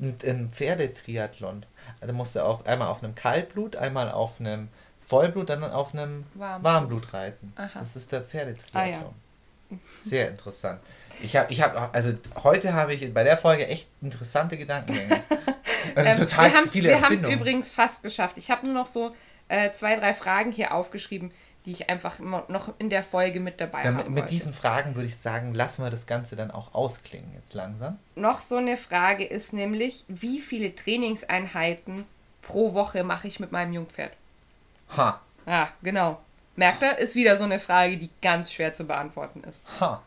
[0.00, 1.64] Ein, ein Pferdetriathlon.
[2.00, 4.68] Also musst du auf, einmal auf einem Kaltblut, einmal auf einem
[5.06, 6.64] Vollblut, dann auf einem Warmblut.
[6.64, 7.52] Warmblut reiten.
[7.56, 7.78] Aha.
[7.78, 9.14] Das ist der Ah, Pferdetriathlon.
[10.02, 10.80] Sehr interessant.
[11.22, 15.22] Ich habe, ich habe, also heute habe ich bei der Folge echt interessante Gedankengänge.
[15.94, 18.36] Ähm, total wir viele wir haben es übrigens fast geschafft.
[18.38, 19.14] Ich habe nur noch so
[19.48, 21.30] äh, zwei, drei Fragen hier aufgeschrieben,
[21.64, 24.28] die ich einfach immer noch in der Folge mit dabei haben mit wollte.
[24.28, 27.98] diesen Fragen würde ich sagen, lassen wir das Ganze dann auch ausklingen jetzt langsam.
[28.14, 32.04] Noch so eine Frage ist nämlich, wie viele Trainingseinheiten
[32.42, 34.12] pro Woche mache ich mit meinem Jungpferd?
[34.96, 36.20] Ha, Ja, genau.
[36.54, 36.98] Merkt ihr?
[36.98, 39.64] Ist wieder so eine Frage, die ganz schwer zu beantworten ist.
[39.80, 40.02] ha.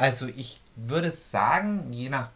[0.00, 2.30] Also ich würde sagen, je nach,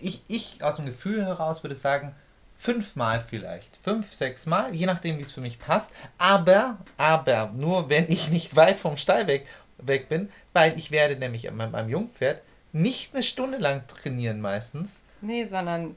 [0.00, 2.14] ich, ich aus dem Gefühl heraus würde sagen,
[2.56, 3.76] fünfmal vielleicht.
[3.82, 5.94] Fünf, sechs Mal, je nachdem, wie es für mich passt.
[6.16, 9.48] Aber, aber, nur wenn ich nicht weit vom Stall weg,
[9.78, 12.40] weg bin, weil ich werde nämlich mit meinem Jungpferd
[12.72, 15.02] nicht eine Stunde lang trainieren meistens.
[15.22, 15.96] Nee, sondern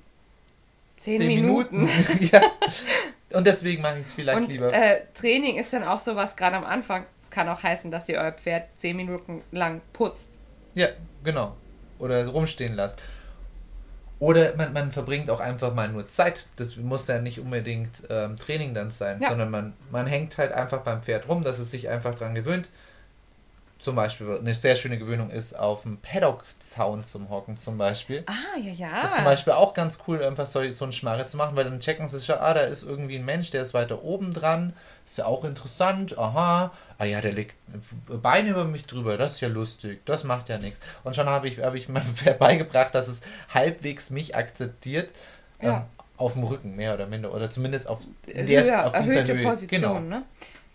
[0.98, 1.88] zehn, Zehn Minuten.
[2.32, 2.42] ja.
[3.32, 4.74] Und deswegen mache ich es vielleicht Und lieber.
[4.74, 7.06] äh, Training ist dann auch sowas, gerade am Anfang.
[7.22, 10.40] Es kann auch heißen, dass ihr euer Pferd zehn Minuten lang putzt.
[10.76, 10.88] Ja,
[11.24, 11.56] genau.
[12.00, 13.02] Oder rumstehen lasst.
[14.20, 16.46] Oder man, man verbringt auch einfach mal nur Zeit.
[16.56, 19.30] Das muss ja nicht unbedingt ähm, Training dann sein, Ja.
[19.30, 22.70] sondern man, man hängt halt einfach beim Pferd rum, dass es sich einfach dran gewöhnt.
[23.78, 28.24] Zum Beispiel, eine sehr schöne Gewöhnung ist, auf dem Paddock-Zaun zum Hocken zum Beispiel.
[28.26, 29.02] Ah, ja, ja.
[29.02, 31.66] Das ist zum Beispiel auch ganz cool, einfach so, so einen Schmarre zu machen, weil
[31.66, 34.74] dann checken sie schon, ah, da ist irgendwie ein Mensch, der ist weiter oben dran.
[35.06, 36.72] Ist ja auch interessant, aha.
[36.98, 37.56] Ah ja, der legt
[38.08, 40.80] Beine über mich drüber, das ist ja lustig, das macht ja nichts.
[41.04, 43.22] Und schon habe ich, habe ich meinem Pferd beigebracht, dass es
[43.54, 45.10] halbwegs mich akzeptiert.
[45.62, 45.78] Ja.
[45.78, 45.82] Ähm,
[46.18, 47.34] auf dem Rücken, mehr oder minder.
[47.34, 49.44] Oder zumindest auf, in Höher, der, auf dieser erhöhte Höhe.
[49.44, 50.00] Position, Genau.
[50.00, 50.24] ne?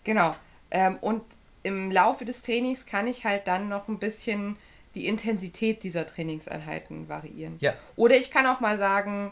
[0.03, 0.31] Genau.
[0.69, 1.23] Ähm, und
[1.63, 4.57] im Laufe des Trainings kann ich halt dann noch ein bisschen
[4.95, 7.57] die Intensität dieser Trainingseinheiten variieren.
[7.59, 7.73] Ja.
[7.95, 9.31] Oder ich kann auch mal sagen,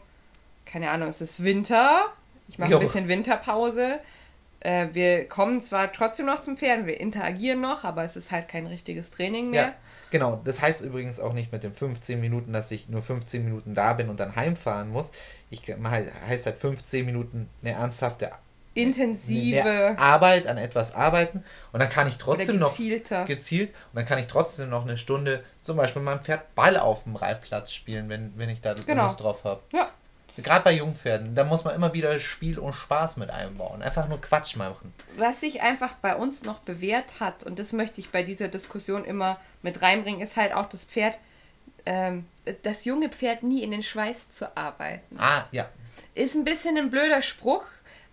[0.66, 2.06] keine Ahnung, es ist Winter,
[2.48, 4.00] ich mache ein bisschen Winterpause.
[4.62, 8.48] Äh, wir kommen zwar trotzdem noch zum Pferden, wir interagieren noch, aber es ist halt
[8.48, 9.62] kein richtiges Training mehr.
[9.62, 9.76] Ja,
[10.12, 10.42] genau.
[10.44, 13.94] Das heißt übrigens auch nicht mit den 15 Minuten, dass ich nur 15 Minuten da
[13.94, 15.12] bin und dann heimfahren muss.
[15.50, 18.32] Ich heißt halt 15 Minuten eine ernsthafte
[18.74, 24.20] Intensive Arbeit an etwas arbeiten und dann kann ich trotzdem noch gezielt und dann kann
[24.20, 28.34] ich trotzdem noch eine Stunde zum Beispiel meinem Pferd Ball auf dem Reitplatz spielen, wenn,
[28.38, 29.04] wenn ich da Genau.
[29.06, 29.62] Lust drauf habe.
[29.74, 29.90] ja,
[30.38, 33.82] Gerade bei Jungpferden, da muss man immer wieder Spiel und Spaß mit einbauen.
[33.82, 34.94] Einfach nur Quatsch machen.
[35.18, 39.04] was sich einfach bei uns noch bewährt hat, und das möchte ich bei dieser Diskussion
[39.04, 41.18] immer mit reinbringen, ist halt auch das Pferd,
[41.86, 42.26] ähm,
[42.64, 45.18] das junge Pferd nie in den Schweiß zu arbeiten.
[45.20, 45.68] Ah, ja.
[46.16, 47.66] Ist ein bisschen ein blöder Spruch,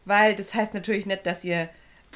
[0.07, 1.69] weil das heißt natürlich nicht, dass ihr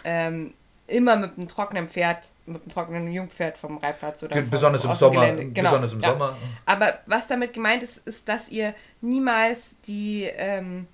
[0.04, 0.54] ähm,
[0.86, 4.90] immer mit einem trockenen Pferd, mit einem trockenen Jungpferd vom Reitplatz oder vom- Besonders im
[4.90, 5.26] aus dem Sommer.
[5.32, 6.08] Genau, Besonders im ja.
[6.10, 6.36] Sommer.
[6.66, 10.86] Aber was damit gemeint ist, ist, dass ihr niemals die, ähm,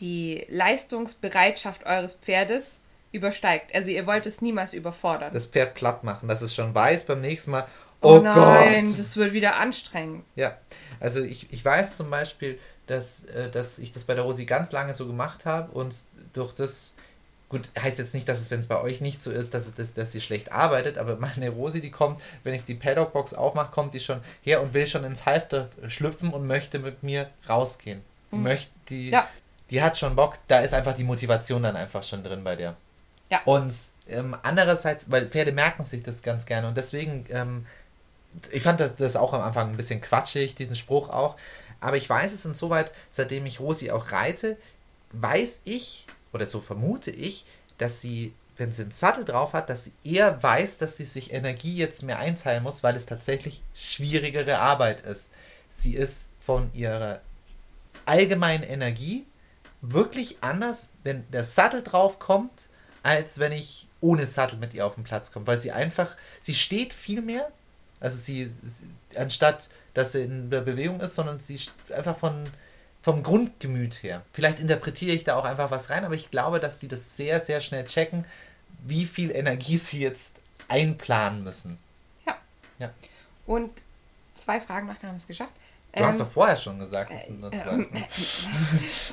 [0.00, 2.82] die Leistungsbereitschaft eures Pferdes
[3.12, 3.74] übersteigt.
[3.74, 5.32] Also ihr wollt es niemals überfordern.
[5.32, 7.66] Das Pferd platt machen, dass es schon weiß beim nächsten Mal.
[8.02, 8.98] oh Oh, nein, Gott!
[8.98, 10.24] das wird wieder anstrengend.
[10.34, 10.58] Ja,
[11.00, 14.72] also ich, ich weiß zum Beispiel, dass, äh, dass ich das bei der Rosi ganz
[14.72, 15.94] lange so gemacht habe und
[16.32, 16.96] durch das,
[17.48, 19.94] gut, heißt jetzt nicht, dass es, wenn es bei euch nicht so ist, dass, dass,
[19.94, 23.94] dass sie schlecht arbeitet, aber meine Rosi, die kommt, wenn ich die Paddock-Box aufmache, kommt
[23.94, 28.02] die schon her und will schon ins Halfter schlüpfen und möchte mit mir rausgehen.
[28.32, 29.28] Die möchte, die, Ja.
[29.70, 32.76] die hat schon Bock, da ist einfach die Motivation dann einfach schon drin bei der.
[33.30, 33.40] Ja.
[33.44, 33.74] Und
[34.08, 37.66] ähm, andererseits, weil Pferde merken sich das ganz gerne und deswegen, ähm,
[38.52, 41.36] ich fand das, das auch am Anfang ein bisschen quatschig, diesen Spruch auch,
[41.86, 44.56] aber ich weiß es insoweit, seitdem ich Rosi auch reite,
[45.12, 47.44] weiß ich, oder so vermute ich,
[47.78, 51.32] dass sie, wenn sie einen Sattel drauf hat, dass sie eher weiß, dass sie sich
[51.32, 55.32] Energie jetzt mehr einteilen muss, weil es tatsächlich schwierigere Arbeit ist.
[55.78, 57.20] Sie ist von ihrer
[58.04, 59.24] allgemeinen Energie
[59.80, 62.68] wirklich anders, wenn der Sattel drauf kommt,
[63.04, 66.54] als wenn ich ohne Sattel mit ihr auf den Platz komme, weil sie einfach, sie
[66.54, 67.48] steht viel mehr,
[68.00, 71.58] also sie, sie anstatt dass sie in der Bewegung ist, sondern sie
[71.94, 72.44] einfach von
[73.00, 74.22] vom Grundgemüt her.
[74.32, 77.38] Vielleicht interpretiere ich da auch einfach was rein, aber ich glaube, dass die das sehr,
[77.38, 78.24] sehr schnell checken,
[78.84, 81.78] wie viel Energie sie jetzt einplanen müssen.
[82.26, 82.36] Ja.
[82.80, 82.90] Ja.
[83.46, 83.70] Und
[84.34, 85.52] zwei Fragen dann haben wir es geschafft.
[85.94, 87.86] Du hast doch vorher schon gesagt, das sind nur zwei.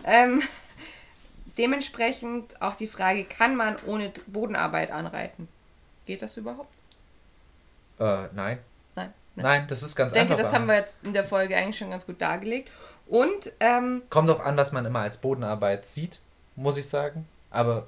[0.05, 0.41] Ähm,
[1.57, 5.47] dementsprechend auch die Frage, kann man ohne Bodenarbeit anreiten?
[6.05, 6.73] Geht das überhaupt?
[7.99, 8.60] Äh, nein.
[9.35, 9.43] Nein.
[9.45, 9.60] ne?
[9.60, 10.45] Nein, das ist ganz Ich denke, einfach.
[10.45, 12.69] das haben wir jetzt in der Folge eigentlich schon ganz gut dargelegt.
[13.07, 16.19] Und, ähm, Kommt drauf an, was man immer als Bodenarbeit sieht,
[16.55, 17.27] muss ich sagen.
[17.51, 17.88] Aber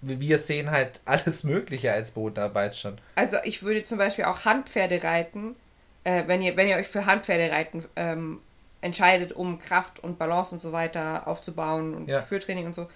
[0.00, 2.98] wir sehen halt alles Mögliche als Bodenarbeit schon.
[3.14, 5.56] also ich würde zum Beispiel auch Handpferde reiten,
[6.04, 8.40] äh, wenn, ihr, wenn ihr euch für Handpferde reiten ähm,
[8.82, 12.20] entscheidet, um Kraft und Balance und so weiter aufzubauen und Ja.
[12.22, 12.86] Führtraining und so.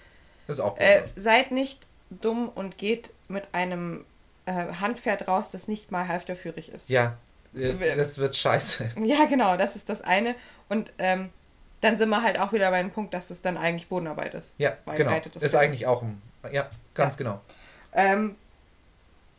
[0.47, 4.05] Das ist auch Äh, seid nicht dumm und geht mit einem
[4.47, 6.89] äh, Handpferd raus, das nicht mal halfterführig ist.
[6.91, 7.17] Ja,
[7.97, 8.91] das wird scheiße.
[9.03, 10.35] Ja, genau, das ist das eine.
[10.69, 11.31] Und ähm,
[11.81, 14.55] dann sind wir halt auch wieder bei dem Punkt, dass es dann eigentlich Bodenarbeit ist.
[14.59, 15.17] Ja, genau.
[15.17, 15.55] Ist Pferd.
[15.55, 16.21] eigentlich auch ein.
[16.53, 17.41] Ja, ganz genau.
[17.93, 18.37] Ähm,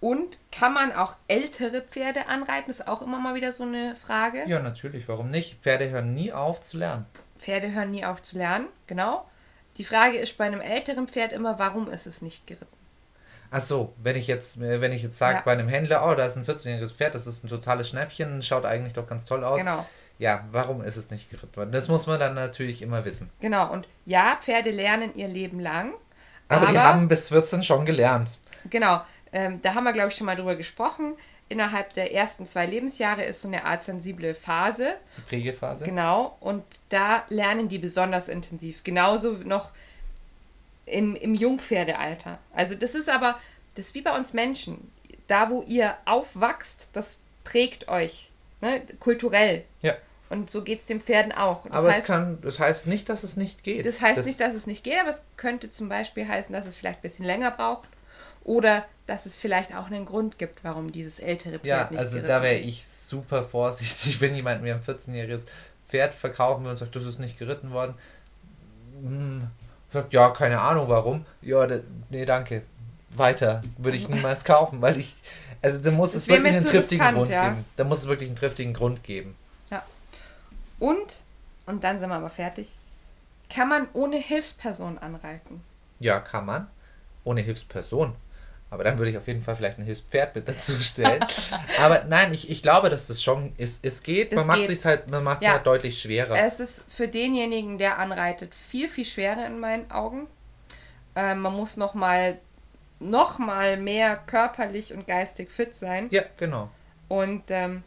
[0.01, 2.69] und kann man auch ältere Pferde anreiten?
[2.69, 4.45] Ist auch immer mal wieder so eine Frage.
[4.47, 5.07] Ja, natürlich.
[5.07, 5.61] Warum nicht?
[5.61, 7.05] Pferde hören nie auf zu lernen.
[7.37, 9.25] Pferde hören nie auf zu lernen, genau.
[9.77, 12.67] Die Frage ist bei einem älteren Pferd immer, warum ist es nicht geritten?
[13.51, 15.41] Ach so, wenn ich jetzt, äh, wenn ich jetzt sage Ja.
[15.43, 18.65] bei einem Händler, oh, da ist ein 14-jähriges Pferd, das ist ein totales Schnäppchen, schaut
[18.65, 19.59] eigentlich doch ganz toll aus.
[19.61, 19.85] Genau.
[20.19, 21.71] Ja, warum ist es nicht geritten worden?
[21.71, 23.29] Das muss man dann natürlich immer wissen.
[23.39, 25.93] Genau, und ja, Pferde lernen ihr Leben lang.
[26.49, 28.37] Aber, die Aber- haben bis 14 schon gelernt.
[28.69, 29.01] Genau,
[29.31, 31.15] ähm, da haben wir, glaube ich, schon mal drüber gesprochen.
[31.47, 34.95] Innerhalb der ersten zwei Lebensjahre ist so eine Art sensible Phase.
[35.17, 35.85] Die Prägephase.
[35.85, 38.83] Genau, und da lernen die besonders intensiv.
[38.83, 39.71] Genauso noch
[40.89, 42.39] im, im Jungpferdealter.
[42.53, 43.39] Also das ist aber,
[43.75, 44.91] das ist wie bei uns Menschen.
[45.27, 48.31] Da, wo ihr aufwachst, das prägt euch.
[48.61, 48.81] Ne?
[48.99, 49.63] Kulturell.
[49.81, 49.95] Ja.
[50.29, 51.63] Und so geht es den Pferden auch.
[51.63, 53.85] Das aber heißt, es kann, das heißt nicht, dass es nicht geht.
[53.85, 56.75] das heißt nicht, dass es nicht geht, aber es könnte zum Beispiel heißen, dass es
[56.75, 57.89] vielleicht ein bisschen länger braucht.
[58.43, 62.19] Oder dass es vielleicht auch einen Grund gibt, warum dieses ältere Pferd Ja, nicht also
[62.21, 65.43] da wäre ich super vorsichtig, wenn jemand mir ein 14-jähriges
[65.87, 67.95] Pferd verkaufen will und sagt, das ist nicht geritten worden.
[69.01, 69.47] Hm,
[69.91, 71.25] sagt, ja, keine Ahnung warum.
[71.41, 71.79] Ja, da,
[72.09, 72.63] nee, danke.
[73.11, 75.15] Weiter würde ich niemals kaufen, weil ich,
[75.61, 77.49] also da muss Das es wirklich einen triftigen riskant, Grund ja.
[77.49, 77.65] geben.
[77.75, 79.35] Da muss es wirklich einen triftigen Grund geben.
[80.79, 81.23] Und,
[81.65, 82.69] und dann sind wir aber fertig,
[83.49, 85.61] kann man ohne Hilfsperson anreiten.
[85.99, 86.67] Ja, kann man.
[87.25, 88.15] Ohne Hilfsperson.
[88.71, 91.25] Aber dann würde ich auf jeden Fall vielleicht ein Hilfspferd mit dazu stellen.
[91.79, 93.83] Aber nein, ich, ich glaube, dass das schon ist.
[93.83, 95.53] Es geht, Das man macht sich halt, man macht Ja.
[95.53, 96.37] halt deutlich schwerer.
[96.37, 100.27] Es ist für denjenigen, der anreitet, viel, viel schwerer in meinen Augen.
[101.15, 102.37] Ähm, man muss noch mal,
[102.99, 106.07] noch mal mehr körperlich und geistig fit sein.
[106.11, 106.69] ja, genau.
[107.07, 107.83] Und ähm,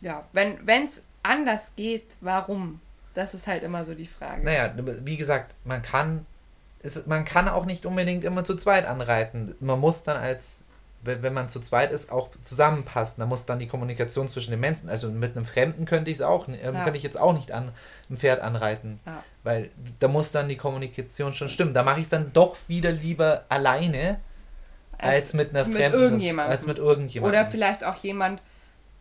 [0.00, 2.80] ja, wenn es anders geht, warum?
[3.14, 4.42] Das ist halt immer so die Frage.
[4.42, 6.26] Naja, wie gesagt, man kann,
[6.84, 9.54] es, man kann auch nicht unbedingt immer zu zweit anreiten.
[9.60, 10.66] Man muss dann als,
[11.02, 13.20] wenn, man zu zweit ist, auch zusammenpassen.
[13.20, 16.22] Da muss dann die Kommunikation zwischen den Menschen, also mit einem Fremden könnte ich es
[16.22, 16.84] auch, äh, Ja.
[16.84, 17.72] könnte ich jetzt auch nicht an
[18.10, 19.00] ein Pferd anreiten.
[19.06, 19.22] Ja.
[19.42, 21.72] Weil da muss dann die Kommunikation schon stimmen.
[21.72, 24.20] Da mache ich es dann doch wieder lieber alleine,
[24.98, 26.38] als, mit einer mit Fremden.
[26.40, 27.28] Als mit irgendjemandem.
[27.28, 28.40] Oder vielleicht auch jemand,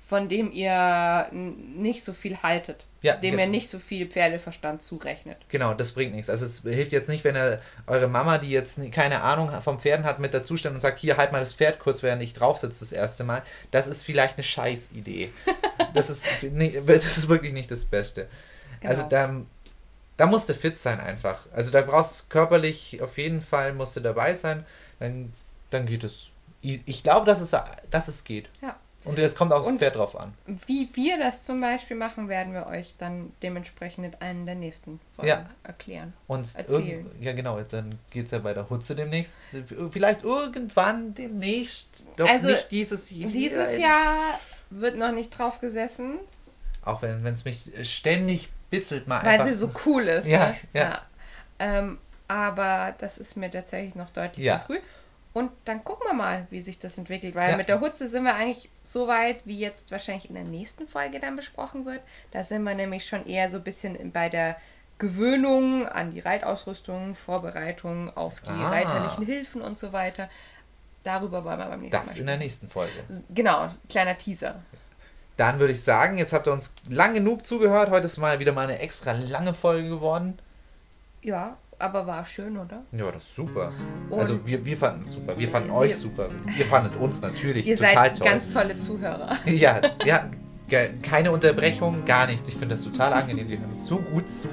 [0.06, 2.86] von dem ihr nicht so viel haltet.
[3.04, 5.38] Ja, dem ihr nicht so viel Pferdeverstand zurechnet.
[5.50, 6.30] Genau, das bringt nichts.
[6.30, 10.06] Also es hilft jetzt nicht, wenn er eure Mama, die jetzt keine Ahnung vom Pferden
[10.06, 12.58] hat, mit dazu stellt und sagt, hier halt mal das Pferd kurz, während ich drauf
[12.58, 13.44] sitze das erste Mal.
[13.72, 15.32] Das ist vielleicht eine Scheißidee.
[15.94, 18.30] das ist nee, das ist wirklich nicht das Beste.
[18.82, 19.10] Also Genau.
[19.10, 19.36] da,
[20.16, 21.42] da musst du fit sein einfach.
[21.54, 24.66] Also da brauchst du körperlich auf jeden Fall musst du dabei sein.
[25.00, 25.34] Dann,
[25.72, 26.30] dann geht es.
[26.62, 27.54] Ich, ich glaube, dass es,
[27.92, 28.48] dass es geht.
[28.62, 28.78] Ja.
[29.06, 30.34] Und es kommt aufs Und- Pferd drauf an.
[30.68, 35.00] Wie wir das zum Beispiel machen, werden wir euch dann dementsprechend in einer der nächsten
[35.16, 35.46] Folgen Ja.
[35.64, 36.14] erklären.
[36.28, 37.10] Und Erzählen.
[37.20, 39.40] ja genau, dann geht es ja bei der Hutze demnächst.
[39.92, 42.06] Vielleicht irgendwann demnächst.
[42.18, 43.30] Doch Also, nicht dieses Jahr.
[43.32, 44.40] Dieses Jahr
[44.70, 46.20] wird noch nicht drauf gesessen,
[46.86, 49.48] Auch wenn es mich ständig bitzelt mal weil einfach.
[49.48, 50.28] sie so cool ist.
[50.28, 50.56] Ja, ne?
[50.74, 51.02] ja.
[51.60, 51.98] Ähm,
[52.28, 54.60] aber das ist mir tatsächlich noch deutlich Ja.
[54.62, 54.80] zu früh.
[55.34, 57.34] Und dann gucken wir mal, wie sich das entwickelt.
[57.36, 57.58] Weil Ja.
[57.58, 61.20] mit der Hutze sind wir eigentlich so weit, wie jetzt wahrscheinlich in der nächsten Folge
[61.20, 62.02] dann besprochen wird.
[62.32, 64.56] Da sind wir nämlich schon eher so ein bisschen bei der
[65.00, 68.70] Gewöhnung an die Reitausrüstung, Vorbereitung auf die Ah.
[68.70, 70.30] reiterlichen Hilfen und so weiter.
[71.04, 72.94] Darüber wollen wir beim nächsten Das Mal in der nächsten Folge.
[73.34, 74.56] Genau, kleiner Teaser.
[75.36, 77.90] Dann würde ich sagen, jetzt habt ihr uns lang genug zugehört.
[77.90, 80.38] Heute ist mal wieder mal eine extra lange Folge geworden.
[81.24, 82.84] Ja, aber war schön, oder?
[82.92, 83.72] Ja, das ist super.
[84.10, 85.38] Und- also wir, wir fanden es super.
[85.38, 86.30] Wir fanden Wir- euch super.
[86.58, 88.28] Ihr fandet uns natürlich Ihr total seid toll.
[88.28, 89.32] ganz tolle Zuhörer.
[89.46, 90.26] Ja, ja,
[91.04, 92.50] keine Unterbrechung, gar nichts.
[92.50, 93.48] Ich finde das total angenehm.
[93.48, 94.48] Die hören so gut zu.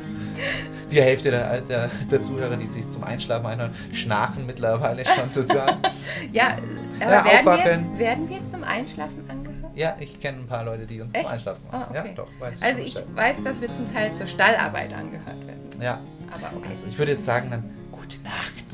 [0.91, 5.79] Die Hälfte der, der, der Zuhörer, die sich zum Einschlafen einhören, schnarchen mittlerweile schon total.
[6.33, 6.57] Ja,
[7.01, 7.93] aber Ja, werden, aufwachen.
[7.93, 9.40] wir, werden wir zum Einschlafen angehört?
[9.75, 11.31] Ja, ich kenne ein paar Leute, die uns zum Echt?
[11.31, 11.97] Einschlafen Ah, machen.
[11.97, 12.09] okay.
[12.09, 13.09] Ja, doch, weiß Also ich Bescheid.
[13.15, 15.61] weiß, dass wir zum Teil zur Stallarbeit angehört werden.
[15.81, 16.01] Ja,
[16.33, 16.69] Aber okay.
[16.71, 18.65] also ich würde jetzt sagen dann, gute Nacht.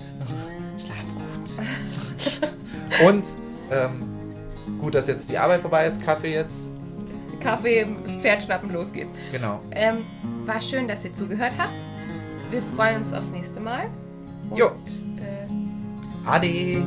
[0.78, 2.50] Schlaf gut.
[3.06, 3.26] Und
[3.70, 6.68] ähm, gut, dass jetzt die Arbeit vorbei ist, Kaffee jetzt.
[7.40, 9.12] Kaffee, das Pferd schnappen, los geht's.
[9.30, 9.60] Genau.
[9.72, 9.98] Ähm,
[10.46, 11.74] war schön, dass ihr zugehört habt.
[12.50, 13.88] Wir freuen uns aufs nächste Mal.
[14.50, 14.66] Und, Jo.
[15.18, 15.46] Äh,
[16.26, 16.84] Ade.